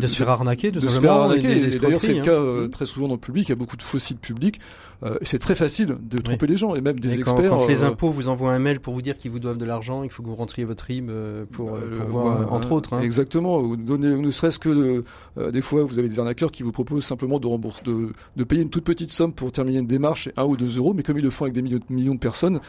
de, 0.00 0.06
se 0.08 0.16
faire 0.16 0.30
arnaquer, 0.30 0.72
de, 0.72 0.80
se 0.80 1.00
faire 1.00 1.12
arnaquer. 1.12 1.78
d'ailleurs, 1.78 2.00
c'est 2.00 2.14
le 2.14 2.22
cas 2.22 2.32
hein. 2.32 2.42
euh, 2.42 2.68
très 2.68 2.86
souvent 2.86 3.06
dans 3.06 3.14
le 3.14 3.20
public. 3.20 3.48
Il 3.48 3.50
y 3.50 3.52
a 3.52 3.56
beaucoup 3.56 3.76
de 3.76 3.82
faux 3.82 4.00
sites 4.00 4.18
publics. 4.18 4.60
Euh, 5.04 5.16
c'est 5.22 5.38
très 5.38 5.54
facile 5.54 5.96
de 6.00 6.18
tromper 6.18 6.48
les 6.48 6.56
gens 6.56 6.74
et 6.74 6.80
même 6.80 6.98
des 6.98 7.20
experts. 7.20 7.50
Quand 7.50 7.68
les 7.68 7.84
impôts 7.84 8.10
vous 8.10 8.28
envoient 8.28 8.52
un 8.52 8.58
mail 8.58 8.80
pour 8.80 8.94
vous 8.94 9.02
dire 9.02 9.16
qu'ils 9.16 9.30
vous 9.30 9.38
doivent 9.38 9.58
de 9.58 9.64
l'argent, 9.64 10.02
il 10.02 10.10
faut 10.10 10.22
que 10.24 10.28
vous 10.28 10.34
rentriez 10.34 10.64
votre 10.64 10.84
RIB 10.84 11.10
pour, 11.52 11.78
pour 11.78 12.06
voir, 12.06 12.52
entre 12.52 12.72
autres. 12.72 12.94
Hein. 12.94 13.00
Exactement. 13.00 13.58
Ou 13.58 13.76
donner, 13.76 14.08
ne 14.16 14.30
serait-ce 14.30 14.58
que 14.58 15.04
des 15.50 15.62
fois, 15.62 15.84
vous 15.84 15.98
avez 15.98 16.08
des 16.08 16.18
arnaqueurs 16.18 16.50
qui 16.50 16.64
vous 16.64 16.72
proposent 16.72 17.04
simplement 17.04 17.38
de 17.38 17.46
rembourser, 17.46 17.82
de, 17.84 18.08
de 18.34 18.44
payer 18.44 18.62
une 18.62 18.70
toute 18.70 18.84
petite 18.84 19.12
somme 19.12 19.32
pour 19.32 19.52
terminer 19.52 19.78
une 19.78 19.86
démarche, 19.86 20.30
un 20.36 20.44
ou 20.44 20.56
deux 20.56 20.78
euros. 20.78 20.94
Mais 20.94 21.02
comme 21.04 21.18
ils 21.18 21.24
le 21.24 21.30
font 21.30 21.44
avec 21.44 21.54
des 21.54 21.62
millions, 21.62 21.80
millions 21.90 22.14
de 22.14 22.20
personnes, 22.20 22.60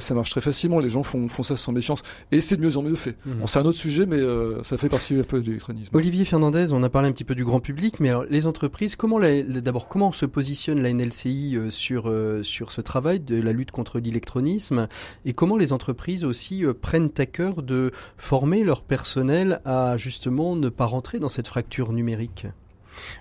ça 0.00 0.14
marche 0.14 0.30
très 0.30 0.42
facilement. 0.42 0.78
Les 0.78 0.90
gens 0.90 1.02
font, 1.02 1.28
font 1.28 1.42
ça 1.42 1.56
sans 1.56 1.72
méfiance 1.72 2.02
et 2.32 2.40
c'est 2.40 2.56
de 2.56 2.62
mieux 2.62 2.76
en 2.76 2.82
mieux 2.82 2.96
fait. 2.96 3.16
Mmh. 3.24 3.46
c'est 3.46 3.58
un 3.58 3.64
autre 3.64 3.78
sujet, 3.78 3.93
mais 4.02 4.20
ça 4.62 4.74
ça 4.74 4.78
fait 4.78 4.88
partie 4.88 5.14
un 5.14 5.22
peu 5.22 5.40
de 5.40 5.46
l'électronisme. 5.46 5.96
Olivier 5.96 6.24
Fernandez, 6.24 6.72
on 6.72 6.82
a 6.82 6.88
parlé 6.88 7.08
un 7.08 7.12
petit 7.12 7.22
peu 7.22 7.36
du 7.36 7.44
grand 7.44 7.60
public, 7.60 8.00
mais 8.00 8.10
les 8.28 8.46
entreprises, 8.46 8.96
comment 8.96 9.20
d'abord 9.20 9.88
comment 9.88 10.10
se 10.10 10.26
positionne 10.26 10.82
la 10.82 10.92
NLCI 10.92 11.56
euh, 11.56 11.70
sur 11.70 12.12
sur 12.42 12.72
ce 12.72 12.80
travail 12.80 13.20
de 13.20 13.40
la 13.40 13.52
lutte 13.52 13.70
contre 13.70 14.00
l'électronisme 14.00 14.88
et 15.24 15.32
comment 15.32 15.56
les 15.56 15.72
entreprises 15.72 16.24
aussi 16.24 16.64
prennent 16.82 17.12
à 17.18 17.26
cœur 17.26 17.62
de 17.62 17.92
former 18.16 18.64
leur 18.64 18.82
personnel 18.82 19.60
à 19.64 19.96
justement 19.96 20.56
ne 20.56 20.68
pas 20.68 20.86
rentrer 20.86 21.20
dans 21.20 21.28
cette 21.28 21.46
fracture 21.46 21.92
numérique? 21.92 22.46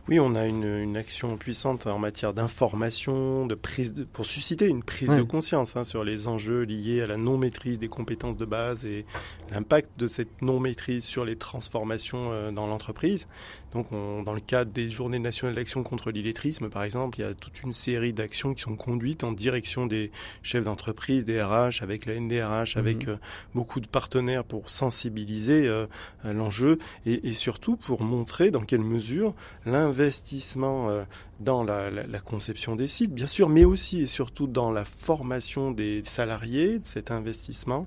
Oui, 0.07 0.19
on 0.19 0.35
a 0.35 0.45
une, 0.45 0.63
une, 0.63 0.97
action 0.97 1.37
puissante 1.37 1.87
en 1.87 1.99
matière 1.99 2.33
d'information, 2.33 3.45
de 3.45 3.55
prise, 3.55 3.93
de, 3.93 4.03
pour 4.03 4.25
susciter 4.25 4.67
une 4.67 4.83
prise 4.83 5.09
de 5.09 5.23
conscience 5.23 5.75
hein, 5.75 5.83
sur 5.83 6.03
les 6.03 6.27
enjeux 6.27 6.63
liés 6.63 7.01
à 7.01 7.07
la 7.07 7.17
non 7.17 7.37
maîtrise 7.37 7.79
des 7.79 7.87
compétences 7.87 8.37
de 8.37 8.45
base 8.45 8.85
et 8.85 9.05
l'impact 9.51 9.89
de 9.97 10.07
cette 10.07 10.41
non 10.41 10.59
maîtrise 10.59 11.03
sur 11.03 11.25
les 11.25 11.35
transformations 11.35 12.31
euh, 12.31 12.51
dans 12.51 12.67
l'entreprise. 12.67 13.27
Donc, 13.73 13.91
on, 13.91 14.23
dans 14.23 14.33
le 14.33 14.39
cadre 14.39 14.71
des 14.71 14.89
Journées 14.89 15.19
nationales 15.19 15.55
d'action 15.55 15.83
contre 15.83 16.11
l'illettrisme, 16.11 16.69
par 16.69 16.83
exemple, 16.83 17.19
il 17.19 17.21
y 17.21 17.25
a 17.25 17.33
toute 17.33 17.61
une 17.63 17.73
série 17.73 18.13
d'actions 18.13 18.53
qui 18.53 18.61
sont 18.61 18.75
conduites 18.75 19.23
en 19.23 19.31
direction 19.31 19.85
des 19.85 20.11
chefs 20.43 20.65
d'entreprise, 20.65 21.25
des 21.25 21.41
RH, 21.41 21.81
avec 21.81 22.05
la 22.05 22.19
NDRH, 22.19 22.77
avec 22.77 23.07
mhm. 23.07 23.13
euh, 23.13 23.17
beaucoup 23.55 23.79
de 23.79 23.87
partenaires 23.87 24.43
pour 24.43 24.69
sensibiliser 24.69 25.67
euh, 25.67 25.87
l'enjeu 26.23 26.77
et, 27.05 27.27
et 27.27 27.33
surtout 27.33 27.75
pour 27.75 28.03
montrer 28.03 28.51
dans 28.51 28.61
quelle 28.61 28.81
mesure 28.81 29.33
l'investissement 29.65 30.89
euh, 30.89 31.03
dans 31.43 31.63
la, 31.63 31.91
conception 32.19 32.75
des 32.75 32.87
sites, 32.87 33.13
bien 33.13 33.27
sûr, 33.27 33.49
mais 33.49 33.65
aussi 33.65 34.01
et 34.01 34.07
surtout 34.07 34.47
dans 34.47 34.71
la 34.71 34.85
formation 34.85 35.71
des 35.71 36.01
salariés, 36.03 36.79
de 36.79 36.85
cet 36.85 37.11
investissement 37.11 37.85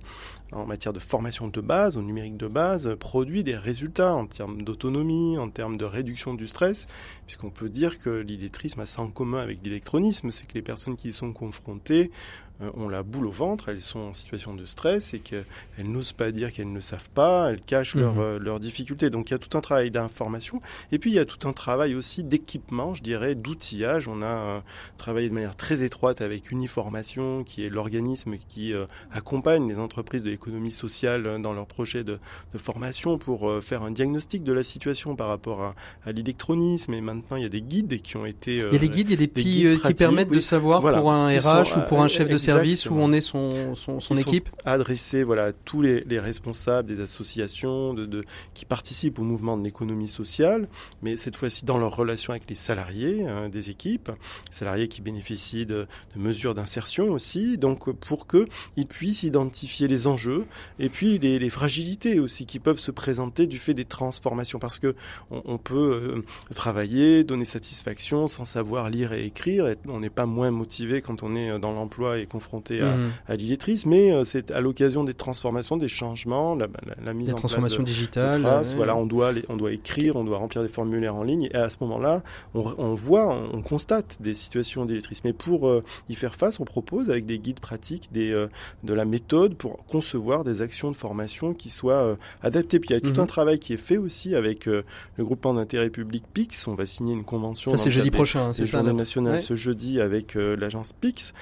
en 0.53 0.67
matière 0.67 0.93
de 0.93 0.99
formation 0.99 1.49
de 1.49 1.61
base, 1.61 1.97
au 1.97 2.03
numérique 2.03 2.37
de 2.37 2.47
base, 2.47 2.95
produit 2.99 3.43
des 3.43 3.57
résultats 3.57 4.15
en 4.15 4.27
termes 4.27 4.63
d'autonomie, 4.63 5.39
en 5.39 5.51
termes 5.51 5.77
de 5.77 5.85
réduction 5.85 6.35
du 6.35 6.47
stress, 6.47 6.87
puisqu'on 7.27 7.51
peut 7.51 7.69
dire 7.69 7.99
que 7.99 8.11
l'illettrisme 8.11 8.81
a 8.81 8.87
ça 8.87 9.03
en 9.03 9.09
commun 9.09 9.41
avec 9.41 9.59
l'électronisme, 9.63 10.31
c'est 10.31 10.47
que 10.47 10.55
les 10.55 10.63
personnes 10.63 10.97
qui 10.97 11.09
y 11.09 11.13
sont 11.13 11.33
confrontées 11.33 12.11
euh, 12.11 12.46
ont 12.61 12.89
la 12.89 13.03
boule 13.03 13.27
au 13.27 13.31
ventre, 13.31 13.69
elles 13.69 13.81
sont 13.81 14.01
en 14.01 14.13
situation 14.13 14.55
de 14.55 14.65
stress 14.65 15.15
et 15.15 15.19
qu'elles 15.19 15.45
n'osent 15.85 16.13
pas 16.13 16.31
dire 16.33 16.53
qu'elles 16.53 16.73
ne 16.73 16.81
savent 16.81 17.11
pas, 17.11 17.51
elles 17.51 17.61
cachent 17.61 17.95
leurs 17.95 18.15
mhm. 18.15 18.21
euh, 18.21 18.39
leurs 18.39 18.61
difficultés. 18.61 19.11
Donc 19.11 19.31
il 19.31 19.33
y 19.33 19.35
a 19.35 19.39
tout 19.39 19.57
un 19.57 19.61
travail 19.61 19.91
d'information 19.91 20.61
et 20.93 20.99
puis 20.99 21.11
il 21.11 21.15
y 21.15 21.19
a 21.19 21.25
tout 21.25 21.47
un 21.47 21.53
travail 21.53 21.95
aussi 21.95 22.25
d'équipement, 22.25 22.95
je 22.95 23.03
dirais, 23.03 23.35
d'outillage. 23.35 24.09
On 24.09 24.23
a 24.23 24.27
euh, 24.27 24.61
travaillé 24.97 25.29
de 25.29 25.35
manière 25.35 25.57
très 25.57 25.83
étroite 25.83 26.21
avec 26.21 26.51
Uniformation, 26.51 27.45
qui 27.45 27.65
est 27.65 27.69
l'organisme 27.69 28.37
qui 28.49 28.73
accompagne 29.13 29.69
les 29.69 29.79
entreprises 29.79 30.23
de 30.23 30.31
l'économie 30.31 30.71
sociale 30.71 31.41
dans 31.41 31.53
leurs 31.53 31.67
projets 31.67 32.05
de, 32.05 32.19
de, 32.53 32.59
formation 32.59 33.19
pour 33.19 33.63
faire 33.63 33.83
un 33.83 33.91
diagnostic 33.91 34.43
de 34.43 34.53
la 34.53 34.63
situation 34.63 35.17
par 35.17 35.29
rapport 35.29 35.63
à, 35.63 35.75
à 36.05 36.13
l'électronisme. 36.13 36.95
Et 36.95 37.01
maintenant 37.01 37.37
il 37.37 37.43
y 37.43 37.47
a 37.47 37.51
des 37.51 37.63
guides 37.63 38.01
qui 38.03 38.17
ont 38.17 38.27
été... 38.27 38.57
il 38.57 38.73
y 38.73 38.77
a 38.77 38.79
des 38.79 38.89
guides, 38.89 39.11
il 39.11 39.13
y 39.13 39.15
a 39.15 39.19
des 39.19 39.29
petits 39.29 39.79
qui 39.85 39.95
permettent 39.95 40.31
de 40.31 40.41
savoir 40.41 40.81
pour 40.81 41.11
un 41.11 41.29
RH 41.29 41.79
ou 41.79 41.81
pour 41.87 42.03
un 42.03 42.09
chef 42.09 42.29
de 42.29 42.39
service 42.47 42.91
où 42.91 42.95
on 42.95 43.13
est 43.13 43.21
son, 43.21 43.75
son, 43.75 44.01
son 44.01 44.17
équipe 44.17 44.49
Adresser 44.65 45.23
voilà, 45.23 45.53
tous 45.53 45.83
les, 45.83 46.01
les, 46.05 46.19
responsables 46.19 46.89
des 46.89 47.01
associations 47.01 47.95
de, 47.95 48.07
de, 48.07 48.23
qui 48.55 48.65
participent 48.65 49.19
au 49.19 49.23
mouvement 49.23 49.57
de 49.57 49.65
l'économie 49.65 50.09
sociale, 50.09 50.69
mais 51.03 51.17
cette 51.17 51.37
fois-ci 51.37 51.65
dans 51.65 51.79
leur 51.79 51.95
relation 51.95 52.33
avec 52.33 52.49
les 52.49 52.55
salariés 52.55 53.27
hein, 53.27 53.49
des 53.49 53.71
équipes, 53.71 54.11
salariés 54.51 54.89
qui 54.89 55.03
bénéficient 55.03 55.67
de, 55.67 55.87
de 56.15 56.21
mesures 56.21 56.55
d'insertion 56.55 57.11
aussi, 57.11 57.59
donc 57.59 57.91
pour 57.93 58.27
qu'ils 58.27 58.87
puissent 58.89 59.23
identifier 59.23 59.89
les 59.89 60.07
enjeux 60.07 60.47
et 60.79 60.89
puis 60.89 61.19
les, 61.19 61.39
les, 61.39 61.51
fragilités 61.51 62.19
aussi 62.19 62.47
qui 62.47 62.59
peuvent 62.59 62.79
se 62.79 62.91
présenter 62.91 63.47
du 63.47 63.59
fait 63.59 63.75
des 63.75 63.85
transformations, 63.85 64.59
parce 64.59 64.79
que 64.79 64.95
on, 65.31 65.43
on 65.45 65.59
peut 65.59 65.75
euh, 66.17 66.25
travailler, 66.55 67.25
donner 67.25 67.45
satisfaction 67.45 68.29
sans 68.29 68.45
savoir 68.45 68.91
lire 68.91 69.13
et 69.13 69.25
écrire, 69.25 69.69
et 69.69 69.77
on 69.87 70.01
n'est 70.01 70.11
pas 70.11 70.27
moins 70.27 70.51
motivé 70.51 71.01
quand 71.01 71.23
on 71.23 71.35
est 71.35 71.59
dans 71.59 71.73
l'emploi 71.73 72.19
et 72.19 72.27
confronté 72.37 72.83
à, 72.83 72.97
mmh. 72.97 73.11
à 73.29 73.37
l'illettrisme, 73.37 73.89
mais 73.89 74.13
euh, 74.13 74.25
c'est 74.25 74.51
à 74.51 74.61
l'occasion 74.61 75.05
des 75.05 75.15
transformations, 75.15 75.79
des 75.79 75.89
changements, 75.89 76.55
la, 76.55 76.67
la, 76.87 76.95
la 77.03 77.15
mise 77.15 77.33
en 77.33 77.37
transformations 77.37 77.83
place 77.83 77.89
de, 77.89 77.93
digitales. 77.93 78.43
traces, 78.43 78.75
Voilà, 78.75 78.95
on 78.95 79.07
doit, 79.07 79.33
on 79.49 79.57
doit 79.57 79.73
écrire, 79.73 80.17
on 80.17 80.25
doit 80.25 80.37
remplir 80.37 80.63
des 80.63 80.69
formulaires 80.69 81.15
en 81.15 81.23
ligne, 81.23 81.49
et 81.51 81.55
à 81.57 81.71
ce 81.71 81.77
moment-là, 81.81 82.23
on, 82.55 82.75
on, 82.77 82.95
voit, 82.95 83.27
on 83.53 83.63
constate 83.63 84.19
des 84.21 84.35
situations 84.35 84.85
d'illettrisme. 84.85 85.23
Mais 85.29 85.33
pour 85.33 85.69
euh, 85.69 85.83
y 86.11 86.15
faire 86.15 86.35
face, 86.35 86.61
on 86.61 86.65
propose 86.65 87.09
avec 87.11 87.25
des 87.25 87.39
guides 87.39 87.61
pratiques, 87.61 88.11
des, 88.13 88.31
euh, 88.31 88.49
de 88.85 88.93
la 88.93 89.07
méthode 89.07 89.55
pour 89.55 89.85
concevoir 89.87 90.45
des 90.45 90.61
actions 90.61 90.91
de 90.91 90.97
formation 90.97 91.55
qui 91.55 91.71
soient 91.71 92.05
euh, 92.05 92.17
adaptées. 92.43 92.79
Puis 92.81 92.91
il 92.91 92.93
y 92.93 92.97
a 92.97 93.01
tout 93.01 93.19
mmh. 93.19 93.25
un 93.25 93.27
travail 93.27 93.59
qui 93.59 93.73
est 93.73 93.79
fait 93.79 93.97
aussi 93.97 94.35
avec 94.35 94.67
le 94.67 94.85
groupement 95.19 95.55
d'intérêt 95.55 95.91
public 95.91 96.25
PIX. 96.33 96.69
On 96.69 96.75
va 96.75 96.87
signer 96.87 97.15
une 97.15 97.25
convention. 97.25 97.71
Ça 97.71 97.79
c'est 97.79 97.91
jeudi 97.91 98.11
prochain, 98.11 98.53
c'est 98.53 98.67
ça. 98.67 98.83
nationale 98.83 99.35
ouais. 99.35 99.41
ce 99.41 99.55
jeudi 99.55 100.01
avec 100.01 100.35
l'agence 100.35 100.93
PIX 100.93 101.33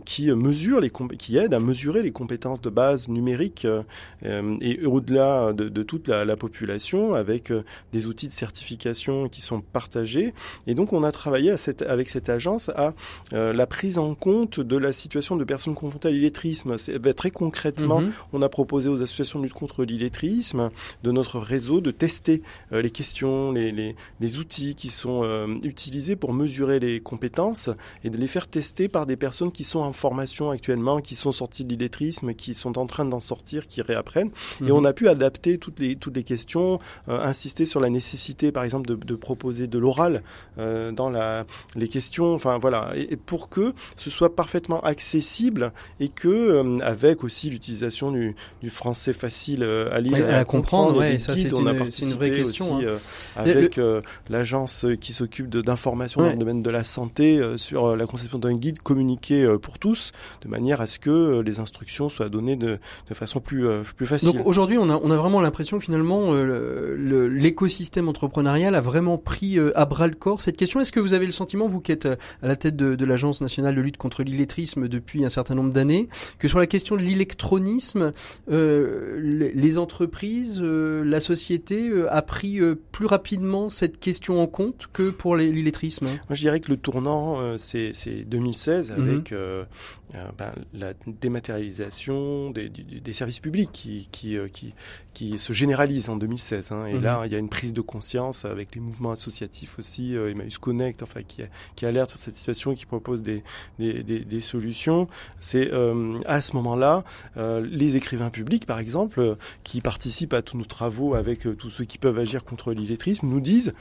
qui 0.00 0.30
mesure 0.32 0.80
les 0.80 0.90
qui 1.18 1.36
aide 1.36 1.54
à 1.54 1.60
mesurer 1.60 2.02
les 2.02 2.12
compétences 2.12 2.60
de 2.60 2.70
base 2.70 3.08
numériques 3.08 3.66
euh, 3.66 4.56
et 4.60 4.84
au-delà 4.86 5.52
de, 5.52 5.68
de, 5.68 5.82
toute 5.82 6.08
la, 6.08 6.24
la, 6.24 6.36
population 6.36 7.14
avec 7.14 7.50
euh, 7.50 7.62
des 7.92 8.06
outils 8.06 8.28
de 8.28 8.32
certification 8.32 9.28
qui 9.28 9.40
sont 9.40 9.60
partagés. 9.60 10.34
Et 10.66 10.74
donc 10.74 10.92
on 10.92 11.02
a 11.02 11.12
travaillé 11.12 11.50
à 11.50 11.56
cette, 11.56 11.82
avec 11.82 12.08
cette 12.08 12.28
agence 12.28 12.68
à 12.70 12.94
euh, 13.32 13.52
la 13.52 13.66
prise 13.66 13.98
en 13.98 14.14
compte 14.14 14.60
de 14.60 14.76
la 14.76 14.92
situation 14.92 15.36
de 15.36 15.44
personnes 15.44 15.74
confrontées 15.74 16.08
à 16.08 16.10
l'illettrisme. 16.10 16.76
Ben, 17.00 17.14
très 17.14 17.30
concrètement, 17.30 18.00
mm 18.00 18.08
-hmm. 18.08 18.32
on 18.32 18.42
a 18.42 18.48
proposé 18.48 18.88
aux 18.88 19.00
associations 19.02 19.38
de 19.38 19.44
lutte 19.44 19.54
contre 19.54 19.84
l'illettrisme 19.84 20.70
de 21.02 21.10
notre 21.12 21.38
réseau 21.38 21.80
de 21.80 21.90
tester 21.90 22.42
euh, 22.72 22.82
les 22.82 22.90
questions, 22.90 23.52
les, 23.52 23.70
les, 23.72 23.94
les, 24.20 24.38
outils 24.38 24.74
qui 24.74 24.88
sont 24.88 25.22
euh, 25.24 25.46
utilisés 25.62 26.16
pour 26.16 26.32
mesurer 26.32 26.78
les 26.80 27.00
compétences 27.00 27.70
et 28.04 28.10
de 28.10 28.18
les 28.18 28.26
faire 28.26 28.46
tester 28.48 28.88
par 28.88 29.06
des 29.06 29.16
personnes 29.16 29.52
qui 29.52 29.64
sont 29.64 29.81
en 29.82 29.92
formation 29.92 30.50
actuellement, 30.50 31.00
qui 31.00 31.14
sont 31.14 31.32
sortis 31.32 31.64
de 31.64 31.70
l'illettrisme, 31.70 32.34
qui 32.34 32.54
sont 32.54 32.78
en 32.78 32.86
train 32.86 33.04
d'en 33.04 33.20
sortir, 33.20 33.66
qui 33.66 33.82
réapprennent. 33.82 34.30
Mmh. 34.60 34.66
Et 34.66 34.70
mhm. 34.70 34.76
on 34.76 34.84
a 34.84 34.92
pu 34.92 35.08
adapter 35.08 35.58
toutes 35.58 35.78
les, 35.78 35.96
toutes 35.96 36.16
les 36.16 36.24
questions, 36.24 36.78
euh, 37.08 37.20
insister 37.20 37.64
sur 37.64 37.80
la 37.80 37.90
nécessité, 37.90 38.52
par 38.52 38.64
exemple, 38.64 38.86
de, 38.88 38.94
de 38.94 39.14
proposer 39.14 39.66
de 39.66 39.78
l'oral 39.78 40.22
euh, 40.58 40.92
dans 40.92 41.10
la, 41.10 41.44
les 41.74 41.88
questions, 41.88 42.34
enfin 42.34 42.58
voilà, 42.58 42.92
et, 42.94 43.12
et, 43.12 43.16
pour 43.16 43.48
que 43.48 43.72
ce 43.96 44.10
soit 44.10 44.34
parfaitement 44.34 44.80
accessible 44.80 45.72
et 46.00 46.08
que, 46.08 46.28
euh, 46.28 46.78
avec 46.82 47.24
aussi 47.24 47.50
l'utilisation 47.50 48.12
du, 48.12 48.34
du, 48.62 48.70
français 48.70 49.12
facile 49.12 49.62
à 49.62 50.00
lire 50.00 50.16
et 50.16 50.34
à, 50.34 50.38
à 50.40 50.44
comprendre, 50.44 50.98
ouais, 50.98 51.18
ça 51.18 51.34
c'est 51.34 51.48
une, 51.48 51.68
une, 51.68 52.14
vraie 52.14 52.30
question. 52.30 52.76
Aussi, 52.76 52.86
hein. 52.86 52.98
avec 53.36 53.76
le... 53.76 54.02
l'agence 54.28 54.86
qui 55.00 55.12
s'occupe 55.12 55.48
d'information 55.48 56.20
ouais. 56.20 56.28
dans 56.28 56.32
le 56.32 56.38
domaine 56.38 56.62
de 56.62 56.70
la 56.70 56.84
santé 56.84 57.40
sur 57.56 57.96
la 57.96 58.06
conception 58.06 58.38
d'un 58.38 58.54
guide 58.54 58.80
communiqué 58.80 59.56
pour 59.60 59.71
tous, 59.78 60.12
de 60.42 60.48
manière 60.48 60.80
à 60.80 60.86
ce 60.86 60.98
que 60.98 61.10
euh, 61.10 61.42
les 61.42 61.60
instructions 61.60 62.08
soient 62.08 62.28
données 62.28 62.56
de, 62.56 62.78
de 63.08 63.14
façon 63.14 63.40
plus, 63.40 63.66
euh, 63.66 63.82
plus 63.96 64.06
facile. 64.06 64.32
Donc 64.32 64.46
aujourd'hui, 64.46 64.78
on 64.78 64.88
a, 64.90 64.96
on 64.96 65.10
a 65.10 65.16
vraiment 65.16 65.40
l'impression 65.40 65.78
que 65.78 65.84
finalement, 65.84 66.32
euh, 66.32 67.28
l'écosystème 67.28 68.08
entrepreneurial 68.08 68.74
a 68.74 68.80
vraiment 68.80 69.18
pris 69.18 69.58
euh, 69.58 69.76
à 69.78 69.84
bras 69.84 70.06
le 70.06 70.14
corps 70.14 70.40
cette 70.40 70.56
question. 70.56 70.80
Est-ce 70.80 70.92
que 70.92 71.00
vous 71.00 71.14
avez 71.14 71.26
le 71.26 71.32
sentiment, 71.32 71.66
vous 71.66 71.80
qui 71.80 71.92
êtes 71.92 72.06
à 72.06 72.16
la 72.42 72.56
tête 72.56 72.76
de, 72.76 72.94
de 72.94 73.04
l'Agence 73.04 73.40
nationale 73.40 73.74
de 73.74 73.80
lutte 73.80 73.96
contre 73.96 74.22
l'illettrisme 74.22 74.88
depuis 74.88 75.24
un 75.24 75.30
certain 75.30 75.54
nombre 75.54 75.72
d'années, 75.72 76.08
que 76.38 76.48
sur 76.48 76.58
la 76.58 76.66
question 76.66 76.96
de 76.96 77.02
l'électronisme, 77.02 78.12
euh, 78.50 79.50
les 79.54 79.78
entreprises, 79.78 80.60
la 80.62 81.20
société 81.20 81.90
a 82.10 82.22
pris 82.22 82.60
plus 82.92 83.06
rapidement 83.06 83.70
cette 83.70 83.98
question 83.98 84.40
en 84.40 84.46
compte 84.46 84.88
que 84.92 85.10
pour 85.10 85.36
l'illettrisme? 85.36 86.06
Moi, 86.06 86.34
je 86.34 86.40
dirais 86.40 86.60
que 86.60 86.70
le 86.70 86.76
tournant, 86.76 87.56
c'est 87.58 87.92
2016 88.26 88.92
avec... 88.92 89.32
Mm 89.32 89.61
euh, 89.62 89.66
euh, 90.14 90.30
ben, 90.36 90.52
la 90.74 90.92
dématérialisation 91.06 92.50
des, 92.50 92.68
des, 92.68 92.82
des, 92.82 93.12
services 93.12 93.40
publics 93.40 93.70
qui, 93.72 94.08
qui, 94.12 94.36
euh, 94.36 94.48
qui, 94.48 94.74
qui 95.14 95.38
se 95.38 95.52
généralise 95.52 96.08
en 96.08 96.16
2016. 96.16 96.72
Hein. 96.72 96.86
Et 96.86 96.94
mmh. 96.94 97.02
là, 97.02 97.22
il 97.26 97.32
y 97.32 97.34
a 97.34 97.38
une 97.38 97.48
prise 97.48 97.72
de 97.72 97.80
conscience 97.80 98.44
avec 98.44 98.74
les 98.74 98.80
mouvements 98.80 99.10
associatifs 99.10 99.78
aussi, 99.78 100.16
euh, 100.16 100.30
Emmaüs 100.30 100.58
Connect, 100.58 101.02
enfin, 101.02 101.22
qui, 101.22 101.42
qui 101.76 101.86
alerte 101.86 102.10
sur 102.10 102.18
cette 102.18 102.36
situation 102.36 102.72
et 102.72 102.74
qui 102.74 102.86
propose 102.86 103.22
des, 103.22 103.42
des, 103.78 104.02
des, 104.02 104.20
des 104.20 104.40
solutions. 104.40 105.08
C'est 105.40 105.72
euh, 105.72 106.18
à 106.26 106.40
ce 106.40 106.54
moment-là, 106.56 107.04
euh, 107.36 107.66
les 107.70 107.96
écrivains 107.96 108.30
publics, 108.30 108.66
par 108.66 108.78
exemple, 108.78 109.36
qui 109.64 109.80
participent 109.80 110.34
à 110.34 110.42
tous 110.42 110.56
nos 110.56 110.64
travaux 110.64 111.14
avec 111.14 111.40
tous 111.56 111.70
ceux 111.70 111.84
qui 111.84 111.98
peuvent 111.98 112.18
agir 112.18 112.44
contre 112.44 112.72
l'illettrisme, 112.72 113.26
nous 113.26 113.40
disent 113.40 113.74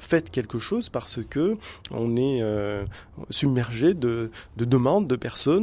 faites 0.00 0.30
quelque 0.30 0.58
chose 0.58 0.88
parce 0.88 1.20
que 1.28 1.56
on 1.90 2.16
est 2.16 2.42
submergé 3.30 3.94
de, 3.94 4.30
de, 4.56 4.64
demandes 4.64 5.06
de 5.06 5.16
personnes 5.16 5.59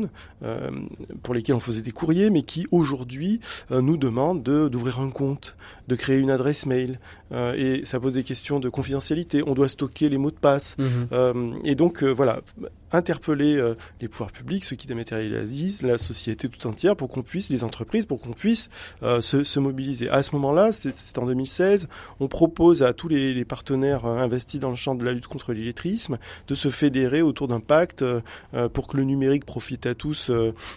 pour 1.23 1.33
lesquelles 1.33 1.55
on 1.55 1.59
faisait 1.59 1.81
des 1.81 1.91
courriers, 1.91 2.29
mais 2.29 2.43
qui 2.43 2.67
aujourd'hui 2.71 3.39
nous 3.69 3.97
demandent 3.97 4.43
d'ouvrir 4.43 4.99
un 4.99 5.09
compte, 5.09 5.55
de 5.87 5.95
créer 5.95 6.17
une 6.17 6.31
adresse 6.31 6.65
mail. 6.65 6.99
Euh, 7.31 7.53
et 7.55 7.85
ça 7.85 7.99
pose 7.99 8.13
des 8.13 8.23
questions 8.23 8.59
de 8.59 8.69
confidentialité. 8.69 9.43
On 9.45 9.53
doit 9.53 9.69
stocker 9.69 10.09
les 10.09 10.17
mots 10.17 10.31
de 10.31 10.37
passe. 10.37 10.75
Mmh. 10.77 10.83
Euh, 11.11 11.53
et 11.65 11.75
donc, 11.75 12.03
euh, 12.03 12.09
voilà, 12.09 12.41
interpeller 12.91 13.61
les 13.99 14.07
pouvoirs 14.07 14.31
publics, 14.31 14.63
ceux 14.63 14.77
qui 14.77 14.87
dématérialisent, 14.87 15.81
la 15.81 15.97
société 15.97 16.47
tout 16.47 16.65
entière, 16.67 16.95
pour 16.95 17.09
qu'on 17.09 17.21
puisse, 17.21 17.49
les 17.49 17.65
entreprises, 17.65 18.05
pour 18.05 18.21
qu'on 18.21 18.31
puisse 18.31 18.69
se, 19.01 19.43
se, 19.43 19.59
mobiliser. 19.59 20.09
À 20.09 20.23
ce 20.23 20.31
moment-là, 20.35 20.71
c'est 20.71 21.17
en 21.17 21.25
2016, 21.25 21.89
on 22.21 22.29
propose 22.29 22.83
à 22.83 22.93
tous 22.93 23.09
les, 23.09 23.33
les, 23.33 23.43
partenaires 23.43 24.05
investis 24.05 24.61
dans 24.61 24.69
le 24.69 24.77
champ 24.77 24.95
de 24.95 25.03
la 25.03 25.11
lutte 25.11 25.27
contre 25.27 25.51
l'illettrisme 25.51 26.17
de 26.47 26.55
se 26.55 26.69
fédérer 26.69 27.21
autour 27.21 27.49
d'un 27.49 27.59
pacte 27.59 28.05
pour 28.71 28.87
que 28.87 28.95
le 28.95 29.03
numérique 29.03 29.45
profite 29.45 29.85
à 29.85 29.93
tous. 29.93 30.31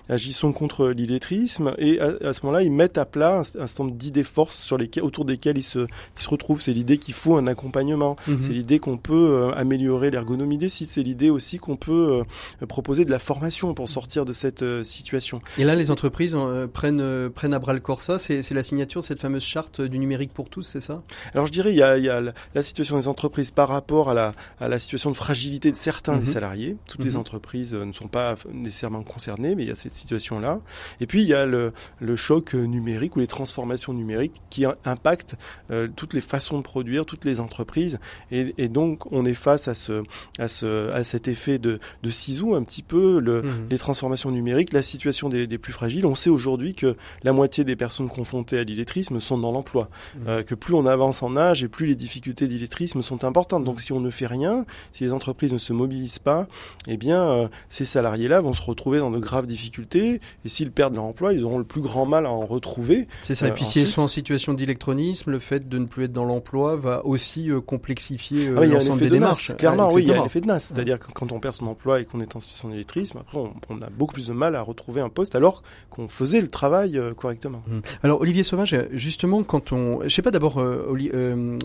agissons 0.08 0.52
contre 0.52 0.88
l'illettrisme 0.88 1.74
et 1.78 2.00
à, 2.00 2.32
ce 2.32 2.44
moment-là, 2.44 2.62
ils 2.64 2.72
mettent 2.72 2.98
à 2.98 3.06
plat 3.06 3.38
un, 3.38 3.42
certain 3.44 3.84
nombre 3.84 3.96
d'idées 3.96 4.24
forces 4.24 4.58
sur 4.58 4.78
lesquelles, 4.78 5.04
autour 5.04 5.24
desquelles 5.24 5.58
ils 5.58 5.62
se, 5.62 5.78
ils 5.78 6.22
se 6.22 6.28
retrouvent. 6.28 6.39
C'est 6.58 6.72
l'idée 6.72 6.98
qu'il 6.98 7.14
faut 7.14 7.36
un 7.36 7.46
accompagnement. 7.46 8.16
Mhm. 8.26 8.38
C'est 8.42 8.52
l'idée 8.52 8.78
qu'on 8.78 8.96
peut 8.96 9.30
euh, 9.30 9.52
améliorer 9.52 10.10
l'ergonomie 10.10 10.58
des 10.58 10.68
sites. 10.68 10.90
C'est 10.90 11.02
l'idée 11.02 11.30
aussi 11.30 11.58
qu'on 11.58 11.76
peut 11.76 12.24
euh, 12.62 12.66
proposer 12.66 13.04
de 13.04 13.10
la 13.10 13.18
formation 13.18 13.74
pour 13.74 13.88
sortir 13.88 14.24
de 14.24 14.32
cette 14.32 14.62
euh, 14.62 14.84
situation. 14.84 15.40
Et 15.58 15.64
là, 15.64 15.74
les 15.74 15.90
entreprises 15.90 16.36
prennent, 16.72 17.30
prennent 17.30 17.54
à 17.54 17.58
bras 17.58 17.72
le 17.72 17.80
corps 17.80 18.00
ça. 18.00 18.18
C'est 18.18 18.50
la 18.52 18.62
signature 18.62 19.00
de 19.00 19.06
cette 19.06 19.20
fameuse 19.20 19.44
charte 19.44 19.80
du 19.80 19.98
numérique 19.98 20.32
pour 20.32 20.48
tous, 20.48 20.62
c'est 20.62 20.80
ça? 20.80 21.02
Alors 21.34 21.46
je 21.46 21.52
dirais, 21.52 21.70
il 21.70 21.76
y 21.76 21.82
a, 21.82 21.98
il 21.98 22.04
y 22.04 22.08
a 22.08 22.20
la, 22.20 22.62
situation 22.62 22.98
des 22.98 23.08
entreprises 23.08 23.50
par 23.50 23.68
rapport 23.68 24.10
à 24.10 24.14
la, 24.14 24.34
à 24.60 24.68
la 24.68 24.78
situation 24.78 25.10
de 25.10 25.16
fragilité 25.16 25.70
de 25.70 25.76
certains 25.76 26.16
des 26.16 26.26
mhm. 26.26 26.32
salariés. 26.32 26.76
Toutes 26.88 27.04
les 27.04 27.12
mhm. 27.12 27.20
entreprises 27.20 27.74
ne 27.74 27.92
sont 27.92 28.08
pas 28.08 28.36
nécessairement 28.52 29.02
concernées, 29.02 29.54
mais 29.54 29.64
il 29.64 29.68
y 29.68 29.72
a 29.72 29.76
cette 29.76 29.92
situation-là. 29.92 30.60
Et 31.00 31.06
puis 31.06 31.22
il 31.22 31.28
y 31.28 31.34
a 31.34 31.46
le, 31.46 31.72
le 32.00 32.16
choc 32.16 32.54
numérique 32.54 33.16
ou 33.16 33.20
les 33.20 33.26
transformations 33.26 33.92
numériques 33.92 34.40
qui 34.50 34.64
impactent 34.84 35.36
euh, 35.70 35.88
toutes 35.94 36.14
les 36.14 36.20
façons 36.30 36.58
de 36.58 36.62
produire, 36.62 37.04
toutes 37.04 37.24
les 37.24 37.40
entreprises. 37.40 37.98
Et, 38.30 38.54
et, 38.56 38.68
donc 38.68 39.10
on 39.12 39.24
est 39.24 39.34
face 39.34 39.66
à, 39.66 39.74
ce, 39.74 40.04
à, 40.38 40.46
ce, 40.46 40.90
à 40.92 41.02
cet 41.02 41.26
effet 41.26 41.58
de, 41.58 41.80
de 42.02 42.10
ciseau 42.10 42.54
un 42.54 42.62
petit 42.62 42.82
peu, 42.82 43.18
le, 43.18 43.42
mhm. 43.42 43.66
les 43.68 43.78
transformations 43.78 44.30
numériques, 44.30 44.72
la 44.72 44.82
situation 44.82 45.28
des, 45.28 45.48
des 45.48 45.58
plus 45.58 45.72
fragiles. 45.72 46.06
On 46.06 46.14
sait 46.14 46.30
aujourd'hui 46.30 46.74
que 46.74 46.96
la 47.24 47.32
moitié 47.32 47.64
des 47.64 47.74
personnes 47.74 48.08
confrontées 48.08 48.58
à 48.58 48.64
l'illettrisme 48.64 49.20
sont 49.20 49.38
dans 49.38 49.50
l'emploi. 49.50 49.90
Mhm. 49.90 50.28
Euh, 50.28 50.42
que 50.44 50.54
plus 50.54 50.74
on 50.74 50.86
avance 50.86 51.22
en 51.22 51.36
âge 51.36 51.64
et 51.64 51.68
plus 51.68 51.86
les 51.86 51.96
difficultés 51.96 52.46
d'illettrisme 52.46 53.02
sont 53.02 53.24
importantes. 53.24 53.64
Donc 53.64 53.76
mhm. 53.76 53.80
si 53.80 53.92
on 53.92 54.00
ne 54.00 54.10
fait 54.10 54.28
rien, 54.28 54.64
si 54.92 55.02
les 55.02 55.12
entreprises 55.12 55.52
ne 55.52 55.58
se 55.58 55.72
mobilisent 55.72 56.20
pas, 56.20 56.46
eh 56.86 56.96
bien 56.96 57.22
euh, 57.22 57.48
ces 57.68 57.84
salariés-là 57.84 58.40
vont 58.40 58.54
se 58.54 58.62
retrouver 58.62 59.00
dans 59.00 59.10
de 59.10 59.18
graves 59.18 59.48
difficultés. 59.48 60.20
Et 60.44 60.48
s'ils 60.48 60.70
perdent 60.70 60.94
leur 60.94 61.04
emploi, 61.04 61.32
ils 61.32 61.42
auront 61.42 61.58
le 61.58 61.64
plus 61.64 61.82
grand 61.82 62.06
mal 62.06 62.26
à 62.26 62.30
en 62.30 62.46
retrouver. 62.46 63.08
C'est 63.22 63.34
ça. 63.34 63.48
et 63.48 63.52
puis 63.52 63.64
si 63.64 63.80
elles 63.80 63.88
sont 63.88 64.02
en 64.02 64.08
situation 64.08 64.54
d'électronisme, 64.54 65.32
le 65.32 65.40
fait 65.40 65.68
de 65.68 65.78
ne 65.78 65.86
plus 65.86 66.04
être 66.04 66.12
dans 66.12 66.19
l'emploi 66.24 66.76
va 66.76 67.04
aussi 67.04 67.50
euh, 67.50 67.60
complexifier 67.60 68.48
euh, 68.48 68.58
ah 68.58 68.66
l'ensemble 68.66 69.00
des 69.00 69.10
démarches. 69.10 69.54
Clairement, 69.56 69.88
oui, 69.92 70.02
il 70.02 70.08
y 70.08 70.12
a 70.12 70.22
l'effet 70.22 70.40
de 70.40 70.46
NAS. 70.46 70.60
C'est-à-dire 70.60 70.98
que 70.98 71.10
quand 71.12 71.32
on 71.32 71.40
perd 71.40 71.54
son 71.54 71.66
emploi 71.66 72.00
et 72.00 72.04
qu'on 72.04 72.20
est 72.20 72.36
en 72.36 72.40
situation 72.40 72.68
d'électrisme, 72.68 73.18
après 73.18 73.38
on, 73.38 73.82
a 73.82 73.90
beaucoup 73.90 74.14
plus 74.14 74.26
de 74.26 74.32
mal 74.32 74.56
à 74.56 74.62
retrouver 74.62 75.00
un 75.00 75.08
poste 75.08 75.34
alors 75.34 75.62
qu'on 75.90 76.08
faisait 76.08 76.40
le 76.40 76.48
travail 76.48 76.98
euh, 76.98 77.14
correctement. 77.14 77.62
Mmh. 77.66 77.80
Alors 78.02 78.20
Olivier 78.20 78.42
Sauvage, 78.42 78.76
justement, 78.92 79.42
quand 79.42 79.72
on, 79.72 80.00
je 80.02 80.08
sais 80.08 80.22
pas 80.22 80.30
d'abord, 80.30 80.62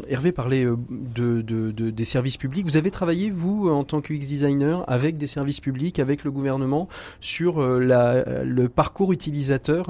Hervé 0.07 0.31
parlait 0.31 0.65
de, 0.65 1.41
de, 1.41 1.71
de, 1.71 1.89
des 1.89 2.05
services 2.05 2.37
publics. 2.37 2.65
Vous 2.65 2.77
avez 2.77 2.91
travaillé 2.91 3.29
vous 3.29 3.69
en 3.69 3.83
tant 3.83 4.01
que 4.01 4.13
UX 4.13 4.19
designer 4.19 4.83
avec 4.87 5.17
des 5.17 5.27
services 5.27 5.59
publics, 5.59 5.99
avec 5.99 6.23
le 6.23 6.31
gouvernement 6.31 6.87
sur 7.19 7.61
la, 7.79 8.43
le 8.43 8.69
parcours 8.69 9.11
utilisateur 9.11 9.87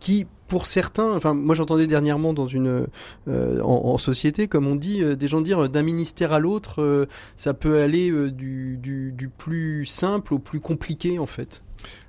qui 0.00 0.26
pour 0.48 0.66
certains, 0.66 1.14
enfin 1.14 1.34
moi 1.34 1.54
j'entendais 1.54 1.86
dernièrement 1.86 2.32
dans 2.32 2.46
une 2.46 2.86
euh, 3.28 3.60
en, 3.60 3.98
société, 3.98 4.48
comme 4.48 4.66
on 4.66 4.76
dit, 4.76 5.02
euh, 5.02 5.16
des 5.16 5.28
gens 5.28 5.40
dire 5.40 5.68
d'un 5.68 5.82
ministère 5.82 6.32
à 6.32 6.38
l'autre, 6.38 6.82
euh, 6.82 7.06
ça 7.36 7.54
peut 7.54 7.80
aller 7.80 8.10
du, 8.30 8.76
du, 8.76 9.12
du, 9.12 9.28
plus 9.28 9.86
simple 9.86 10.34
au 10.34 10.38
plus 10.38 10.60
compliqué 10.60 11.18
en 11.18 11.26
fait. 11.26 11.62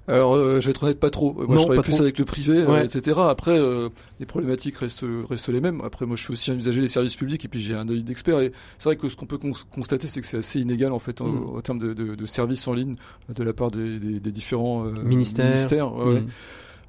Alors, 0.08 0.36
je 0.36 0.60
vais 0.60 0.70
être 0.70 0.84
honnête, 0.84 1.00
pas 1.00 1.10
trop. 1.10 1.34
Moi, 1.34 1.58
je 1.58 1.64
travaille 1.64 1.82
plus 1.82 2.00
avec 2.00 2.20
le 2.20 2.26
privé, 2.26 2.64
etc. 2.84 3.20
Après, 3.28 3.60
les 4.20 4.26
problématiques 4.28 4.78
restent 4.78 5.06
restent 5.28 5.50
les 5.50 5.62
mêmes. 5.62 5.82
Après, 5.84 6.06
moi, 6.06 6.16
je 6.16 6.24
suis 6.24 6.34
aussi 6.34 6.52
un 6.52 6.56
usager 6.56 6.80
des 6.80 6.88
services 6.88 7.16
publics 7.16 7.44
et 7.44 7.48
puis 7.48 7.60
j'ai 7.60 7.74
un 7.74 7.90
œil 7.90 8.04
d'expert. 8.04 8.40
Et 8.40 8.52
c'est 8.78 8.86
vrai 8.86 8.98
que 8.98 9.10
ce 9.10 9.16
qu'on 9.16 9.26
peut 9.26 9.40
constater, 9.72 10.08
c'est 10.08 10.22
que 10.22 10.28
c'est 10.28 10.38
assez 10.38 10.60
inégal 10.60 10.94
en 10.94 11.00
fait 11.00 11.22
en, 11.22 11.28
mm. 11.28 11.62
termes 11.64 11.80
de, 11.80 11.94
de, 11.94 12.14
de, 12.14 12.26
services 12.28 12.68
en 12.68 12.74
ligne 12.74 12.96
de 13.34 13.44
la 13.44 13.54
part 13.54 13.72
des, 13.72 14.00
des, 14.00 14.20
des 14.20 14.32
différents 14.32 14.84
ministères. 14.84 15.48
ministères 15.48 15.90
mm. 15.90 16.28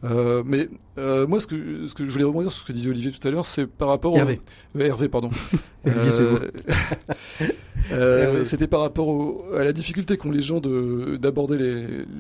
Euh, 0.05 0.42
mais 0.44 0.68
euh, 0.99 1.26
moi, 1.26 1.40
ce 1.40 1.47
que, 1.47 1.86
ce 1.86 1.94
que 1.94 2.07
je 2.07 2.12
voulais 2.12 2.24
rebondir 2.24 2.51
sur 2.51 2.62
ce 2.62 2.66
que 2.66 2.72
disait 2.72 2.90
Olivier 2.90 3.12
tout 3.12 3.26
à 3.26 3.30
l'heure, 3.30 3.47
c'est 3.47 3.66
par 3.66 3.88
rapport 3.88 4.16
Hervé. 4.16 4.40
Au... 4.74 4.78
Hervé, 4.80 5.09
pardon. 5.09 5.30
euh, 5.86 6.51
euh, 7.92 8.44
C'était 8.44 8.66
par 8.66 8.80
rapport 8.80 9.09
au, 9.09 9.44
à 9.57 9.64
la 9.64 9.72
difficulté 9.72 10.16
qu'ont 10.16 10.30
les 10.30 10.42
gens 10.42 10.61
d'aborder 10.61 11.59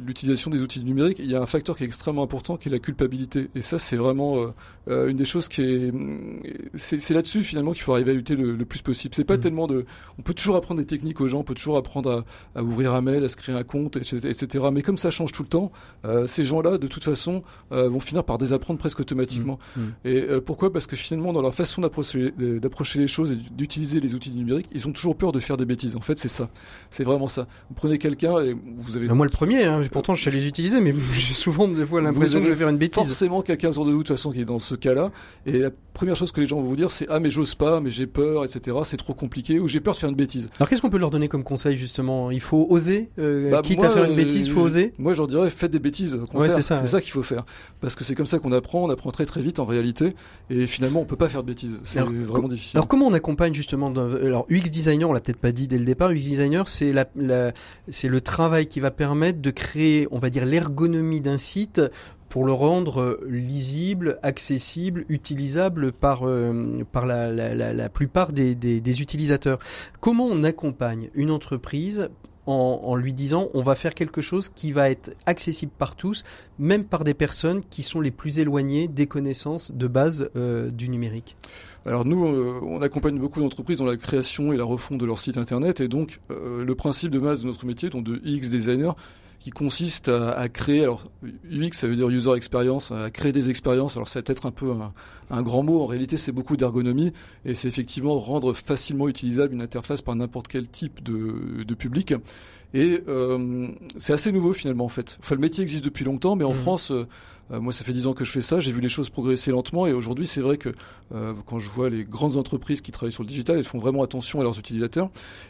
l'utilisation 0.06 0.50
des 0.50 0.60
outils 0.60 0.82
numériques. 0.84 1.18
Il 1.18 1.30
y 1.30 1.34
a 1.34 1.40
un 1.40 1.46
facteur 1.46 1.76
qui 1.76 1.84
est 1.84 1.86
extrêmement 1.86 2.22
important, 2.22 2.56
qui 2.56 2.68
est 2.68 2.72
la 2.72 2.78
culpabilité. 2.78 3.48
Et 3.54 3.62
ça, 3.62 3.78
c'est 3.78 3.96
vraiment 3.96 4.38
euh, 4.38 4.48
euh 4.88 5.08
une 5.08 5.16
des 5.16 5.24
choses 5.24 5.48
qui 5.48 5.62
est. 5.62 5.92
C'est 6.74 7.14
là-dessus 7.14 7.42
finalement 7.42 7.72
qu'il 7.72 7.82
faut 7.82 7.92
arriver 7.92 8.10
à 8.10 8.14
lutter 8.14 8.36
le, 8.36 8.64
plus 8.64 8.82
possible. 8.82 9.14
C'est 9.14 9.24
pas 9.24 9.36
mm. 9.36 9.40
tellement 9.40 9.66
de. 9.66 9.84
On 10.18 10.22
peut 10.22 10.34
toujours 10.34 10.56
apprendre 10.56 10.80
des 10.80 10.86
techniques 10.86 11.20
aux 11.20 11.28
gens, 11.28 11.40
on 11.40 11.44
peut 11.44 11.54
toujours 11.54 11.76
apprendre 11.76 12.24
à, 12.54 12.58
à 12.60 12.62
ouvrir 12.62 12.94
un 12.94 13.00
mail, 13.00 13.24
à 13.24 13.28
se 13.28 13.36
créer 13.36 13.54
un 13.54 13.64
compte, 13.64 13.96
etc. 13.96 14.64
Mais 14.72 14.82
comme 14.82 14.98
ça 14.98 15.10
change 15.10 15.32
tout 15.32 15.42
le 15.42 15.48
temps, 15.48 15.72
euh, 16.04 16.26
ces 16.26 16.44
gens-là, 16.44 16.78
de 16.78 16.86
toute 16.86 17.04
façon, 17.04 17.42
euh, 17.72 17.88
vont 17.88 18.00
finir 18.00 18.24
par 18.24 18.38
désapprendre 18.38 18.78
presque 18.78 19.00
automatiquement. 19.00 19.58
Mm. 19.76 19.80
Mm. 19.80 19.92
Et 20.04 20.26
pourquoi? 20.44 20.72
Parce 20.72 20.86
que 20.86 20.96
finalement, 20.96 21.32
dans 21.32 21.42
leur 21.42 21.54
façon 21.54 21.80
d'approcher 21.80 22.98
les 22.98 23.08
choses 23.08 23.32
et 23.32 23.36
d'utiliser 23.36 24.00
les 24.00 24.14
outils 24.14 24.30
numériques, 24.30 24.68
ils 24.72 24.86
ont 24.88 24.92
toujours 24.92 25.16
peur 25.16 25.32
de 25.32 25.40
faire 25.40 25.56
des 25.56 25.64
bêtises. 25.64 25.96
En 25.96 26.00
fait, 26.00 26.18
c'est 26.18 26.28
ça. 26.28 26.48
C'est 26.90 27.04
vraiment 27.04 27.28
ça. 27.28 27.46
Vous 27.68 27.74
prenez 27.74 27.98
quelqu'un 27.98 28.40
et 28.40 28.56
vous 28.76 28.96
avez. 28.96 29.08
moi, 29.08 29.26
le 29.26 29.32
premier. 29.32 29.64
Hein, 29.64 29.82
pourtant, 29.90 30.14
je 30.14 30.22
sais 30.22 30.30
les 30.30 30.46
utiliser, 30.46 30.80
mais 30.80 30.94
j'ai 31.12 31.34
souvent 31.34 31.68
des 31.68 31.86
fois 31.86 32.00
l'impression 32.00 32.40
que 32.40 32.46
je 32.46 32.50
vais 32.50 32.56
faire 32.56 32.68
une 32.68 32.78
bêtise. 32.78 32.94
Forcément, 32.94 33.42
quelqu'un 33.42 33.70
autour 33.70 33.86
de 33.86 33.92
vous, 33.92 34.02
de 34.02 34.06
toute 34.06 34.16
façon, 34.16 34.32
qui 34.32 34.40
est 34.40 34.44
dans 34.44 34.58
ce 34.58 34.74
cas-là. 34.74 35.10
Et 35.46 35.58
la 35.58 35.70
première 35.94 36.16
chose 36.16 36.32
que 36.32 36.40
les 36.40 36.46
gens 36.46 36.56
vont 36.56 36.68
vous 36.68 36.76
dire, 36.76 36.90
c'est 36.90 37.06
ah 37.08 37.20
mais 37.20 37.30
j'ose 37.30 37.54
pas, 37.54 37.80
mais 37.80 37.90
j'ai 37.90 38.06
peur, 38.06 38.44
etc. 38.44 38.76
C'est 38.84 38.96
trop 38.96 39.14
compliqué, 39.14 39.58
ou 39.60 39.68
j'ai 39.68 39.80
peur 39.80 39.94
de 39.94 39.98
faire 39.98 40.08
une 40.08 40.16
bêtise. 40.16 40.50
Alors, 40.58 40.68
qu'est-ce 40.68 40.82
qu'on 40.82 40.90
peut 40.90 40.98
leur 40.98 41.10
donner 41.10 41.28
comme 41.28 41.44
conseil 41.44 41.78
justement? 41.78 42.30
Il 42.30 42.40
faut 42.40 42.66
oser. 42.68 43.10
Euh, 43.18 43.50
bah, 43.50 43.62
quitte 43.62 43.82
à 43.82 43.90
faire 43.90 44.04
une 44.04 44.16
bêtise, 44.16 44.46
il 44.46 44.52
faut 44.52 44.62
oser? 44.62 44.92
Moi, 44.98 45.14
je 45.14 45.18
leur 45.18 45.26
dirais 45.26 45.50
faites 45.50 45.70
des 45.70 45.78
bêtises. 45.78 46.18
Ouais, 46.34 46.50
c'est 46.50 46.62
ça. 46.62 46.82
C'est 46.82 46.90
ça 46.90 47.00
qu'il 47.00 47.12
faut 47.12 47.22
faire, 47.22 47.44
parce 47.80 47.94
que 47.94 48.04
c'est 48.04 48.14
comme 48.14 48.26
ça 48.26 48.38
qu'on 48.38 48.52
apprend. 48.52 48.84
On 48.84 48.90
apprend 48.90 49.10
très 49.10 49.26
très 49.26 49.42
vite 49.42 49.58
en 49.58 49.64
réalité, 49.64 50.14
et 50.50 50.66
finalement, 50.66 51.00
on 51.00 51.04
peut 51.04 51.16
pas 51.16 51.28
faire 51.28 51.42
de 51.42 51.48
bêtises. 51.48 51.80
C'est 51.84 52.00
vraiment 52.00 52.48
difficile. 52.48 52.78
Alors, 52.78 52.88
comment 52.88 53.06
on 53.06 53.12
accompagne 53.12 53.54
justement 53.54 53.88
Alors, 53.88 54.46
UX 54.50 54.70
designer, 54.70 55.08
on 55.08 55.12
l'a 55.12 55.20
peut-être 55.20 55.40
pas 55.40 55.52
dit 55.52 55.68
dès 55.68 55.78
le 55.78 55.84
départ, 55.84 56.10
UX 56.10 56.16
designer, 56.16 56.68
c'est 56.68 56.92
la, 56.92 57.06
c'est 57.88 58.08
le 58.08 58.20
travail 58.20 58.66
qui 58.66 58.80
va 58.80 58.90
permettre 58.90 59.40
de 59.40 59.50
créer, 59.50 60.08
on 60.10 60.18
va 60.18 60.30
dire, 60.30 60.44
l'ergonomie 60.44 61.20
d'un 61.20 61.38
site 61.38 61.80
pour 62.28 62.44
le 62.44 62.52
rendre 62.52 63.20
lisible, 63.28 64.18
accessible, 64.22 65.04
utilisable 65.08 65.92
par 65.92 66.26
euh, 66.26 66.84
par 66.90 67.06
la, 67.06 67.30
la, 67.32 67.72
la, 67.72 67.88
plupart 67.88 68.32
des, 68.32 68.54
des, 68.54 68.80
des, 68.80 69.00
utilisateurs. 69.00 69.58
Comment 70.00 70.26
on 70.26 70.42
accompagne 70.44 71.10
une 71.14 71.30
entreprise 71.30 72.08
en, 72.46 72.94
lui 72.94 73.12
disant 73.12 73.48
on 73.54 73.62
va 73.62 73.74
faire 73.74 73.94
quelque 73.94 74.20
chose 74.20 74.48
qui 74.48 74.72
va 74.72 74.90
être 74.90 75.14
accessible 75.26 75.72
par 75.76 75.96
tous, 75.96 76.22
même 76.58 76.84
par 76.84 77.04
des 77.04 77.14
personnes 77.14 77.62
qui 77.68 77.82
sont 77.82 78.00
les 78.00 78.10
plus 78.10 78.38
éloignées 78.38 78.88
des 78.88 79.06
connaissances 79.06 79.72
de 79.72 79.86
base 79.86 80.30
euh, 80.36 80.70
du 80.70 80.88
numérique. 80.88 81.36
Alors 81.84 82.04
nous, 82.04 82.26
euh, 82.26 82.60
on 82.62 82.82
accompagne 82.82 83.18
beaucoup 83.18 83.40
d'entreprises 83.40 83.78
dans 83.78 83.86
la 83.86 83.96
création 83.96 84.52
et 84.52 84.56
la 84.56 84.64
refonte 84.64 84.98
de 84.98 85.06
leur 85.06 85.18
site 85.18 85.38
internet, 85.38 85.80
et 85.80 85.88
donc 85.88 86.20
euh, 86.30 86.64
le 86.64 86.74
principe 86.74 87.10
de 87.10 87.20
base 87.20 87.42
de 87.42 87.46
notre 87.46 87.66
métier, 87.66 87.90
donc 87.90 88.04
de 88.04 88.16
UX 88.24 88.48
designer, 88.48 88.96
qui 89.38 89.50
consiste 89.50 90.08
à, 90.08 90.48
créer, 90.48 90.82
alors 90.82 91.04
UX 91.50 91.72
ça 91.72 91.86
veut 91.86 91.96
dire 91.96 92.08
user 92.08 92.34
experience, 92.34 92.90
à 92.90 93.10
créer 93.10 93.32
des 93.32 93.50
expériences, 93.50 93.96
alors 93.96 94.08
c'est 94.08 94.22
peut-être 94.22 94.46
un 94.46 94.50
peu 94.50 94.72
un, 95.30 95.42
grand 95.42 95.62
mot, 95.62 95.82
en 95.82 95.86
réalité 95.86 96.16
c'est 96.16 96.32
beaucoup 96.32 96.56
d'ergonomie, 96.56 97.12
et 97.44 97.54
c'est 97.54 97.68
effectivement 97.68 98.18
rendre 98.18 98.52
facilement 98.54 99.08
utilisable 99.08 99.54
une 99.54 99.62
interface 99.62 100.02
par 100.02 100.16
n'importe 100.16 100.48
quel 100.48 100.68
type 100.68 101.02
de, 101.02 101.64
de 101.64 101.74
public. 101.74 102.14
Et 102.76 103.02
euh, 103.08 103.68
c'est 103.96 104.12
assez 104.12 104.30
nouveau 104.30 104.52
finalement 104.52 104.84
en 104.84 104.90
fait. 104.90 105.16
Enfin, 105.22 105.34
le 105.34 105.40
métier 105.40 105.62
existe 105.62 105.82
depuis 105.82 106.04
longtemps, 106.04 106.36
mais 106.36 106.44
en 106.44 106.52
mmh. 106.52 106.56
France, 106.56 106.90
euh, 106.90 107.06
euh, 107.50 107.58
moi 107.58 107.72
ça 107.72 107.84
fait 107.84 107.94
dix 107.94 108.06
ans 108.06 108.12
que 108.12 108.26
je 108.26 108.30
fais 108.30 108.42
ça, 108.42 108.60
j'ai 108.60 108.70
vu 108.70 108.82
les 108.82 108.90
choses 108.90 109.08
progresser 109.08 109.50
lentement, 109.50 109.86
et 109.86 109.94
aujourd'hui 109.94 110.26
c'est 110.26 110.42
vrai 110.42 110.58
que 110.58 110.74
euh, 111.14 111.32
quand 111.46 111.58
je 111.58 111.70
vois 111.70 111.88
les 111.88 112.04
grandes 112.04 112.36
entreprises 112.36 112.82
qui 112.82 112.92
travaillent 112.92 113.14
sur 113.14 113.22
le 113.22 113.28
digital, 113.28 113.56
elles 113.56 113.64
font 113.64 113.78
vraiment 113.78 114.02
attention 114.02 114.40
à 114.40 114.42
leurs 114.42 114.58
utilisateurs. 114.58 115.08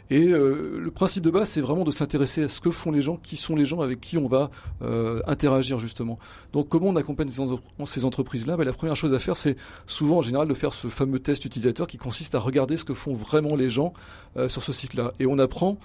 Et 0.09 0.27
le 0.27 0.89
principe 0.93 1.23
de 1.23 1.31
base, 1.31 1.49
c'est 1.49 1.61
vraiment 1.61 1.83
de 1.83 1.91
s'intéresser 1.91 2.43
à 2.43 2.49
ce 2.49 2.61
que 2.61 2.71
font 2.71 2.91
les 2.91 3.01
gens, 3.01 3.17
qui 3.17 3.35
sont 3.35 3.57
les 3.57 3.65
gens 3.65 3.81
avec 3.81 3.99
qui 3.99 4.17
on 4.17 4.27
va 4.27 4.51
interagir 5.25 5.79
justement. 5.79 6.19
Donc 6.53 6.69
comment 6.69 6.89
on 6.89 6.95
accompagne 6.95 7.29
ces 7.85 8.05
entreprises-là? 8.05 8.55
Ben, 8.55 8.63
La 8.63 8.73
première 8.73 8.95
chose 8.95 9.13
à 9.15 9.19
faire, 9.19 9.35
c'est 9.35 9.57
souvent 9.87 10.19
en 10.19 10.21
général 10.21 10.47
de 10.47 10.53
faire 10.53 10.73
ce 10.73 10.87
fameux 10.87 11.19
test 11.19 11.43
utilisateur 11.45 11.87
qui 11.87 11.97
consiste 11.97 12.35
à 12.35 12.39
regarder 12.39 12.77
ce 12.77 12.85
que 12.85 12.93
font 12.93 13.13
vraiment 13.13 13.55
les 13.55 13.71
gens 13.71 13.93
sur 14.47 14.61
ce 14.61 14.71
site-là. 14.71 15.13
Et 15.19 15.25
on 15.25 15.39
apprend 15.39 15.79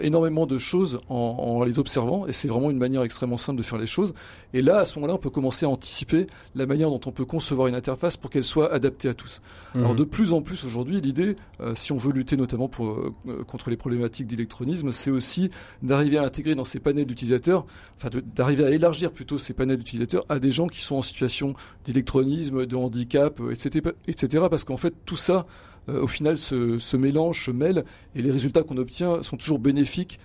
énormément 0.00 0.46
de 0.46 0.58
choses 0.58 0.87
en, 1.08 1.14
en 1.14 1.64
les 1.64 1.78
observant, 1.78 2.26
et 2.26 2.32
c'est 2.32 2.48
vraiment 2.48 2.70
une 2.70 2.78
manière 2.78 3.02
extrêmement 3.02 3.36
simple 3.36 3.58
de 3.58 3.62
faire 3.62 3.78
les 3.78 3.86
choses. 3.86 4.14
Et 4.54 4.62
là, 4.62 4.78
à 4.78 4.84
ce 4.84 4.98
moment-là, 4.98 5.14
on 5.14 5.18
peut 5.18 5.30
commencer 5.30 5.66
à 5.66 5.68
anticiper 5.68 6.26
la 6.54 6.66
manière 6.66 6.90
dont 6.90 7.00
on 7.06 7.12
peut 7.12 7.24
concevoir 7.24 7.68
une 7.68 7.74
interface 7.74 8.16
pour 8.16 8.30
qu'elle 8.30 8.44
soit 8.44 8.72
adaptée 8.72 9.08
à 9.08 9.14
tous. 9.14 9.40
Alors 9.74 9.90
Mhm. 9.90 9.96
de 9.96 10.04
plus 10.04 10.32
en 10.32 10.40
plus 10.40 10.64
aujourd'hui, 10.64 11.00
l'idée, 11.00 11.36
euh, 11.60 11.74
si 11.74 11.92
on 11.92 11.96
veut 11.96 12.12
lutter 12.12 12.36
notamment 12.36 12.68
pour, 12.68 12.86
euh, 12.86 13.14
euh, 13.28 13.44
contre 13.44 13.70
les 13.70 13.76
problématiques 13.76 14.26
d'électronisme, 14.26 14.92
c'est 14.92 15.10
aussi 15.10 15.50
d'arriver 15.82 16.18
à 16.18 16.24
intégrer 16.24 16.54
dans 16.54 16.64
ces 16.64 16.80
panels 16.80 17.06
d'utilisateurs, 17.06 17.66
enfin 17.96 18.08
d'arriver 18.34 18.64
à 18.64 18.70
élargir 18.70 19.12
plutôt 19.12 19.38
ces 19.38 19.52
panels 19.54 19.76
d'utilisateurs 19.78 20.24
à 20.28 20.38
des 20.38 20.52
gens 20.52 20.66
qui 20.66 20.80
sont 20.80 20.96
en 20.96 21.02
situation 21.02 21.54
d'électronisme, 21.84 22.66
de 22.66 22.76
handicap, 22.76 23.40
etc., 23.50 23.90
etc. 24.06 24.44
Parce 24.50 24.64
qu'en 24.64 24.76
fait 24.76 24.94
tout 25.04 25.16
ça, 25.16 25.46
au 25.88 26.06
final, 26.06 26.36
se, 26.36 26.78
se 26.78 26.96
mélange, 26.98 27.46
se 27.46 27.50
mêle, 27.50 27.84
et 28.14 28.20
les 28.20 28.30
résultats 28.30 28.62
qu'on 28.62 28.76
obtient 28.76 29.22
sont 29.22 29.38
toujours 29.38 29.58
bénéfiques 29.58 30.18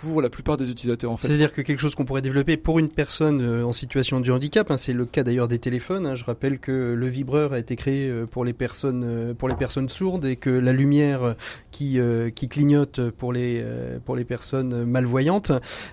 pour 0.00 0.22
la 0.22 0.30
plupart 0.30 0.56
des 0.56 0.70
utilisateurs. 0.70 1.10
En 1.10 1.16
fait. 1.16 1.26
C'est-à-dire 1.28 1.52
que 1.52 1.60
quelque 1.62 1.78
chose 1.80 1.94
qu'on 1.94 2.04
pourrait 2.04 2.22
développer 2.22 2.56
pour 2.56 2.78
une 2.78 2.88
personne 2.88 3.40
euh, 3.40 3.64
en 3.64 3.72
situation 3.72 4.20
de 4.20 4.30
handicap, 4.30 4.70
hein, 4.70 4.76
c'est 4.76 4.92
le 4.92 5.04
cas 5.04 5.22
d'ailleurs 5.22 5.48
des 5.48 5.58
téléphones. 5.58 6.06
hein. 6.06 6.14
Je 6.16 6.24
rappelle 6.24 6.58
que 6.58 6.94
le 6.94 7.06
vibreur 7.08 7.52
a 7.52 7.58
été 7.58 7.76
créé 7.76 8.08
euh, 8.08 8.26
pour 8.26 8.44
les 8.44 8.52
personnes 8.52 9.04
euh, 9.04 9.34
pour 9.34 9.48
les 9.48 9.54
personnes 9.54 9.88
sourdes 9.88 10.24
et 10.24 10.36
que 10.36 10.50
la 10.50 10.72
lumière 10.72 11.22
euh, 11.22 11.32
qui 11.70 11.98
euh, 11.98 12.30
qui 12.30 12.48
clignote 12.48 13.10
pour 13.10 13.32
les 13.32 13.60
euh, 13.62 13.98
pour 14.04 14.16
les 14.16 14.24
personnes 14.24 14.84
malvoyantes. 14.84 15.52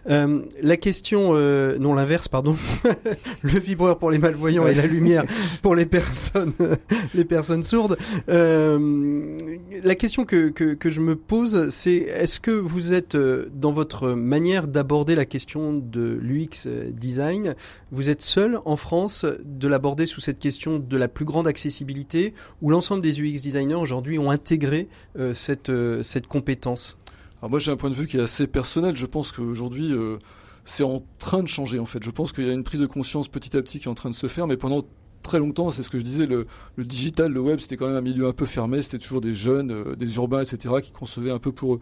Euh, 0.09 0.41
la 0.61 0.77
question, 0.77 1.31
euh, 1.33 1.77
non 1.79 1.93
l'inverse, 1.93 2.27
pardon, 2.27 2.55
le 3.41 3.59
vibreur 3.59 3.99
pour 3.99 4.11
les 4.11 4.19
malvoyants 4.19 4.67
et 4.67 4.73
la 4.75 4.87
lumière 4.87 5.23
pour 5.61 5.75
les 5.75 5.85
personnes 5.85 6.53
les 7.13 7.25
personnes 7.25 7.63
sourdes. 7.63 7.97
Euh, 8.29 9.37
la 9.83 9.95
question 9.95 10.25
que, 10.25 10.49
que 10.49 10.73
que 10.73 10.89
je 10.89 11.01
me 11.01 11.15
pose, 11.15 11.69
c'est 11.69 11.95
est-ce 11.95 12.39
que 12.39 12.51
vous 12.51 12.93
êtes 12.93 13.15
euh, 13.15 13.48
dans 13.53 13.71
votre 13.71 14.09
manière 14.09 14.67
d'aborder 14.67 15.15
la 15.15 15.25
question 15.25 15.73
de 15.73 16.19
l'UX 16.21 16.67
design, 16.91 17.55
vous 17.91 18.09
êtes 18.09 18.21
seul 18.21 18.59
en 18.65 18.75
France 18.75 19.25
de 19.43 19.67
l'aborder 19.67 20.05
sous 20.05 20.21
cette 20.21 20.39
question 20.39 20.79
de 20.79 20.97
la 20.97 21.07
plus 21.07 21.25
grande 21.25 21.47
accessibilité, 21.47 22.33
où 22.61 22.69
l'ensemble 22.69 23.01
des 23.01 23.21
UX 23.21 23.41
designers 23.41 23.75
aujourd'hui 23.75 24.19
ont 24.19 24.31
intégré 24.31 24.87
euh, 25.17 25.33
cette, 25.33 25.69
euh, 25.69 26.03
cette 26.03 26.27
compétence? 26.27 26.97
Alors 27.41 27.51
moi 27.51 27.59
j'ai 27.59 27.71
un 27.71 27.77
point 27.77 27.89
de 27.89 27.95
vue 27.95 28.07
qui 28.07 28.17
est 28.17 28.21
assez 28.21 28.47
personnel. 28.47 28.95
Je 28.95 29.05
pense 29.05 29.31
qu'aujourd'hui 29.31 29.93
euh, 29.93 30.17
c'est 30.65 30.83
en 30.83 31.03
train 31.17 31.41
de 31.41 31.47
changer 31.47 31.79
en 31.79 31.85
fait. 31.85 32.03
Je 32.03 32.11
pense 32.11 32.33
qu'il 32.33 32.45
y 32.45 32.49
a 32.49 32.53
une 32.53 32.63
prise 32.63 32.81
de 32.81 32.85
conscience 32.85 33.27
petit 33.27 33.55
à 33.55 33.61
petit 33.61 33.79
qui 33.79 33.85
est 33.85 33.91
en 33.91 33.95
train 33.95 34.09
de 34.09 34.15
se 34.15 34.27
faire, 34.27 34.47
mais 34.47 34.57
pendant 34.57 34.83
très 35.21 35.39
longtemps, 35.39 35.69
c'est 35.69 35.83
ce 35.83 35.89
que 35.89 35.99
je 35.99 36.03
disais, 36.03 36.25
le, 36.25 36.47
le 36.75 36.85
digital, 36.85 37.31
le 37.31 37.39
web, 37.39 37.59
c'était 37.59 37.77
quand 37.77 37.87
même 37.87 37.95
un 37.95 38.01
milieu 38.01 38.27
un 38.27 38.33
peu 38.33 38.45
fermé, 38.45 38.81
c'était 38.81 38.99
toujours 38.99 39.21
des 39.21 39.35
jeunes, 39.35 39.71
euh, 39.71 39.95
des 39.95 40.15
urbains, 40.15 40.41
etc., 40.41 40.75
qui 40.81 40.91
concevaient 40.91 41.31
un 41.31 41.39
peu 41.39 41.51
pour 41.51 41.75
eux. 41.75 41.79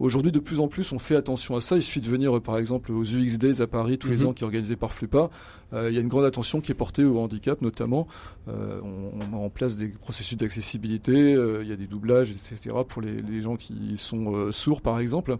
Aujourd'hui, 0.00 0.32
de 0.32 0.38
plus 0.38 0.60
en 0.60 0.66
plus, 0.68 0.92
on 0.92 0.98
fait 0.98 1.14
attention 1.14 1.56
à 1.56 1.60
ça. 1.60 1.76
Il 1.76 1.82
suffit 1.82 2.00
de 2.00 2.08
venir, 2.08 2.34
euh, 2.34 2.40
par 2.40 2.56
exemple, 2.56 2.90
aux 2.90 3.02
UX 3.04 3.36
Days 3.38 3.60
à 3.60 3.66
Paris 3.66 3.98
tous 3.98 4.08
les 4.08 4.16
Mhm. 4.16 4.26
ans, 4.28 4.32
qui 4.32 4.42
est 4.42 4.46
organisé 4.46 4.74
par 4.74 4.94
Flupa. 4.94 5.28
Euh, 5.74 5.90
il 5.90 5.94
y 5.94 5.98
a 5.98 6.00
une 6.00 6.08
grande 6.08 6.24
attention 6.24 6.62
qui 6.62 6.72
est 6.72 6.74
portée 6.74 7.04
au 7.04 7.18
handicap, 7.20 7.60
notamment. 7.60 8.06
Euh, 8.48 8.80
on, 8.82 9.20
on 9.22 9.28
met 9.28 9.36
en 9.44 9.50
place 9.50 9.76
des 9.76 9.88
processus 9.88 10.38
d'accessibilité. 10.38 11.36
il 11.60 11.68
y 11.68 11.72
a 11.72 11.76
des 11.76 11.86
doublages, 11.86 12.30
etc., 12.30 12.74
pour 12.88 13.02
les, 13.02 13.20
les 13.20 13.42
gens 13.42 13.56
qui 13.56 13.96
sont 13.96 14.50
sourds, 14.52 14.80
par 14.80 14.98
exemple. 15.00 15.36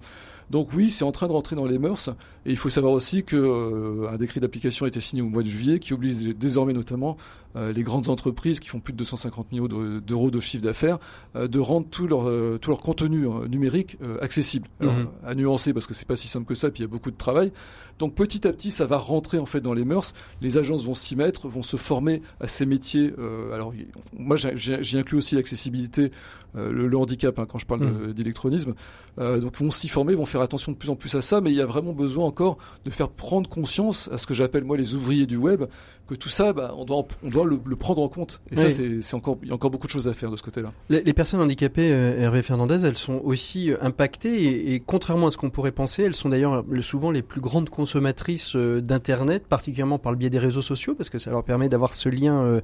Donc 0.50 0.68
oui, 0.74 0.90
c'est 0.90 1.04
en 1.04 1.12
train 1.12 1.28
de 1.28 1.32
rentrer 1.32 1.56
dans 1.56 1.64
les 1.66 1.78
mœurs. 1.78 2.10
Et 2.44 2.50
il 2.50 2.56
faut 2.58 2.68
savoir 2.70 2.92
aussi 2.92 3.22
que 3.24 4.08
un 4.12 4.16
décret 4.16 4.40
d'application 4.40 4.84
a 4.84 4.88
été 4.88 5.00
signé 5.00 5.22
au 5.22 5.28
mois 5.28 5.42
de 5.42 5.48
juillet, 5.48 5.78
qui 5.78 5.94
oblige 5.94 6.16
désormais 6.36 6.72
notamment 6.72 7.16
les 7.56 7.82
grandes 7.82 8.08
entreprises 8.08 8.60
qui 8.60 8.68
font 8.68 8.78
plus 8.80 8.92
de 8.92 8.98
250 8.98 9.50
millions 9.52 9.66
de- 9.66 9.98
d'euros 10.00 10.30
de 10.30 10.38
chiffre 10.38 10.62
d'affaires 10.62 10.98
de 11.34 11.58
rendre 11.58 11.86
tout 11.90 12.06
leur 12.06 12.28
tout 12.60 12.70
leur 12.70 12.80
contenu 12.80 13.26
numérique 13.48 13.96
euh, 14.02 14.18
Alors, 14.80 14.94
Mhm. 14.94 15.08
à 15.24 15.34
nuancer 15.34 15.72
parce 15.72 15.86
que 15.86 15.94
c'est 15.94 16.06
pas 16.06 16.16
si 16.16 16.28
simple 16.28 16.46
que 16.46 16.54
ça, 16.54 16.70
puis 16.70 16.80
il 16.82 16.86
y 16.86 16.88
a 16.88 16.88
beaucoup 16.88 17.10
de 17.10 17.16
travail. 17.16 17.52
Donc 18.00 18.14
petit 18.16 18.48
à 18.48 18.52
petit, 18.52 18.72
ça 18.72 18.86
va 18.86 18.96
rentrer 18.98 19.38
en 19.38 19.46
fait 19.46 19.60
dans 19.60 19.74
les 19.74 19.84
mœurs. 19.84 20.12
Les 20.40 20.56
agences 20.58 20.84
vont 20.84 20.94
s'y 20.94 21.14
mettre, 21.14 21.46
vont 21.48 21.62
se 21.62 21.76
former 21.76 22.22
à 22.40 22.48
ces 22.48 22.66
métiers. 22.66 23.12
Euh, 23.18 23.52
alors 23.54 23.72
moi, 24.18 24.36
j'y 24.36 24.98
inclus 24.98 25.18
aussi 25.18 25.36
l'accessibilité, 25.36 26.10
euh, 26.56 26.72
le, 26.72 26.88
le 26.88 26.96
handicap 26.98 27.38
hein, 27.38 27.46
quand 27.48 27.58
je 27.58 27.66
parle 27.66 27.80
de- 28.08 28.12
d'électronisme. 28.12 28.74
Euh, 29.18 29.38
donc 29.38 29.56
vont 29.58 29.70
s'y 29.70 29.88
former, 29.88 30.14
vont 30.14 30.26
faire 30.26 30.40
attention 30.40 30.72
de 30.72 30.76
plus 30.76 30.88
en 30.90 30.96
plus 30.96 31.14
à 31.14 31.20
ça, 31.22 31.40
mais 31.40 31.50
il 31.52 31.56
y 31.56 31.60
a 31.60 31.66
vraiment 31.66 31.92
besoin 31.92 32.24
encore 32.24 32.56
de 32.84 32.90
faire 32.90 33.08
prendre 33.10 33.48
conscience 33.48 34.08
à 34.12 34.18
ce 34.18 34.26
que 34.26 34.34
j'appelle 34.34 34.64
moi 34.64 34.76
les 34.76 34.94
ouvriers 34.94 35.26
du 35.26 35.36
web, 35.36 35.64
que 36.08 36.14
tout 36.14 36.28
ça, 36.30 36.52
bah, 36.52 36.74
on 36.76 36.84
doit 36.84 37.06
on 37.22 37.28
doit 37.28 37.44
le, 37.44 37.60
le 37.64 37.76
prendre 37.76 38.00
en 38.02 38.08
compte. 38.08 38.40
Et 38.50 38.56
ça, 38.56 38.64
Oui. 38.66 38.72
c'est 38.72 39.02
c'est 39.02 39.14
encore 39.14 39.36
il 39.42 39.48
y 39.48 39.50
a 39.52 39.54
encore 39.54 39.70
beaucoup 39.70 39.86
de 39.86 39.92
choses 39.92 40.08
à 40.08 40.14
faire 40.14 40.30
de 40.30 40.36
ce 40.36 40.42
côté-là. 40.42 40.72
Les, 40.88 41.02
les 41.02 41.12
personnes 41.12 41.40
handicapées, 41.40 41.92
euh, 41.92 42.18
Hervé 42.18 42.42
Fernandez, 42.42 42.78
elles 42.84 42.96
sont 42.98 43.20
aussi 43.22 43.70
euh, 43.70 43.76
impactées 43.82 44.42
et, 44.42 44.74
et 44.74 44.80
contrairement 44.80 45.26
à 45.26 45.30
ce 45.30 45.36
qu'on 45.36 45.50
pourrait 45.50 45.70
penser, 45.72 46.02
elles 46.04 46.14
sont 46.14 46.30
d'ailleurs 46.30 46.64
le- 46.68 46.80
souvent 46.82 47.10
les 47.10 47.22
plus 47.22 47.40
grandes 47.42 47.68
consommatrices 47.68 47.89
euh, 47.96 48.80
d'Internet, 48.80 49.46
particulièrement 49.46 49.98
par 49.98 50.12
le 50.12 50.18
biais 50.18 50.30
des 50.30 50.38
réseaux 50.38 50.62
sociaux, 50.62 50.94
parce 50.94 51.10
que 51.10 51.18
ça 51.18 51.30
leur 51.30 51.44
permet 51.44 51.68
d'avoir 51.68 51.94
ce 51.94 52.08
lien, 52.08 52.42
euh, 52.42 52.60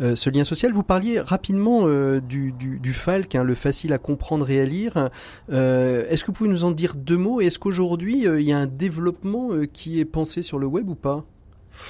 euh, 0.00 0.14
ce 0.14 0.30
lien 0.30 0.44
social. 0.44 0.72
Vous 0.72 0.82
parliez 0.82 1.20
rapidement 1.20 1.86
du, 2.20 2.52
du, 2.52 2.92
FALC, 2.92 3.34
hein, 3.34 3.44
le 3.44 3.54
facile 3.54 3.92
à 3.92 3.98
comprendre 3.98 4.50
et 4.50 4.60
à 4.60 4.64
lire. 4.64 5.10
Est-ce 5.48 6.22
que 6.22 6.26
vous 6.26 6.32
pouvez 6.32 6.50
nous 6.50 6.64
en 6.64 6.70
dire 6.70 6.94
deux 6.96 7.16
mots? 7.16 7.40
Est-ce 7.40 7.58
qu'aujourd'hui 7.58 8.24
il 8.24 8.42
y 8.42 8.52
a 8.52 8.58
un 8.58 8.66
développement 8.66 9.50
qui 9.72 10.00
est 10.00 10.04
pensé 10.04 10.42
sur 10.42 10.58
le 10.58 10.66
web 10.66 10.88
ou 10.88 10.94
pas? 10.94 11.24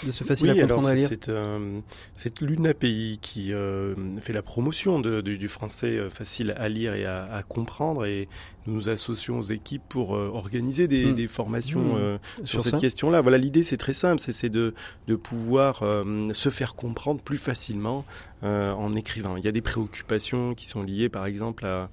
De 0.07 0.11
ce 0.11 0.25
facile 0.25 0.51
oui, 0.53 0.61
à 0.61 0.65
alors 0.65 0.79
comprendre 0.81 0.99
et 0.99 1.05
à 1.05 1.09
c'est 1.09 1.27
lire 1.27 1.81
c'est, 2.13 2.43
euh, 2.43 2.47
l'UNAPI 2.47 3.19
qui 3.23 3.53
euh, 3.53 3.95
fait 4.21 4.33
la 4.33 4.43
promotion 4.43 5.01
de- 5.01 5.21
du, 5.21 5.39
du 5.39 5.49
français 5.49 5.97
euh, 5.99 6.11
facile 6.11 6.55
à 6.59 6.69
lire 6.69 6.95
et 6.95 7.05
à, 7.07 7.25
à 7.33 7.43
comprendre 7.43 8.05
et 8.05 8.29
nous 8.67 8.75
nous 8.75 8.89
associons 8.89 9.39
aux 9.39 9.43
équipes 9.43 9.83
pour 9.89 10.15
euh, 10.15 10.29
organiser 10.33 10.87
des, 10.87 11.07
Mm. 11.07 11.15
des 11.15 11.27
formations 11.29 11.95
Mm. 11.95 11.97
euh, 11.99 12.19
sur, 12.45 12.47
sur 12.49 12.61
cette 12.61 12.79
question-là. 12.81 13.21
Voilà, 13.21 13.39
l'idée 13.39 13.63
c'est 13.63 13.77
très 13.79 13.93
simple, 13.95 14.21
c'est 14.21 14.33
c'est 14.33 14.49
de, 14.51 14.75
de 15.09 15.17
pouvoir 15.17 15.81
euh, 15.83 16.33
se 16.35 16.51
faire 16.51 16.75
comprendre 16.75 17.21
plus 17.21 17.37
facilement 17.39 18.05
euh, 18.43 18.73
en 18.73 18.95
écrivant. 18.95 19.37
Il 19.37 19.45
y 19.45 19.49
a 19.49 19.53
des 19.53 19.61
préoccupations 19.61 20.55
qui 20.55 20.67
sont 20.67 20.83
liées 20.83 21.09
par 21.09 21.27
exemple 21.27 21.65
à, 21.67 21.91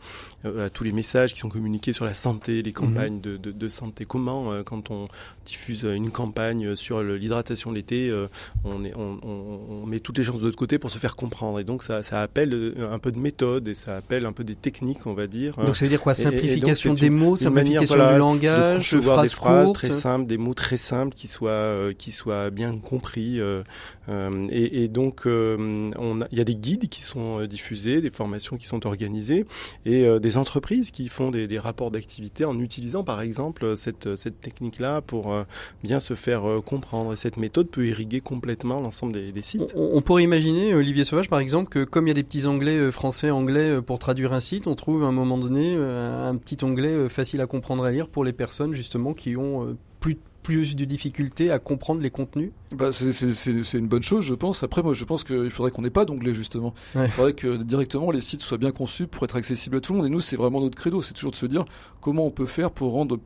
à 0.65 0.69
tous 0.69 0.83
les 0.83 0.91
messages 0.91 1.33
qui 1.33 1.39
sont 1.39 1.49
communiqués 1.49 1.93
sur 1.93 2.05
la 2.05 2.13
santé, 2.13 2.61
les 2.61 2.71
campagnes 2.73 3.21
de, 3.21 3.37
de, 3.37 3.51
de 3.51 3.69
santé. 3.69 4.05
Comment 4.05 4.51
euh, 4.51 4.63
quand 4.63 4.91
on 4.91 5.07
diffuse 5.45 5.83
une 5.83 6.11
campagne 6.11 6.75
sur 6.75 7.01
l'hydratation 7.03 7.71
l'été, 7.71 8.09
euh, 8.09 8.27
on, 8.65 8.83
est, 8.83 8.93
on, 8.95 9.17
on, 9.23 9.59
on 9.83 9.85
met 9.85 9.99
toutes 9.99 10.17
les 10.17 10.23
chances 10.23 10.39
de 10.41 10.45
l'autre 10.45 10.57
côté 10.57 10.77
pour 10.79 10.91
se 10.91 10.99
faire 10.99 11.15
comprendre. 11.15 11.59
Et 11.59 11.63
donc 11.63 11.83
ça, 11.83 12.03
ça 12.03 12.21
appelle 12.21 12.53
euh, 12.53 12.91
un 12.91 12.99
peu 12.99 13.11
de 13.11 13.19
méthode 13.19 13.67
et 13.67 13.73
ça 13.75 13.97
appelle 13.97 14.25
un 14.25 14.33
peu 14.33 14.43
des 14.43 14.55
techniques, 14.55 15.05
on 15.05 15.13
va 15.13 15.27
dire. 15.27 15.55
Donc 15.57 15.75
ça 15.75 15.85
veut 15.85 15.89
dire 15.89 16.01
quoi? 16.01 16.13
Donc, 16.13 16.21
Simplification 16.23 16.93
des 16.93 17.07
une- 17.07 17.13
mots, 17.13 17.35
une 17.37 17.49
manière, 17.49 17.81
simplification 17.81 17.95
voilà, 17.95 18.07
du 18.09 18.13
de 18.15 18.19
langage, 18.19 18.91
concevoir 18.91 19.15
phrases 19.17 19.29
des 19.29 19.35
phrases 19.35 19.65
courtes. 19.65 19.75
très 19.75 19.89
simples, 19.91 20.25
des 20.25 20.37
mots 20.37 20.53
très 20.53 20.77
simples 20.77 21.15
qui 21.15 21.27
soient 21.27 21.49
euh, 21.49 21.93
qui 21.93 22.11
soient 22.11 22.49
bien 22.49 22.77
compris. 22.77 23.39
euh, 23.39 23.63
euh, 24.09 24.47
et, 24.51 24.83
et 24.83 24.87
donc 24.87 25.25
euh, 25.27 25.91
il 26.31 26.37
y 26.37 26.41
a 26.41 26.43
des 26.45 26.55
guides 26.55 26.87
qui 26.89 27.01
sont 27.01 27.41
euh, 27.41 27.47
diffusés, 27.47 28.01
des 28.01 28.09
formations 28.09 28.57
qui 28.57 28.65
sont 28.67 28.85
organisées 28.87 29.45
et 29.85 30.05
euh, 30.05 30.19
entreprises 30.37 30.91
qui 30.91 31.09
font 31.09 31.31
des, 31.31 31.57
rapports 31.57 31.89
d'activité 31.91 32.45
en 32.45 32.59
utilisant 32.59 33.03
par 33.03 33.21
exemple 33.21 33.75
cette 33.75 34.15
cette 34.15 34.41
technique 34.41 34.79
là 34.79 35.01
pour 35.01 35.33
euh, 35.33 35.43
bien 35.83 35.99
se 35.99 36.13
faire 36.13 36.47
euh, 36.47 36.61
comprendre. 36.61 37.13
Et 37.13 37.15
cette 37.15 37.37
méthode 37.37 37.67
peut 37.69 37.85
irriguer 37.85 38.21
complètement 38.21 38.79
l'ensemble 38.79 39.13
des, 39.13 39.41
sites. 39.41 39.73
On, 39.75 40.01
pourrait 40.01 40.23
imaginer, 40.23 40.73
Olivier 40.73 41.05
Sauvage, 41.05 41.29
par 41.29 41.39
exemple, 41.39 41.69
que 41.69 41.83
comme 41.83 42.07
il 42.07 42.09
y 42.09 42.11
a 42.11 42.15
des 42.15 42.23
petits 42.23 42.45
onglets 42.45 42.77
euh, 42.77 42.91
français, 42.91 43.29
anglais 43.29 43.71
euh, 43.71 43.81
pour 43.81 43.99
traduire 43.99 44.33
un 44.33 44.39
site, 44.39 44.67
on 44.67 44.75
trouve 44.75 45.03
à 45.03 45.07
un 45.07 45.11
moment 45.11 45.37
donné 45.37 45.75
un 45.75 46.35
petit 46.35 46.57
onglet 46.63 47.09
facile 47.09 47.41
à 47.41 47.45
comprendre 47.45 47.85
et 47.85 47.89
à 47.89 47.91
lire 47.91 48.07
pour 48.07 48.23
les 48.23 48.33
personnes 48.33 48.73
justement 48.73 49.13
qui 49.13 49.35
ont 49.35 49.77
plus 50.15 50.17
plus 50.43 50.77
de 50.77 50.85
difficultés 50.85 51.51
à 51.51 51.59
comprendre 51.59 51.99
les 51.99 52.09
contenus. 52.09 52.51
Bah, 52.71 52.93
c'est- 52.93 53.77
une 53.77 53.87
bonne 53.89 54.01
chose, 54.03 54.23
je 54.23 54.33
pense. 54.33 54.63
Après, 54.63 54.81
moi, 54.81 54.93
je 54.93 55.03
pense 55.03 55.25
qu'il 55.25 55.49
faudrait 55.51 55.71
qu'on 55.71 55.81
n'ait 55.81 55.89
pas 55.89 56.05
d'onglet, 56.05 56.33
justement. 56.33 56.73
Ouais. 56.95 57.07
Il 57.07 57.11
faudrait 57.11 57.33
que 57.33 57.57
directement 57.57 58.11
les 58.11 58.21
sites 58.21 58.41
soient 58.41 58.57
bien 58.57 58.71
conçus 58.71 59.07
pour 59.07 59.25
être 59.25 59.35
accessibles 59.35 59.75
à 59.75 59.81
tout 59.81 59.91
le 59.91 59.97
monde. 59.97 60.07
Et 60.07 60.09
nous, 60.09 60.21
c'est 60.21 60.37
vraiment 60.37 60.61
notre 60.61 60.77
credo. 60.77 61.01
C'est 61.01 61.13
toujours 61.13 61.31
de 61.31 61.35
se 61.35 61.45
dire 61.47 61.65
comment 61.99 62.25
on 62.25 62.31
peut 62.31 62.45
faire 62.45 62.71
pour 62.71 62.93
rendre 62.93 63.19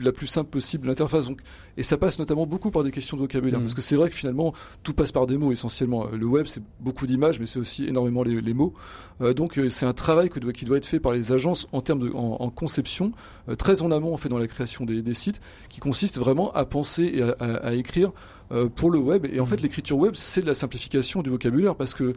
la 0.00 0.12
plus 0.12 0.26
simple 0.26 0.50
possible 0.50 0.88
l'interface. 0.88 1.26
Donc, 1.28 1.40
et 1.76 1.82
ça 1.82 1.96
passe 1.96 2.18
notamment 2.18 2.46
beaucoup 2.46 2.70
par 2.70 2.82
des 2.84 2.90
questions 2.90 3.16
de 3.16 3.22
vocabulaire. 3.22 3.58
Mhm. 3.58 3.64
Parce 3.66 3.74
que 3.74 3.82
c'est 3.82 3.96
vrai 3.96 4.08
que 4.10 4.14
finalement, 4.16 4.52
tout 4.82 4.92
passe 4.94 5.12
par 5.12 5.26
des 5.26 5.36
mots 5.36 5.52
essentiellement. 5.52 6.06
Le 6.12 6.26
web, 6.26 6.46
c'est 6.46 6.62
beaucoup 6.80 7.06
d'images, 7.06 7.40
mais 7.40 7.46
c'est 7.46 7.58
aussi 7.58 7.86
énormément 7.86 8.22
les, 8.22 8.40
les 8.40 8.54
mots. 8.54 8.74
Euh, 9.20 9.34
donc, 9.34 9.58
euh, 9.58 9.68
c'est 9.70 9.86
un 9.86 9.92
travail 9.92 10.28
que 10.30 10.38
doit- 10.40 10.52
qui 10.52 10.64
doit 10.64 10.76
être 10.76 10.86
fait 10.86 11.00
par 11.00 11.12
les 11.12 11.32
agences 11.32 11.66
en 11.72 11.80
termes 11.80 12.00
de, 12.00 12.10
en, 12.12 12.36
en 12.40 12.50
conception, 12.50 13.12
euh, 13.48 13.54
très 13.54 13.82
en 13.82 13.90
amont, 13.90 14.12
en 14.14 14.16
fait, 14.16 14.28
dans 14.28 14.38
la 14.38 14.48
création 14.48 14.84
des, 14.84 15.02
des 15.02 15.14
sites, 15.14 15.40
qui 15.68 15.80
consiste 15.80 16.18
vraiment 16.18 16.52
à 16.52 16.64
penser 16.64 17.10
et 17.14 17.22
à, 17.22 17.36
à- 17.40 17.54
à 17.68 17.72
écrire 17.74 18.12
euh, 18.50 18.68
pour 18.68 18.90
le 18.90 18.98
web. 18.98 19.26
Et 19.32 19.40
en 19.40 19.46
fait, 19.46 19.60
l'écriture 19.62 19.96
web, 19.96 20.14
c'est 20.14 20.42
de 20.42 20.46
la 20.46 20.54
simplification 20.54 21.22
du 21.22 21.30
vocabulaire 21.30 21.74
parce 21.74 21.94
que 21.94 22.14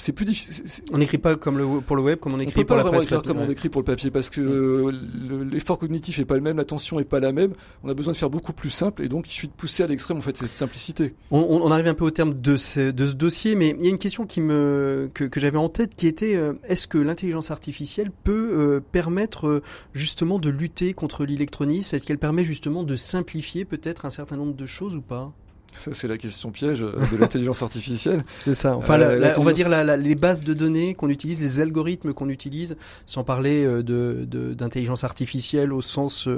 c'est 0.00 0.12
plus 0.12 0.24
difficile. 0.24 0.64
On 0.92 0.98
n'écrit 0.98 1.18
pas 1.18 1.36
comme 1.36 1.58
le, 1.58 1.80
pour 1.80 1.96
le 1.96 2.02
web, 2.02 2.18
comme 2.18 2.32
on 2.32 2.36
On 2.36 2.40
écrit 2.40 2.62
peut 2.62 2.66
pour 2.66 2.76
pas 2.76 2.82
la 2.84 2.90
presse. 2.90 3.04
écrire 3.04 3.22
comme 3.22 3.38
on 3.38 3.48
écrit 3.48 3.68
pour 3.68 3.80
le 3.82 3.84
papier 3.86 4.10
parce 4.10 4.30
que 4.30 4.40
euh, 4.40 4.90
le- 4.92 5.44
l'effort 5.44 5.78
cognitif 5.78 6.18
est 6.18 6.24
pas 6.24 6.34
le 6.36 6.40
même, 6.40 6.56
l'attention 6.56 6.98
est 7.00 7.04
pas 7.04 7.20
la 7.20 7.32
même. 7.32 7.52
On 7.84 7.88
a 7.88 7.94
besoin 7.94 8.12
de 8.12 8.18
faire 8.18 8.30
beaucoup 8.30 8.52
plus 8.52 8.70
simple 8.70 9.02
et 9.02 9.08
donc 9.08 9.28
il 9.28 9.32
suffit 9.32 9.48
de 9.48 9.52
pousser 9.52 9.82
à 9.82 9.86
l'extrême 9.86 10.16
en 10.18 10.22
fait 10.22 10.36
cette 10.36 10.56
simplicité. 10.56 11.14
On, 11.30 11.38
on- 11.40 11.62
on 11.62 11.70
arrive 11.70 11.86
un 11.88 11.94
peu 11.94 12.04
au 12.04 12.10
terme 12.10 12.34
de 12.34 12.56
ce, 12.56 12.90
de 12.90 13.06
ce 13.06 13.14
dossier, 13.14 13.54
mais 13.54 13.76
il 13.78 13.84
y 13.84 13.88
a 13.88 13.90
une 13.90 13.98
question 13.98 14.26
qui 14.26 14.40
me, 14.40 15.10
que, 15.14 15.24
que 15.24 15.38
j'avais 15.40 15.58
en 15.58 15.68
tête 15.68 15.94
qui 15.94 16.06
était 16.06 16.34
euh, 16.36 16.54
est-ce 16.64 16.86
que 16.88 16.98
l'intelligence 16.98 17.50
artificielle 17.50 18.10
peut 18.24 18.50
euh, 18.52 18.80
permettre 18.92 19.46
euh, 19.46 19.62
justement 19.94 20.38
de 20.38 20.48
lutter 20.50 20.94
contre 20.94 21.24
l'électronisme 21.24 21.96
Est-ce 21.96 22.04
qu'elle 22.04 22.18
permet 22.18 22.44
justement 22.44 22.82
de 22.82 22.96
simplifier 22.96 23.64
peut-être 23.64 24.04
un 24.06 24.10
certain 24.10 24.36
nombre 24.36 24.54
de 24.54 24.66
choses 24.66 24.96
ou 24.96 25.02
pas? 25.02 25.32
Ça, 25.74 25.92
c'est 25.92 26.08
la 26.08 26.18
question 26.18 26.50
piège 26.50 26.82
euh, 26.82 26.92
de 27.12 27.16
l'intelligence 27.16 27.62
artificielle. 27.62 28.24
C'est 28.44 28.54
ça. 28.54 28.76
Enfin, 28.76 29.00
euh, 29.00 29.32
on 29.38 29.44
va 29.44 29.52
dire 29.52 29.68
les 29.68 30.14
bases 30.14 30.42
de 30.42 30.54
données 30.54 30.94
qu'on 30.94 31.08
utilise, 31.08 31.40
les 31.40 31.60
algorithmes 31.60 32.12
qu'on 32.12 32.28
utilise, 32.28 32.76
sans 33.06 33.24
parler 33.24 33.64
euh, 33.64 33.82
de 33.82 34.26
d'intelligence 34.54 35.04
artificielle 35.04 35.72
au 35.72 35.80
sens 35.80 36.28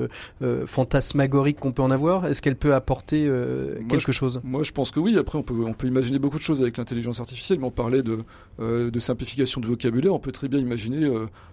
fantasmagorique 0.67 1.61
qu'on 1.61 1.73
peut 1.73 1.83
en 1.83 1.91
avoir. 1.91 2.27
Est-ce 2.27 2.43
qu'elle 2.43 2.57
peut 2.57 2.75
apporter 2.75 3.29
quelque 3.89 4.13
chose? 4.13 4.41
Moi, 4.45 4.63
je 4.63 4.73
pense 4.73 4.91
que 4.91 5.01
oui. 5.01 5.19
Après, 5.19 5.39
on 5.39 5.43
peut 5.43 5.65
on 5.67 5.73
peut 5.73 5.87
imaginer 5.87 6.19
beaucoup 6.19 6.39
de 6.39 6.43
choses 6.43 6.61
avec 6.63 6.77
l'intelligence 6.77 7.21
artificielle, 7.21 7.59
mais 7.59 7.67
on 7.67 7.71
parlait 7.71 8.03
de 8.03 8.19
de 8.59 9.01
simplification 9.01 9.61
de 9.61 9.67
vocabulaire. 9.67 10.15
On 10.15 10.19
peut 10.19 10.33
très 10.33 10.49
bien 10.49 10.59
imaginer 10.59 11.09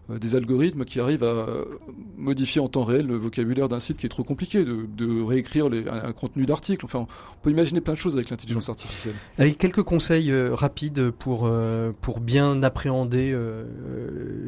des 0.10 0.36
algorithmes 0.36 0.86
qui 0.86 1.00
arrivent 1.00 1.24
à 1.24 1.48
modifier 2.18 2.62
en 2.62 2.68
temps 2.68 2.84
réel 2.84 3.08
le 3.08 3.16
vocabulaire 3.16 3.70
d'un 3.70 3.80
site 3.80 3.98
qui 3.98 4.06
est 4.06 4.10
trop 4.10 4.24
compliqué, 4.24 4.64
de, 4.64 4.86
de 4.96 5.22
réécrire 5.22 5.70
les, 5.70 5.88
un, 5.88 6.10
un 6.10 6.14
contenu 6.14 6.46
d'article. 6.46 6.86
Enfin, 6.86 7.08
on 7.38 7.42
peut 7.42 7.52
imaginer 7.52 7.69
imaginer 7.70 7.82
plein 7.82 7.94
de 7.94 8.00
choses 8.00 8.16
avec 8.16 8.30
l'intelligence 8.30 8.70
artificielle. 8.70 9.16
Avec 9.38 9.58
quelques 9.58 9.84
conseils 9.84 10.32
euh, 10.32 10.54
rapides 10.54 11.12
pour, 11.12 11.46
euh, 11.46 11.92
pour 12.02 12.20
bien 12.20 12.62
appréhender 12.64 13.32
euh, 13.34 13.66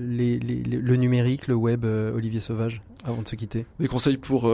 le 0.08 0.96
numérique, 0.96 1.48
le 1.48 1.56
web, 1.56 1.86
Olivier 1.86 2.40
Sauvage, 2.40 2.82
avant 3.06 3.22
de 3.22 3.28
se 3.28 3.36
quitter. 3.36 3.66
Des 3.80 3.88
conseils 3.88 4.18
pour 4.18 4.52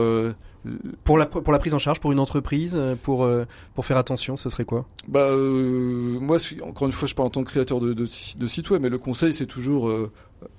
pour 1.04 1.18
la 1.18 1.26
pour 1.26 1.52
la 1.52 1.58
prise 1.58 1.74
en 1.74 1.78
charge 1.78 2.00
pour 2.00 2.12
une 2.12 2.18
entreprise 2.18 2.78
pour 3.02 3.28
pour 3.74 3.86
faire 3.86 3.96
attention 3.96 4.36
ce 4.36 4.50
serait 4.50 4.64
quoi? 4.64 4.86
Bah 5.06 5.28
moi 6.20 6.38
encore 6.62 6.88
une 6.88 6.92
fois 6.92 7.08
je 7.08 7.14
parle 7.14 7.28
en 7.28 7.30
tant 7.30 7.44
que 7.44 7.50
créateur 7.50 7.80
de, 7.80 7.92
de, 7.92 8.04
de 8.04 8.46
site 8.46 8.70
web 8.70 8.82
mais 8.82 8.88
le 8.88 8.98
conseil 8.98 9.32
c'est 9.32 9.46
toujours 9.46 9.88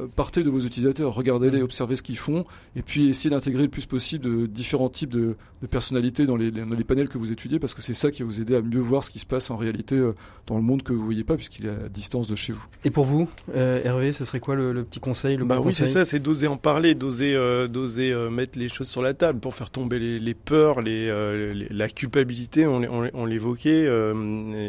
euh, 0.01 0.07
partez 0.15 0.43
de 0.43 0.49
vos 0.49 0.61
utilisateurs, 0.61 1.13
regardez-les, 1.13 1.59
mm. 1.59 1.63
observez 1.63 1.95
ce 1.95 2.03
qu'ils 2.03 2.17
font, 2.17 2.45
et 2.75 2.81
puis 2.81 3.09
essayez 3.09 3.29
d'intégrer 3.29 3.63
le 3.63 3.69
plus 3.69 3.85
possible 3.85 4.25
de 4.25 4.45
différents 4.45 4.89
types 4.89 5.09
de, 5.09 5.35
personnalités 5.69 6.25
dans 6.25 6.35
les, 6.35 6.51
dans 6.51 6.65
les, 6.65 6.83
panels 6.83 7.09
que 7.09 7.17
vous 7.17 7.31
étudiez, 7.31 7.59
parce 7.59 7.73
que 7.73 7.81
c'est 7.81 7.93
ça 7.93 8.11
qui 8.11 8.23
va 8.23 8.27
vous 8.27 8.41
aider 8.41 8.55
à 8.55 8.61
mieux 8.61 8.79
voir 8.79 9.03
ce 9.03 9.09
qui 9.09 9.19
se 9.19 9.25
passe 9.25 9.51
en 9.51 9.57
réalité 9.57 9.95
euh, 9.95 10.15
dans 10.47 10.55
le 10.55 10.61
monde 10.61 10.83
que 10.83 10.93
vous 10.93 11.03
voyez 11.03 11.23
pas, 11.23 11.35
puisqu'il 11.35 11.65
est 11.65 11.69
à 11.69 11.89
distance 11.89 12.27
de 12.27 12.35
chez 12.35 12.53
vous. 12.53 12.65
Et 12.83 12.91
pour 12.91 13.05
vous, 13.05 13.27
euh, 13.55 13.81
Hervé, 13.83 14.11
ce 14.13 14.25
serait 14.25 14.39
quoi 14.39 14.55
le, 14.55 14.83
petit 14.83 14.99
conseil 14.99 15.37
le 15.37 15.45
bah 15.45 15.59
Oui, 15.63 15.73
c'est 15.73 15.87
ça, 15.87 16.05
c'est 16.05 16.19
d'oser 16.19 16.47
en 16.47 16.57
parler, 16.57 16.95
d'oser 16.95 17.35
d'oser 17.79 18.13
mettre 18.29 18.59
les 18.59 18.69
choses 18.69 18.89
sur 18.89 19.01
la 19.01 19.13
table 19.13 19.39
pour 19.39 19.55
faire 19.55 19.69
tomber 19.69 19.99
les, 20.19 20.33
peurs, 20.33 20.81
les, 20.81 21.67
la 21.69 21.89
culpabilité, 21.89 22.65
on, 22.67 23.25
l'évoquait, 23.25 23.85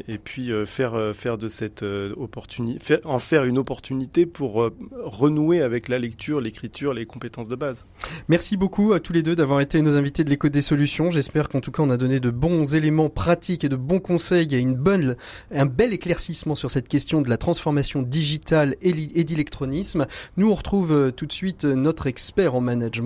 et, 0.09 0.19
puis 0.19 0.51
faire 0.67 1.13
faire 1.15 1.39
de 1.39 1.49
cette 1.49 1.83
opportunité, 1.83 2.99
en 3.05 3.19
faire 3.19 3.45
une 3.45 3.59
opportunité 3.59 4.27
pour 4.27 4.71
renouer 5.05 5.61
avec 5.61 5.89
la 5.89 5.99
lecture, 5.99 6.41
l'écriture, 6.41 6.95
les 6.95 7.07
compétences 7.07 7.49
de 7.49 7.57
base. 7.57 7.87
Merci 8.29 8.57
beaucoup 8.57 8.93
à 8.93 9.01
tous 9.01 9.13
les 9.13 9.23
deux 9.23 9.37
d'avoir 9.37 9.61
été 9.61 9.83
nos 9.83 9.97
invités 9.97 10.25
de 10.25 10.31
l'écho 10.31 10.49
des 10.49 10.63
solutions. 10.63 11.11
J'espère 11.11 11.49
qu'en 11.49 11.61
tout 11.61 11.73
cas 11.73 11.83
on 11.83 11.91
a 11.91 11.97
donné 11.97 12.21
de 12.21 12.31
bons 12.31 12.75
éléments 12.75 13.11
pratiques 13.11 13.65
et 13.65 13.69
de 13.69 13.77
bons 13.77 14.01
conseils 14.01 14.55
et 14.55 14.59
une 14.59 14.75
bonne, 14.75 15.17
un 15.51 15.67
bel 15.67 15.93
éclaircissement 15.93 16.55
sur 16.55 16.71
cette 16.71 16.89
question 16.89 17.23
de 17.23 17.29
la 17.29 17.37
transformation 17.37 18.03
digitale 18.03 18.77
et 18.83 19.25
d'électronisme. 19.25 20.07
Nous 20.37 20.51
on 20.51 20.55
retrouve 20.55 20.93
euh, 20.93 21.11
tout 21.11 21.27
de 21.27 21.33
suite 21.33 21.65
notre 21.65 22.07
expert 22.07 22.55
en 22.55 22.61
management 22.61 23.00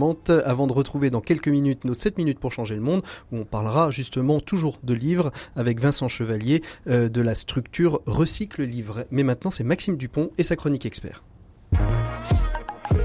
avant 0.45 0.67
de 0.67 0.73
retrouver 0.73 1.11
dans 1.11 1.21
quelques 1.21 1.49
minutes 1.49 1.85
nos 1.85 1.95
7 1.95 2.19
minutes 2.19 2.39
pour 2.39 2.53
changer 2.53 2.75
le 2.75 2.81
monde 2.81 3.03
où 3.33 3.39
on 3.39 3.45
parlera 3.45 3.91
justement 3.91 4.41
toujours 4.41 4.79
de 4.83 4.95
livres 4.95 5.33
avec 5.57 5.81
Vincent 5.81 6.09
Chevalier 6.09 6.63
euh, 6.89 7.09
de 7.09 7.21
la 7.21 7.35
structure 7.35 8.01
Recycle 8.07 8.63
Livre. 8.63 9.05
Mais 9.11 9.23
maintenant 9.23 9.51
c'est 9.51 9.65
Maxime 9.65 9.97
Dupont 9.97 10.31
et 10.39 10.43
sa 10.43 10.57
chronique 10.57 10.87
expert. 10.87 11.23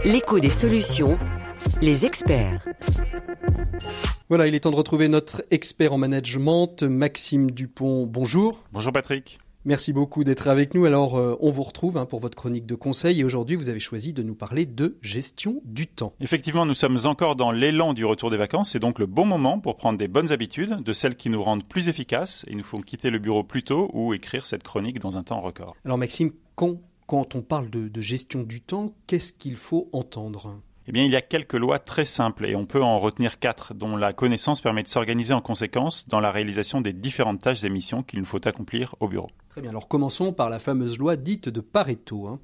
L'écho 0.05 0.39
des 0.39 0.49
solutions, 0.49 1.17
les 1.81 2.05
experts. 2.05 2.67
Voilà, 4.29 4.47
il 4.47 4.55
est 4.55 4.61
temps 4.61 4.71
de 4.71 4.75
retrouver 4.75 5.09
notre 5.09 5.43
expert 5.51 5.93
en 5.93 5.97
management, 5.97 6.83
Maxime 6.83 7.51
Dupont. 7.51 8.05
Bonjour. 8.05 8.63
Bonjour 8.71 8.93
Patrick. 8.93 9.39
Merci 9.65 9.93
beaucoup 9.93 10.23
d'être 10.23 10.47
avec 10.47 10.73
nous. 10.73 10.85
Alors, 10.85 11.17
euh, 11.17 11.35
on 11.41 11.49
vous 11.49 11.63
retrouve 11.63 11.97
hein, 11.97 12.05
pour 12.05 12.19
votre 12.19 12.37
chronique 12.37 12.65
de 12.65 12.75
conseil 12.75 13.19
et 13.19 13.23
aujourd'hui, 13.23 13.55
vous 13.55 13.69
avez 13.69 13.79
choisi 13.79 14.13
de 14.13 14.23
nous 14.23 14.35
parler 14.35 14.65
de 14.65 14.97
gestion 15.01 15.61
du 15.65 15.87
temps. 15.87 16.13
Effectivement, 16.21 16.65
nous 16.65 16.73
sommes 16.73 16.97
encore 17.05 17.35
dans 17.35 17.51
l'élan 17.51 17.93
du 17.93 18.05
retour 18.05 18.31
des 18.31 18.37
vacances. 18.37 18.71
C'est 18.71 18.79
donc 18.79 18.99
le 18.99 19.05
bon 19.05 19.25
moment 19.25 19.59
pour 19.59 19.75
prendre 19.75 19.97
des 19.97 20.07
bonnes 20.07 20.31
habitudes, 20.31 20.81
de 20.81 20.93
celles 20.93 21.15
qui 21.15 21.29
nous 21.29 21.43
rendent 21.43 21.67
plus 21.67 21.89
efficaces 21.89 22.45
et 22.47 22.55
nous 22.55 22.63
font 22.63 22.81
quitter 22.81 23.09
le 23.09 23.19
bureau 23.19 23.43
plus 23.43 23.63
tôt 23.63 23.89
ou 23.93 24.13
écrire 24.13 24.45
cette 24.45 24.63
chronique 24.63 24.99
dans 24.99 25.17
un 25.17 25.23
temps 25.23 25.41
record. 25.41 25.75
Alors, 25.83 25.97
Maxime, 25.97 26.31
quand 26.55 26.77
quand 27.09 27.33
on 27.33 27.41
parle 27.41 27.71
de, 27.71 28.01
gestion 28.01 28.43
du 28.43 28.61
temps, 28.61 28.93
qu'est-ce 29.07 29.33
qu'il 29.33 29.55
faut 29.55 29.89
entendre? 29.93 30.59
Eh 30.85 30.91
bien, 30.91 31.03
il 31.03 31.11
y 31.11 31.15
a 31.15 31.23
quelques 31.23 31.55
lois 31.55 31.79
très 31.79 32.05
simples 32.05 32.45
et 32.45 32.55
on 32.55 32.67
peut 32.67 32.83
en 32.83 32.99
retenir 32.99 33.39
quatre, 33.39 33.73
dont 33.73 33.97
la 33.97 34.13
connaissance 34.13 34.61
permet 34.61 34.83
de 34.83 34.87
s'organiser 34.87 35.33
en 35.33 35.41
conséquence 35.41 36.07
dans 36.07 36.19
la 36.19 36.29
réalisation 36.29 36.81
des 36.81 36.93
différentes 36.93 37.41
tâches 37.41 37.63
et 37.63 37.69
missions 37.71 38.03
qu'il 38.03 38.19
nous 38.19 38.25
faut 38.25 38.47
accomplir 38.47 38.93
au 38.99 39.07
bureau. 39.07 39.29
Très 39.59 39.63
bien, 39.63 39.71
alors 39.71 39.89
commençons 39.89 40.31
par 40.31 40.49
la 40.49 40.57
fameuse 40.57 40.97
loi 40.97 41.17
dite 41.17 41.49
de 41.49 41.59
Pareto. 41.59 42.27
Hein. 42.27 42.39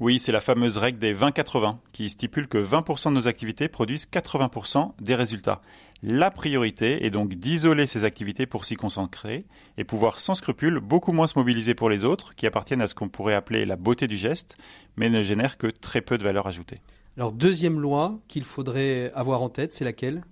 Oui, 0.00 0.18
c'est 0.18 0.32
la 0.32 0.40
fameuse 0.40 0.78
règle 0.78 0.98
des 0.98 1.14
20-80 1.14 1.76
qui 1.92 2.10
stipule 2.10 2.48
que 2.48 2.58
20% 2.58 3.10
de 3.10 3.14
nos 3.14 3.28
activités 3.28 3.68
produisent 3.68 4.08
80% 4.12 4.90
des 5.00 5.14
résultats. 5.14 5.62
La 6.02 6.32
priorité 6.32 7.06
est 7.06 7.10
donc 7.10 7.34
d'isoler 7.34 7.86
ces 7.86 8.02
activités 8.02 8.46
pour 8.46 8.64
s'y 8.64 8.74
concentrer 8.74 9.44
et 9.78 9.84
pouvoir 9.84 10.18
sans 10.18 10.34
scrupule 10.34 10.80
beaucoup 10.80 11.12
moins 11.12 11.28
se 11.28 11.38
mobiliser 11.38 11.76
pour 11.76 11.88
les 11.88 12.04
autres 12.04 12.34
qui 12.34 12.48
appartiennent 12.48 12.82
à 12.82 12.88
ce 12.88 12.96
qu'on 12.96 13.08
pourrait 13.08 13.34
appeler 13.34 13.64
la 13.64 13.76
beauté 13.76 14.08
du 14.08 14.16
geste 14.16 14.56
mais 14.96 15.08
ne 15.08 15.22
génèrent 15.22 15.58
que 15.58 15.68
très 15.68 16.00
peu 16.00 16.18
de 16.18 16.24
valeur 16.24 16.48
ajoutée. 16.48 16.80
Alors 17.16 17.30
deuxième 17.30 17.78
loi 17.78 18.18
qu'il 18.26 18.42
faudrait 18.42 19.12
avoir 19.14 19.40
en 19.40 19.50
tête, 19.50 19.72
c'est 19.72 19.84
laquelle? 19.84 20.24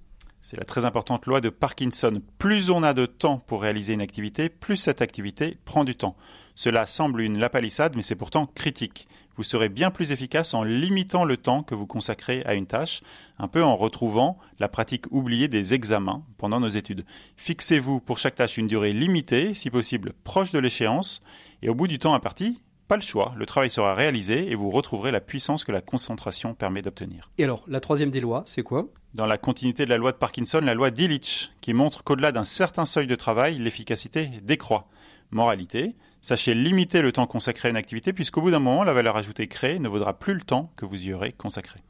C'est 0.44 0.58
la 0.58 0.64
très 0.64 0.84
importante 0.84 1.24
loi 1.24 1.40
de 1.40 1.48
Parkinson. 1.48 2.20
Plus 2.36 2.70
on 2.70 2.82
a 2.82 2.92
de 2.92 3.06
temps 3.06 3.38
pour 3.38 3.62
réaliser 3.62 3.94
une 3.94 4.02
activité, 4.02 4.50
plus 4.50 4.76
cette 4.76 5.00
activité 5.00 5.56
prend 5.64 5.84
du 5.84 5.94
temps. 5.94 6.16
Cela 6.54 6.84
semble 6.84 7.22
une 7.22 7.38
lapalissade, 7.38 7.96
mais 7.96 8.02
c'est 8.02 8.14
pourtant 8.14 8.46
critique 8.46 9.08
vous 9.36 9.42
serez 9.42 9.68
bien 9.68 9.90
plus 9.90 10.12
efficace 10.12 10.54
en 10.54 10.62
limitant 10.62 11.24
le 11.24 11.36
temps 11.36 11.62
que 11.62 11.74
vous 11.74 11.86
consacrez 11.86 12.42
à 12.44 12.54
une 12.54 12.66
tâche, 12.66 13.02
un 13.38 13.48
peu 13.48 13.64
en 13.64 13.76
retrouvant 13.76 14.38
la 14.60 14.68
pratique 14.68 15.10
oubliée 15.10 15.48
des 15.48 15.74
examens 15.74 16.22
pendant 16.38 16.60
nos 16.60 16.68
études. 16.68 17.04
Fixez-vous 17.36 18.00
pour 18.00 18.18
chaque 18.18 18.36
tâche 18.36 18.58
une 18.58 18.66
durée 18.66 18.92
limitée, 18.92 19.54
si 19.54 19.70
possible 19.70 20.12
proche 20.24 20.52
de 20.52 20.58
l'échéance, 20.58 21.20
et 21.62 21.68
au 21.68 21.74
bout 21.74 21.88
du 21.88 21.98
temps 21.98 22.14
imparti, 22.14 22.58
pas 22.86 22.96
le 22.96 23.02
choix, 23.02 23.34
le 23.36 23.46
travail 23.46 23.70
sera 23.70 23.94
réalisé 23.94 24.50
et 24.50 24.54
vous 24.54 24.70
retrouverez 24.70 25.10
la 25.10 25.20
puissance 25.20 25.64
que 25.64 25.72
la 25.72 25.80
concentration 25.80 26.54
permet 26.54 26.82
d'obtenir. 26.82 27.30
Et 27.38 27.44
alors, 27.44 27.64
la 27.66 27.80
troisième 27.80 28.10
des 28.10 28.20
lois, 28.20 28.42
c'est 28.46 28.62
quoi? 28.62 28.88
Dans 29.14 29.26
la 29.26 29.38
continuité 29.38 29.84
de 29.84 29.90
la 29.90 29.96
loi 29.96 30.12
de 30.12 30.16
Parkinson, 30.16 30.60
la 30.60 30.74
loi 30.74 30.90
d'Illich, 30.90 31.52
qui 31.60 31.72
montre 31.72 32.02
qu'au-delà 32.02 32.32
d'un 32.32 32.44
certain 32.44 32.84
seuil 32.84 33.06
de 33.06 33.14
travail, 33.14 33.58
l'efficacité 33.58 34.28
décroît. 34.42 34.88
Moralité, 35.30 35.94
Sachez 36.24 36.54
limiter 36.54 37.02
le 37.02 37.12
temps 37.12 37.26
consacré 37.26 37.68
à 37.68 37.70
une 37.70 37.76
activité 37.76 38.14
puisqu'au 38.14 38.40
bout 38.40 38.50
d'un 38.50 38.58
moment, 38.58 38.82
la 38.82 38.94
valeur 38.94 39.14
ajoutée 39.14 39.46
créée 39.46 39.78
ne 39.78 39.90
vaudra 39.90 40.18
plus 40.18 40.32
le 40.32 40.40
temps 40.40 40.72
que 40.74 40.86
vous 40.86 41.04
y 41.06 41.12
aurez 41.12 41.32
consacré. 41.32 41.80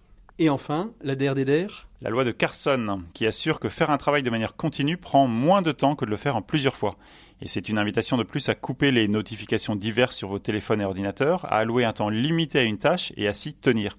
Et 0.41 0.51
enfin, 0.51 0.91
la 1.03 1.14
DRDR 1.14 1.87
La 2.03 2.11
loi 2.11 2.25
de 2.25 2.33
Carson, 2.33 3.03
qui 3.14 3.29
assure 3.29 3.61
que 3.61 3.68
faire 3.68 3.91
un 3.91 3.97
travail 3.97 4.25
de 4.25 4.31
manière 4.31 4.57
continue 4.57 4.97
prend 4.97 5.29
moins 5.29 5.62
de 5.62 5.70
temps 5.70 5.95
que 5.95 6.05
de 6.05 6.11
le 6.11 6.16
faire 6.16 6.35
en 6.35 6.43
plusieurs 6.43 6.75
fois. 6.75 6.97
Et 7.43 7.47
c'est 7.47 7.68
une 7.68 7.79
invitation 7.79 8.16
de 8.16 8.25
plus 8.25 8.49
à 8.49 8.57
couper 8.57 8.91
les 8.91 9.07
notifications 9.07 9.77
diverses 9.77 10.16
sur 10.16 10.29
vos 10.29 10.41
téléphones 10.41 10.81
et 10.81 10.85
ordinateurs, 10.85 11.45
à 11.45 11.59
allouer 11.59 11.85
un 11.85 11.93
temps 11.93 12.09
limité 12.09 12.59
à 12.59 12.64
une 12.64 12.79
tâche 12.79 13.12
et 13.16 13.29
à 13.29 13.35
s'y 13.35 13.55
tenir. 13.55 13.97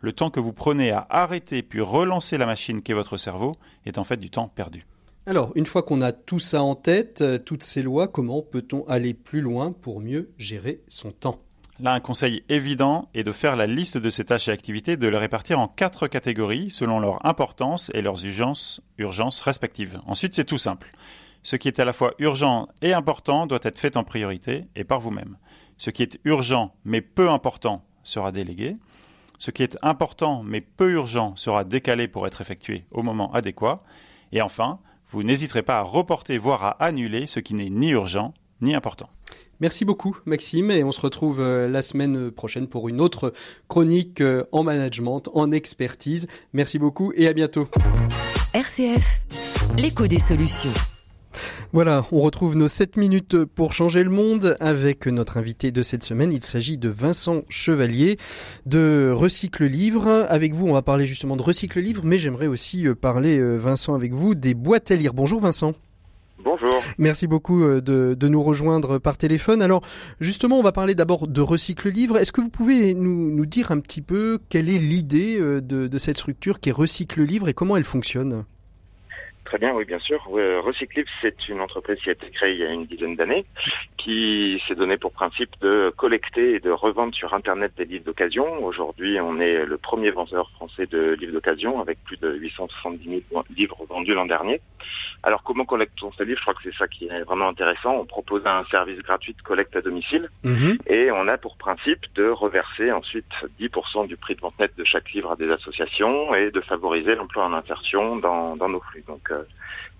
Le 0.00 0.12
temps 0.12 0.30
que 0.30 0.40
vous 0.40 0.52
prenez 0.52 0.92
à 0.92 1.06
arrêter 1.10 1.62
puis 1.62 1.80
relancer 1.80 2.38
la 2.38 2.46
machine 2.46 2.82
qu'est 2.82 2.94
votre 2.94 3.16
cerveau 3.16 3.56
est 3.84 3.98
en 3.98 4.04
fait 4.04 4.16
du 4.16 4.30
temps 4.30 4.48
perdu. 4.48 4.86
Alors, 5.26 5.52
une 5.56 5.66
fois 5.66 5.82
qu'on 5.82 6.00
a 6.00 6.12
tout 6.12 6.38
ça 6.38 6.62
en 6.62 6.74
tête, 6.74 7.20
euh, 7.20 7.38
toutes 7.38 7.62
ces 7.62 7.82
lois, 7.82 8.08
comment 8.08 8.40
peut-on 8.40 8.86
aller 8.86 9.12
plus 9.12 9.42
loin 9.42 9.72
pour 9.72 10.00
mieux 10.00 10.30
gérer 10.38 10.80
son 10.88 11.10
temps? 11.10 11.42
Là, 11.80 11.92
un 11.92 12.00
conseil 12.00 12.42
évident 12.48 13.08
est 13.14 13.24
de 13.24 13.30
faire 13.32 13.54
la 13.54 13.66
liste 13.66 13.98
de 13.98 14.10
ces 14.10 14.24
tâches 14.24 14.48
et 14.48 14.52
activités, 14.52 14.96
de 14.96 15.06
les 15.06 15.18
répartir 15.18 15.60
en 15.60 15.68
quatre 15.68 16.08
catégories 16.08 16.70
selon 16.70 16.98
leur 16.98 17.24
importance 17.26 17.90
et 17.94 18.02
leurs 18.02 18.24
urgences, 18.24 18.80
urgences 18.96 19.40
respectives. 19.40 20.00
Ensuite, 20.06 20.34
c'est 20.34 20.44
tout 20.44 20.58
simple. 20.58 20.92
Ce 21.42 21.56
qui 21.56 21.68
est 21.68 21.78
à 21.78 21.84
la 21.84 21.92
fois 21.92 22.14
urgent 22.18 22.68
et 22.82 22.94
important 22.94 23.46
doit 23.46 23.60
être 23.62 23.78
fait 23.78 23.96
en 23.96 24.04
priorité 24.04 24.64
et 24.74 24.84
par 24.84 24.98
vous-même. 24.98 25.36
Ce 25.76 25.90
qui 25.90 26.02
est 26.02 26.18
urgent 26.24 26.74
mais 26.84 27.00
peu 27.00 27.30
important 27.30 27.84
sera 28.02 28.32
délégué. 28.32 28.74
Ce 29.38 29.50
qui 29.50 29.62
est 29.62 29.78
important 29.82 30.42
mais 30.44 30.60
peu 30.60 30.90
urgent 30.90 31.34
sera 31.36 31.64
décalé 31.64 32.08
pour 32.08 32.26
être 32.26 32.40
effectué 32.40 32.84
au 32.90 33.02
moment 33.02 33.32
adéquat. 33.32 33.82
Et 34.32 34.42
enfin, 34.42 34.80
vous 35.08 35.22
n'hésiterez 35.22 35.62
pas 35.62 35.78
à 35.78 35.82
reporter, 35.82 36.38
voire 36.38 36.64
à 36.64 36.70
annuler 36.84 37.26
ce 37.26 37.40
qui 37.40 37.54
n'est 37.54 37.70
ni 37.70 37.90
urgent 37.90 38.34
ni 38.60 38.74
important. 38.74 39.08
Merci 39.60 39.84
beaucoup 39.84 40.16
Maxime 40.24 40.70
et 40.70 40.84
on 40.84 40.92
se 40.92 41.00
retrouve 41.00 41.40
euh, 41.40 41.68
la 41.68 41.82
semaine 41.82 42.30
prochaine 42.30 42.68
pour 42.68 42.88
une 42.88 43.00
autre 43.00 43.32
chronique 43.66 44.20
euh, 44.20 44.44
en 44.52 44.62
management, 44.62 45.22
en 45.34 45.50
expertise. 45.50 46.28
Merci 46.52 46.78
beaucoup 46.78 47.12
et 47.16 47.26
à 47.26 47.32
bientôt. 47.32 47.68
RCF, 48.54 49.24
l'écho 49.76 50.06
des 50.06 50.20
solutions. 50.20 50.97
Voilà, 51.72 52.06
on 52.12 52.20
retrouve 52.20 52.56
nos 52.56 52.68
7 52.68 52.96
minutes 52.96 53.44
pour 53.44 53.72
changer 53.72 54.02
le 54.02 54.10
monde 54.10 54.56
avec 54.58 55.06
notre 55.06 55.36
invité 55.36 55.70
de 55.70 55.82
cette 55.82 56.02
semaine. 56.02 56.32
Il 56.32 56.42
s'agit 56.42 56.78
de 56.78 56.88
Vincent 56.88 57.42
Chevalier 57.48 58.16
de 58.66 59.12
Recycle 59.14 59.64
Livre. 59.64 60.26
Avec 60.28 60.54
vous, 60.54 60.66
on 60.66 60.72
va 60.72 60.82
parler 60.82 61.06
justement 61.06 61.36
de 61.36 61.42
Recycle 61.42 61.80
Livre, 61.80 62.02
mais 62.04 62.18
j'aimerais 62.18 62.46
aussi 62.46 62.86
euh, 62.86 62.94
parler, 62.94 63.38
euh, 63.38 63.56
Vincent, 63.56 63.94
avec 63.94 64.12
vous 64.12 64.34
des 64.34 64.54
boîtes 64.54 64.90
à 64.90 64.96
lire. 64.96 65.12
Bonjour 65.12 65.40
Vincent. 65.40 65.74
Bonjour. 66.42 66.82
Merci 66.98 67.26
beaucoup 67.26 67.62
euh, 67.64 67.80
de, 67.80 68.14
de, 68.14 68.28
nous 68.28 68.42
rejoindre 68.42 68.98
par 68.98 69.18
téléphone. 69.18 69.60
Alors 69.60 69.82
justement, 70.20 70.58
on 70.58 70.62
va 70.62 70.72
parler 70.72 70.94
d'abord 70.94 71.28
de 71.28 71.40
Recycle 71.40 71.90
Livre. 71.90 72.16
Est-ce 72.16 72.32
que 72.32 72.40
vous 72.40 72.48
pouvez 72.48 72.94
nous, 72.94 73.30
nous, 73.30 73.46
dire 73.46 73.70
un 73.72 73.80
petit 73.80 74.02
peu 74.02 74.38
quelle 74.48 74.70
est 74.70 74.78
l'idée 74.78 75.38
de, 75.38 75.60
de, 75.60 75.98
cette 75.98 76.16
structure 76.16 76.60
qui 76.60 76.70
est 76.70 76.72
Recycle 76.72 77.22
Livre 77.22 77.48
et 77.48 77.54
comment 77.54 77.76
elle 77.76 77.84
fonctionne? 77.84 78.44
Très 79.48 79.56
bien, 79.56 79.72
oui, 79.72 79.86
bien 79.86 79.98
sûr. 79.98 80.22
Recyclive, 80.26 81.06
c'est 81.22 81.48
une 81.48 81.62
entreprise 81.62 81.98
qui 82.00 82.10
a 82.10 82.12
été 82.12 82.28
créée 82.28 82.52
il 82.52 82.58
y 82.58 82.66
a 82.66 82.70
une 82.70 82.84
dizaine 82.84 83.16
d'années, 83.16 83.46
qui 83.96 84.62
s'est 84.68 84.74
donné 84.74 84.98
pour 84.98 85.10
principe 85.10 85.58
de 85.62 85.90
collecter 85.96 86.56
et 86.56 86.60
de 86.60 86.70
revendre 86.70 87.14
sur 87.14 87.32
Internet 87.32 87.72
des 87.78 87.86
livres 87.86 88.04
d'occasion. 88.04 88.62
Aujourd'hui, 88.62 89.18
on 89.18 89.40
est 89.40 89.64
le 89.64 89.78
premier 89.78 90.10
vendeur 90.10 90.50
français 90.50 90.84
de 90.84 91.16
livres 91.18 91.32
d'occasion, 91.32 91.80
avec 91.80 91.98
plus 92.04 92.18
de 92.18 92.30
870 92.34 93.22
000 93.30 93.44
livres 93.56 93.86
vendus 93.88 94.12
l'an 94.12 94.26
dernier. 94.26 94.60
Alors, 95.22 95.42
comment 95.42 95.64
collectons 95.64 96.12
ces 96.18 96.26
livres? 96.26 96.38
Je 96.38 96.44
crois 96.44 96.54
que 96.54 96.62
c'est 96.62 96.76
ça 96.76 96.86
qui 96.86 97.06
est 97.06 97.22
vraiment 97.22 97.48
intéressant. 97.48 97.96
On 97.96 98.04
propose 98.04 98.46
un 98.46 98.64
service 98.70 98.98
gratuit 98.98 99.32
de 99.32 99.40
collecte 99.40 99.74
à 99.76 99.80
domicile, 99.80 100.28
mmh. 100.44 100.72
et 100.88 101.10
on 101.10 101.26
a 101.26 101.38
pour 101.38 101.56
principe 101.56 102.00
de 102.16 102.28
reverser 102.28 102.92
ensuite 102.92 103.32
10% 103.58 104.08
du 104.08 104.18
prix 104.18 104.34
de 104.34 104.42
vente 104.42 104.58
net 104.58 104.72
de 104.76 104.84
chaque 104.84 105.10
livre 105.12 105.32
à 105.32 105.36
des 105.36 105.50
associations 105.50 106.34
et 106.34 106.50
de 106.50 106.60
favoriser 106.60 107.14
l'emploi 107.14 107.46
en 107.46 107.54
insertion 107.54 108.16
dans, 108.16 108.56
dans 108.56 108.68
nos 108.68 108.80
flux. 108.80 109.02
Donc, 109.08 109.32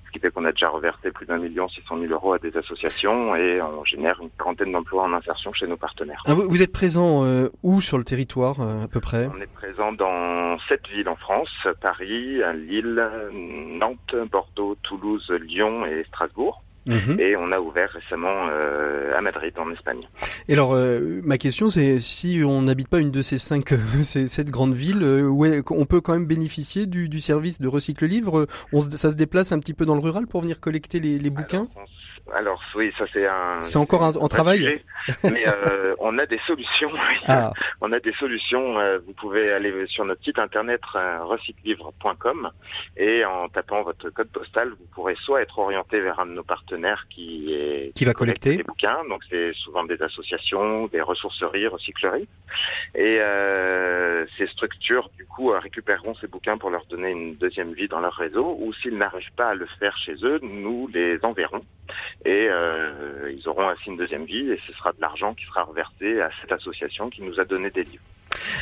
ce 0.07 0.12
qui 0.12 0.18
fait 0.20 0.30
qu'on 0.30 0.47
a 0.47 0.53
déjà 0.53 0.70
reversé 0.70 1.11
plus 1.11 1.26
d'un 1.26 1.36
million 1.36 1.68
six 1.68 1.82
cent 1.86 1.97
mille 1.97 2.12
euros 2.12 2.32
à 2.32 2.39
des 2.39 2.57
associations 2.57 3.36
et 3.36 3.61
on 3.61 3.84
génère 3.84 4.18
une 4.22 4.30
quarantaine 4.39 4.72
d'emplois 4.72 5.03
en 5.03 5.12
insertion 5.12 5.53
chez 5.53 5.66
nos 5.66 5.76
partenaires. 5.76 6.22
Ah, 6.26 6.32
vous, 6.34 6.62
êtes 6.62 6.72
présent 6.72 7.24
euh, 7.24 7.51
où 7.62 7.82
sur 7.82 7.99
le 7.99 8.05
territoire 8.05 8.61
euh, 8.61 8.84
à 8.84 8.89
peu 8.89 9.01
près? 9.01 9.28
On 9.34 9.41
est 9.41 9.53
présent 9.53 9.93
dans 9.93 10.59
sept 10.68 10.89
villes 10.89 11.11
en 11.11 11.16
France 11.16 11.51
Paris, 11.82 12.41
Lille, 12.55 13.07
Nantes, 13.32 14.16
Bordeaux, 14.32 14.76
Toulouse, 14.82 15.30
Lyon 15.30 15.84
et 15.84 16.05
Strasbourg. 16.09 16.62
Mhm. 16.89 17.20
Et 17.20 17.36
on 17.36 17.53
a 17.53 17.61
ouvert 17.61 17.91
récemment 17.91 18.49
euh, 18.51 19.16
à 19.16 19.20
Madrid, 19.20 19.53
en 19.59 19.70
Espagne. 19.70 20.01
Et 20.49 20.55
alors, 20.55 20.72
euh, 20.72 21.20
ma 21.22 21.36
question, 21.36 21.68
c'est 21.68 22.01
si 22.01 22.43
on 22.45 22.62
n'habite 22.62 22.89
pas 22.89 23.01
une 23.01 23.11
de 23.11 23.22
ces 23.22 23.39
cinq, 23.39 23.68
ces 24.03 24.26
sept 24.26 24.51
grandes 24.51 24.74
villes, 24.74 25.03
euh, 25.03 25.62
on 25.70 25.84
peut 25.84 26.01
quand 26.01 26.14
même 26.14 26.26
bénéficier 26.26 26.86
du, 26.86 27.09
du 27.09 27.20
service 27.20 27.61
de 27.61 27.68
recycle 27.68 28.07
livre. 28.07 28.47
On, 28.72 28.80
ça 28.80 29.11
se 29.11 29.16
déplace 29.16 29.53
un 29.53 29.59
petit 29.59 29.74
peu 29.74 29.84
dans 29.84 29.95
le 29.95 30.01
rural 30.01 30.26
pour 30.26 30.41
venir 30.41 30.61
collecter 30.61 30.99
les, 30.99 31.18
les 31.18 31.30
bouquins? 31.30 31.68
Alors 31.76 31.89
oui, 32.74 32.93
ça 32.99 33.05
c'est 33.12 33.26
un. 33.26 33.61
C'est 33.61 33.79
encore 33.79 34.03
un, 34.03 34.14
un 34.14 34.29
travail. 34.29 34.83
mais 35.24 35.47
euh, 35.49 35.95
on 35.99 36.18
a 36.18 36.26
des 36.26 36.41
solutions. 36.47 36.91
Ah. 37.26 37.53
On 37.81 37.93
a 37.93 38.01
des 38.01 38.12
solutions. 38.14 38.79
Euh, 38.79 38.99
vous 39.07 39.12
pouvez 39.12 39.53
aller 39.53 39.72
sur 39.87 40.05
notre 40.05 40.22
site 40.22 40.39
internet 40.39 40.81
euh, 40.95 41.24
recyclivre.com 41.24 42.51
et 42.97 43.24
en 43.24 43.49
tapant 43.49 43.83
votre 43.83 44.11
code 44.11 44.29
postal, 44.29 44.70
vous 44.70 44.87
pourrez 44.93 45.14
soit 45.24 45.43
être 45.43 45.59
orienté 45.59 46.01
vers 46.01 46.18
un 46.20 46.26
de 46.26 46.33
nos 46.33 46.43
partenaires 46.43 47.07
qui 47.09 47.55
est 47.55 47.93
qui 47.95 48.05
va 48.05 48.14
collecter 48.14 48.57
des 48.57 48.62
bouquins. 48.62 48.99
Donc 49.09 49.22
c'est 49.31 49.53
souvent 49.55 49.85
des 49.85 50.01
associations, 50.03 50.87
des 50.89 51.01
ressourceries, 51.01 51.68
recycleries. 51.68 52.29
Et 52.95 53.18
euh, 53.20 54.26
ces 54.37 54.47
structures 54.49 55.11
du 55.16 55.24
coup 55.24 55.51
récupéreront 55.51 56.14
ces 56.20 56.26
bouquins 56.26 56.59
pour 56.59 56.70
leur 56.70 56.85
donner 56.87 57.11
une 57.11 57.37
deuxième 57.37 57.72
vie 57.72 57.89
dans 57.89 58.01
leur 58.01 58.14
réseau. 58.14 58.57
Ou 58.61 58.72
s'ils 58.74 58.99
n'arrivent 58.99 59.33
pas 59.37 59.51
à 59.51 59.55
le 59.55 59.66
faire 59.79 59.97
chez 59.99 60.14
eux, 60.22 60.41
nous 60.43 60.89
les 60.93 61.18
enverrons 61.22 61.62
et 62.25 62.49
euh, 62.51 63.33
ils 63.33 63.49
auront 63.49 63.69
ainsi 63.69 63.89
une 63.89 63.97
deuxième 63.97 64.25
vie 64.25 64.51
et 64.51 64.59
ce 64.66 64.73
sera 64.73 64.93
de 64.93 65.01
l'argent 65.01 65.35
qui 65.35 65.45
sera 65.45 65.62
reversé 65.62 66.21
à 66.21 66.31
cette 66.41 66.53
association 66.53 67.11
qui 67.11 67.23
nous 67.23 67.39
a 67.39 67.45
donné 67.45 67.71
des 67.71 67.85
livres. 67.85 68.03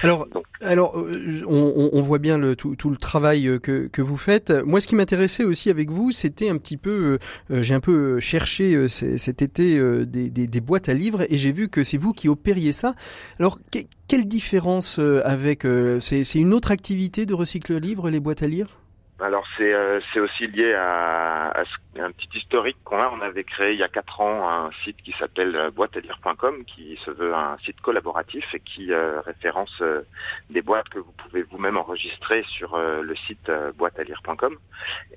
Alors, 0.03 0.29
alors 0.61 0.99
euh, 0.99 1.43
on, 1.47 1.91
on, 1.93 2.01
voit 2.01 2.19
bien 2.19 2.39
le, 2.39 2.55
tout, 2.55 2.77
tout, 2.77 2.91
le 2.91 2.97
travail 2.97 3.49
euh, 3.49 3.59
que, 3.59 3.89
que 3.89 4.03
vous 4.03 4.17
faites. 4.17 4.51
Moi, 4.51 4.81
ce 4.81 4.87
qui 4.87 4.95
m'intéressait 4.95 5.43
aussi 5.43 5.71
avec 5.71 5.91
vous, 5.91 6.13
c'était 6.13 6.49
un 6.49 6.57
petit 6.59 6.77
peu, 6.77 7.19
j'ai 7.51 7.75
un 7.75 7.81
peu 7.81 8.21
cherché 8.21 8.89
cet 8.89 9.43
été 9.43 9.77
des, 10.07 10.31
des, 10.31 10.47
des, 10.47 10.61
boîtes 10.61 10.89
à 10.89 10.95
livres 10.95 11.23
et 11.29 11.37
j'ai 11.37 11.53
vu 11.53 11.69
que 11.69 11.83
c'est 11.83 11.97
vous 11.97 12.13
qui 12.13 12.29
opériez 12.29 12.73
ça. 12.73 12.95
Alors, 13.41 13.59
quelle 14.07 14.29
différence 14.29 15.01
avec 15.25 15.67
C'est 16.01 16.35
une 16.35 16.55
autre 16.55 16.71
activité 16.71 17.27
de 17.27 17.35
recycle 17.35 17.77
livre, 17.79 18.11
les 18.11 18.21
boîtes 18.21 18.43
à 18.43 18.47
lire? 18.47 18.79
Alors 19.19 19.47
c'est 19.57 19.73
euh, 19.73 19.99
c'est 20.12 20.21
aussi 20.21 20.47
lié 20.47 20.75
à, 20.75 21.49
à, 21.49 21.64
un 21.99 22.11
petit 22.12 22.29
historique 22.35 22.77
qu'on 22.85 22.99
a. 22.99 23.11
On 23.11 23.23
avait 23.23 23.45
créé 23.45 23.73
il 23.73 23.79
y 23.79 23.83
a 23.83 23.89
quatre 23.89 24.21
ans 24.21 24.49
un 24.49 24.71
site 24.85 24.99
qui 24.99 25.12
s'appelle 25.19 25.57
euh, 25.57 25.71
boîtealire.com 25.71 26.64
qui 26.67 26.99
se 27.05 27.11
veut 27.11 27.35
un 27.35 27.57
site 27.64 27.81
collaboratif 27.81 28.45
et 28.55 28.61
qui 28.61 28.93
euh, 28.93 29.21
référence 29.23 29.73
euh, 29.81 30.03
des 30.51 30.61
boîtes 30.61 30.91
que 30.91 30.99
vous 30.99 31.12
pouvez 31.12 31.43
vous-même 31.45 31.79
enregistrer 31.79 32.45
sur 32.47 32.77
le 32.77 33.14
site 33.27 33.51
boîtealire.com. 33.77 34.57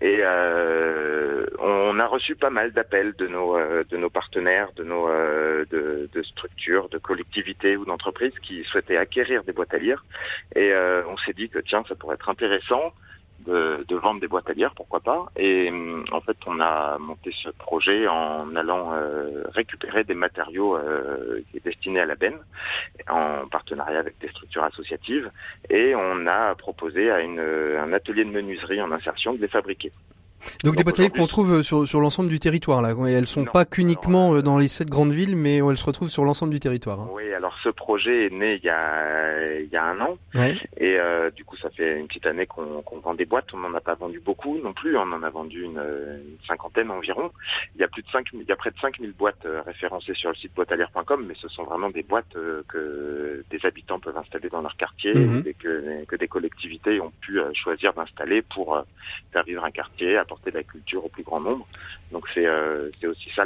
Et 0.01 0.23
on 1.59 1.99
a 1.99 2.05
reçu 2.07 2.35
pas 2.35 2.49
mal 2.49 2.71
d'appels 2.71 3.13
de 3.17 3.27
nos 3.27 3.57
de 3.57 3.97
nos 3.97 4.09
partenaires, 4.09 4.71
de 4.75 4.83
nos 4.83 5.07
de, 5.09 6.09
de, 6.11 6.23
structures, 6.23 6.89
de 6.89 6.97
collectivités 6.97 7.75
ou 7.75 7.85
d'entreprises 7.85 8.37
qui 8.41 8.63
souhaitaient 8.63 8.97
acquérir 8.97 9.43
des 9.43 9.51
boîtes 9.51 9.73
à 9.73 9.77
lire. 9.77 10.05
Et 10.55 10.73
on 11.07 11.17
s'est 11.17 11.33
dit 11.33 11.49
que 11.49 11.59
tiens 11.59 11.83
ça 11.87 11.95
pourrait 11.95 12.15
être 12.15 12.29
intéressant 12.29 12.93
de, 13.45 13.85
de, 13.87 13.95
vendre 13.95 14.19
des 14.19 14.27
boîtes 14.27 14.49
à 14.49 14.53
lire, 14.53 14.73
pourquoi 14.75 14.99
pas. 14.99 15.31
Et 15.35 15.69
hum, 15.69 16.05
en 16.11 16.21
fait, 16.21 16.37
on 16.45 16.59
a 16.59 16.97
monté 16.97 17.31
ce 17.43 17.49
projet 17.49 18.07
en 18.07 18.55
allant 18.55 18.93
euh, 18.93 19.43
récupérer 19.53 20.03
des 20.03 20.13
matériaux 20.13 20.75
euh, 20.75 21.41
destinés 21.63 22.01
à 22.01 22.05
la 22.05 22.15
benne, 22.15 22.37
en 23.09 23.47
partenariat 23.47 23.99
avec 23.99 24.17
des 24.19 24.29
structures 24.29 24.63
associatives, 24.63 25.31
et 25.69 25.95
on 25.95 26.27
a 26.27 26.55
proposé 26.55 27.11
à 27.11 27.21
une, 27.21 27.39
un 27.39 27.93
atelier 27.93 28.25
de 28.25 28.31
menuiserie 28.31 28.81
en 28.81 28.91
insertion 28.91 29.33
de 29.33 29.41
les 29.41 29.47
fabriquer. 29.47 29.91
Donc, 30.63 30.75
des 30.75 30.83
boîtes 30.83 30.99
à 30.99 31.03
livres 31.03 31.15
qu'on 31.15 31.27
trouve 31.27 31.53
euh, 31.53 31.63
sur, 31.63 31.87
sur 31.87 32.01
l'ensemble 32.01 32.29
du 32.29 32.39
territoire 32.39 32.81
là. 32.81 32.93
elles 33.07 33.27
sont 33.27 33.45
pas 33.45 33.65
qu'uniquement 33.65 34.35
euh, 34.35 34.41
dans 34.41 34.57
les 34.57 34.67
sept 34.67 34.89
grandes 34.89 35.11
villes, 35.11 35.35
mais 35.35 35.57
elles 35.57 35.77
se 35.77 35.85
retrouvent 35.85 36.09
sur 36.09 36.25
l'ensemble 36.25 36.51
du 36.51 36.59
territoire. 36.59 36.99
Hein. 36.99 37.09
Oui, 37.13 37.33
alors 37.33 37.55
ce 37.63 37.69
projet 37.69 38.27
est 38.27 38.29
né 38.29 38.55
il 38.55 38.65
y 38.65 38.69
a 38.69 39.59
il 39.59 39.69
y 39.69 39.77
a 39.77 39.83
un 39.83 39.99
an, 40.01 40.17
et 40.77 40.97
euh, 40.99 41.29
du 41.31 41.43
coup 41.45 41.57
ça 41.57 41.69
fait 41.69 41.99
une 41.99 42.07
petite 42.07 42.25
année 42.25 42.45
qu'on 42.45 42.99
vend 43.03 43.13
des 43.13 43.25
boîtes. 43.25 43.53
On 43.53 43.57
n'en 43.57 43.73
a 43.73 43.81
pas 43.81 43.95
vendu 43.95 44.19
beaucoup 44.19 44.57
non 44.63 44.73
plus. 44.73 44.97
On 44.97 45.01
en 45.01 45.23
a 45.23 45.29
vendu 45.29 45.63
une, 45.63 45.81
cinquantaine 46.47 46.91
environ. 46.91 47.31
Il 47.75 47.81
y 47.81 47.83
a 47.83 47.87
plus 47.87 48.03
de 48.03 48.09
5 48.09 48.27
il 48.33 48.43
y 48.47 48.51
a 48.51 48.55
près 48.55 48.71
de 48.71 48.79
5000 48.79 49.11
boîtes 49.13 49.47
référencées 49.65 50.13
sur 50.13 50.29
le 50.29 50.35
site 50.35 50.53
boîtealire.com, 50.55 51.25
mais 51.27 51.35
ce 51.35 51.47
sont 51.47 51.63
vraiment 51.63 51.89
des 51.89 52.03
boîtes 52.03 52.35
que 52.67 53.43
des 53.49 53.65
habitants 53.65 53.99
peuvent 53.99 54.17
installer 54.17 54.49
dans 54.49 54.61
leur 54.61 54.75
quartier 54.77 55.13
mhm. 55.13 55.43
et 55.45 55.53
que, 55.53 56.05
que 56.05 56.15
des 56.15 56.27
collectivités 56.27 56.99
ont 57.01 57.11
pu 57.21 57.39
choisir 57.53 57.93
d'installer 57.93 58.41
pour 58.41 58.83
faire 59.31 59.43
vivre 59.43 59.63
un 59.63 59.71
quartier 59.71 60.17
apporter 60.29 60.51
de 60.51 60.57
la 60.57 60.63
culture 60.63 61.03
au 61.05 61.09
plus 61.09 61.23
grand 61.23 61.39
nombre. 61.41 61.65
Donc 62.11 62.25
c'est 62.33 62.45
euh, 62.45 62.89
aussi 63.03 63.29
ça 63.35 63.43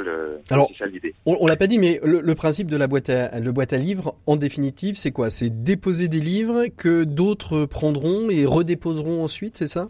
l'idée. 0.86 1.14
On, 1.26 1.36
on 1.40 1.46
l'a 1.46 1.56
pas 1.56 1.66
dit, 1.66 1.78
mais 1.78 2.00
le, 2.02 2.34
principe 2.34 2.70
de 2.70 2.76
la 2.76 2.86
boîte 2.86 3.08
à 3.08 3.40
le 3.40 3.52
boîte 3.52 3.72
à 3.72 3.78
livres, 3.78 4.14
en 4.26 4.36
définitive, 4.36 4.96
c'est 4.96 5.12
quoi? 5.12 5.30
C'est 5.30 5.62
déposer 5.62 6.08
des 6.08 6.20
livres 6.20 6.66
que 6.76 7.04
d'autres 7.04 7.64
prendront 7.64 8.28
et 8.28 8.44
redéposeront 8.44 9.22
ensuite, 9.22 9.56
c'est 9.56 9.66
ça? 9.68 9.88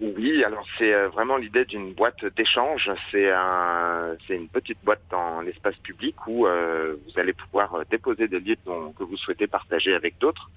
Oui, 0.00 0.42
alors 0.44 0.64
c'est 0.78 0.94
euh, 0.94 1.08
vraiment 1.08 1.36
l'idée 1.36 1.66
d'une 1.66 1.92
boîte 1.92 2.24
d'échange. 2.34 2.90
C'est 3.10 3.30
un, 3.30 4.16
c'est 4.26 4.34
une 4.34 4.48
petite 4.48 4.78
boîte 4.82 5.02
dans 5.10 5.42
l'espace 5.42 5.76
public 5.76 6.16
où 6.26 6.46
euh, 6.46 6.96
vous 7.04 7.20
allez 7.20 7.34
pouvoir 7.34 7.74
euh, 7.74 7.84
déposer 7.90 8.26
des 8.26 8.40
livres 8.40 8.94
que 8.98 9.04
vous 9.04 9.18
souhaitez 9.18 9.46
partager 9.46 9.94
avec 9.94 10.18
d'autres, 10.18 10.48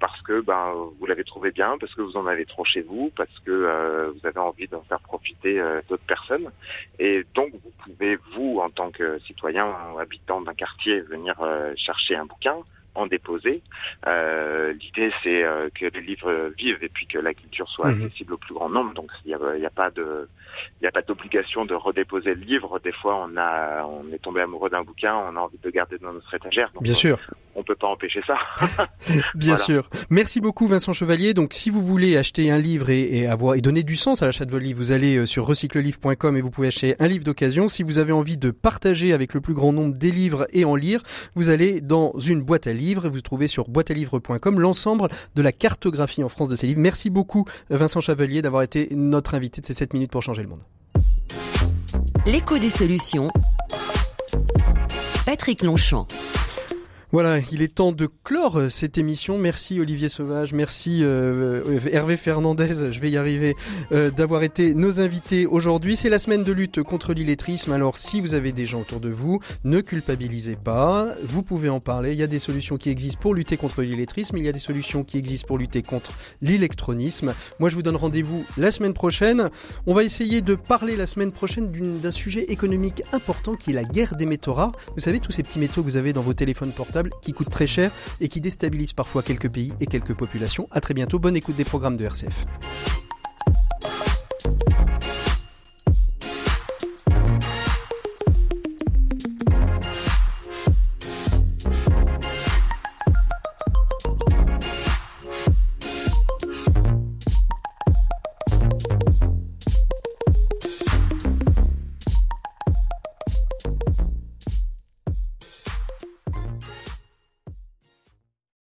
parce 0.00 0.20
que 0.22 0.40
ben 0.40 0.74
vous 0.98 1.06
l'avez 1.06 1.22
trouvé 1.22 1.52
bien, 1.52 1.78
parce 1.78 1.94
que 1.94 2.02
vous 2.02 2.16
en 2.16 2.26
avez 2.26 2.44
trop 2.44 2.64
chez 2.64 2.80
vous, 2.80 3.12
parce 3.16 3.38
que 3.44 4.12
vous 4.14 4.26
avez 4.26 4.38
envie 4.38 4.66
d'en 4.66 4.82
faire 4.82 5.00
profiter 5.00 5.60
d'autres 5.88 6.06
personnes, 6.06 6.50
et 6.98 7.24
donc 7.34 7.52
vous 7.52 7.72
pouvez 7.84 8.18
vous 8.34 8.58
en 8.60 8.70
tant 8.70 8.90
que 8.90 9.18
citoyen 9.20 9.66
ou 9.94 9.98
habitant 9.98 10.40
d'un 10.40 10.54
quartier 10.54 11.00
venir 11.00 11.36
chercher 11.76 12.16
un 12.16 12.26
bouquin 12.26 12.56
en 12.98 13.06
déposer. 13.06 13.62
Euh, 14.06 14.72
L'idée, 14.72 15.12
c'est 15.22 15.42
euh, 15.42 15.68
que 15.74 15.86
les 15.86 16.00
livres 16.00 16.52
vivent 16.56 16.82
et 16.82 16.88
puis 16.88 17.06
que 17.06 17.18
la 17.18 17.34
culture 17.34 17.68
soit 17.68 17.90
mhm. 17.90 18.04
accessible 18.04 18.34
au 18.34 18.38
plus 18.38 18.54
grand 18.54 18.68
nombre. 18.68 18.94
Donc, 18.94 19.10
il 19.24 19.28
n'y 19.28 19.34
a, 19.34 19.66
a, 19.66 19.70
pas 19.70 19.90
de, 19.90 20.28
il 20.80 20.86
a 20.86 20.90
pas 20.90 21.02
d'obligation 21.02 21.64
de 21.64 21.74
redéposer 21.74 22.34
le 22.34 22.42
livre. 22.42 22.78
Des 22.80 22.92
fois, 22.92 23.26
on 23.28 23.36
a, 23.36 23.84
on 23.84 24.12
est 24.12 24.18
tombé 24.18 24.40
amoureux 24.40 24.70
d'un 24.70 24.82
bouquin, 24.82 25.14
on 25.16 25.36
a 25.36 25.40
envie 25.40 25.58
de 25.58 25.64
le 25.64 25.70
garder 25.70 25.98
dans 25.98 26.12
notre 26.12 26.32
étagère. 26.34 26.70
Bien 26.80 26.94
sûr 26.94 27.18
on 27.58 27.64
peut 27.64 27.74
pas 27.74 27.88
empêcher 27.88 28.20
ça. 28.26 28.36
Bien 29.34 29.56
sûr. 29.56 29.88
Merci 30.10 30.40
beaucoup 30.40 30.66
Vincent 30.68 30.92
Chevalier. 30.92 31.34
Donc 31.34 31.52
si 31.54 31.70
vous 31.70 31.80
voulez 31.80 32.16
acheter 32.16 32.50
un 32.50 32.58
livre 32.58 32.90
et, 32.90 33.26
avoir 33.26 33.56
et 33.56 33.60
donner 33.60 33.82
du 33.82 33.96
sens 33.96 34.22
à 34.22 34.26
l'achat 34.26 34.44
de 34.44 34.50
vos 34.50 34.58
livres, 34.58 34.78
vous 34.78 34.92
allez 34.92 35.16
euh, 35.16 35.26
sur 35.26 35.44
recyclelivre.com 35.46 36.36
et 36.36 36.40
vous 36.40 36.50
pouvez 36.50 36.68
acheter 36.68 36.94
un 37.00 37.08
livre 37.08 37.24
d'occasion. 37.24 37.68
Si 37.68 37.82
vous 37.82 37.98
avez 37.98 38.12
envie 38.12 38.36
de 38.36 38.50
partager 38.50 39.12
avec 39.12 39.34
le 39.34 39.40
plus 39.40 39.54
grand 39.54 39.72
nombre 39.72 39.96
des 39.96 40.12
livres 40.12 40.46
et 40.52 40.64
en 40.64 40.76
lire, 40.76 41.02
vous 41.34 41.48
allez 41.48 41.80
dans 41.80 42.12
une 42.18 42.42
boîte 42.42 42.66
à 42.66 42.72
livres 42.72 43.06
et 43.06 43.08
vous 43.08 43.20
trouvez 43.20 43.48
sur 43.48 43.68
boîtealivre.com 43.68 44.60
l'ensemble 44.60 45.08
de 45.34 45.42
la 45.42 45.52
cartographie 45.52 46.22
en 46.22 46.28
France 46.28 46.48
de 46.48 46.56
ces 46.56 46.66
livres. 46.66 46.80
Merci 46.80 47.10
beaucoup 47.10 47.44
Vincent 47.70 48.00
Chevalier 48.00 48.42
d'avoir 48.42 48.62
été 48.62 48.88
notre 48.92 49.34
invité 49.34 49.60
de 49.60 49.66
ces 49.66 49.74
7 49.74 49.94
minutes 49.94 50.10
pour 50.12 50.22
changer 50.22 50.42
le 50.42 50.48
monde. 50.48 50.62
L'écho 52.26 52.58
des 52.58 52.70
solutions. 52.70 53.28
Patrick 55.26 55.62
Longchamp. 55.62 56.06
Voilà, 57.10 57.38
il 57.52 57.62
est 57.62 57.74
temps 57.74 57.92
de 57.92 58.06
clore 58.22 58.64
cette 58.68 58.98
émission. 58.98 59.38
Merci 59.38 59.80
Olivier 59.80 60.10
Sauvage, 60.10 60.52
merci 60.52 61.02
euh, 61.02 61.62
euh, 61.66 61.80
Hervé 61.90 62.18
Fernandez, 62.18 62.92
je 62.92 63.00
vais 63.00 63.10
y 63.10 63.16
arriver, 63.16 63.56
euh, 63.92 64.10
d'avoir 64.10 64.42
été 64.42 64.74
nos 64.74 65.00
invités 65.00 65.46
aujourd'hui. 65.46 65.96
C'est 65.96 66.10
la 66.10 66.18
semaine 66.18 66.44
de 66.44 66.52
lutte 66.52 66.82
contre 66.82 67.14
l'illettrisme, 67.14 67.72
alors 67.72 67.96
si 67.96 68.20
vous 68.20 68.34
avez 68.34 68.52
des 68.52 68.66
gens 68.66 68.82
autour 68.82 69.00
de 69.00 69.08
vous, 69.08 69.40
ne 69.64 69.80
culpabilisez 69.80 70.56
pas, 70.56 71.14
vous 71.22 71.42
pouvez 71.42 71.70
en 71.70 71.80
parler. 71.80 72.12
Il 72.12 72.18
y 72.18 72.22
a 72.22 72.26
des 72.26 72.38
solutions 72.38 72.76
qui 72.76 72.90
existent 72.90 73.20
pour 73.22 73.34
lutter 73.34 73.56
contre 73.56 73.80
l'illettrisme, 73.80 74.36
il 74.36 74.44
y 74.44 74.48
a 74.48 74.52
des 74.52 74.58
solutions 74.58 75.02
qui 75.02 75.16
existent 75.16 75.46
pour 75.46 75.56
lutter 75.56 75.82
contre 75.82 76.12
l'électronisme. 76.42 77.32
Moi 77.58 77.70
je 77.70 77.74
vous 77.74 77.82
donne 77.82 77.96
rendez-vous 77.96 78.44
la 78.58 78.70
semaine 78.70 78.92
prochaine. 78.92 79.48
On 79.86 79.94
va 79.94 80.04
essayer 80.04 80.42
de 80.42 80.54
parler 80.54 80.94
la 80.94 81.06
semaine 81.06 81.32
prochaine 81.32 81.70
d'un 82.02 82.12
sujet 82.12 82.44
économique 82.52 83.02
important 83.14 83.54
qui 83.54 83.70
est 83.70 83.74
la 83.74 83.84
guerre 83.84 84.14
des 84.14 84.26
métaux. 84.26 84.48
Vous 84.94 85.00
savez, 85.00 85.20
tous 85.20 85.32
ces 85.32 85.42
petits 85.42 85.58
métaux 85.58 85.82
que 85.82 85.86
vous 85.88 85.96
avez 85.96 86.12
dans 86.12 86.22
vos 86.22 86.34
téléphones 86.34 86.72
portables 86.72 86.97
qui 87.22 87.32
coûtent 87.32 87.50
très 87.50 87.66
cher 87.66 87.90
et 88.20 88.28
qui 88.28 88.40
déstabilisent 88.40 88.92
parfois 88.92 89.22
quelques 89.22 89.50
pays 89.50 89.72
et 89.80 89.86
quelques 89.86 90.14
populations. 90.14 90.68
À 90.70 90.80
très 90.80 90.94
bientôt, 90.94 91.18
bonne 91.18 91.36
écoute 91.36 91.56
des 91.56 91.64
programmes 91.64 91.96
de 91.96 92.04
RCF. 92.04 92.46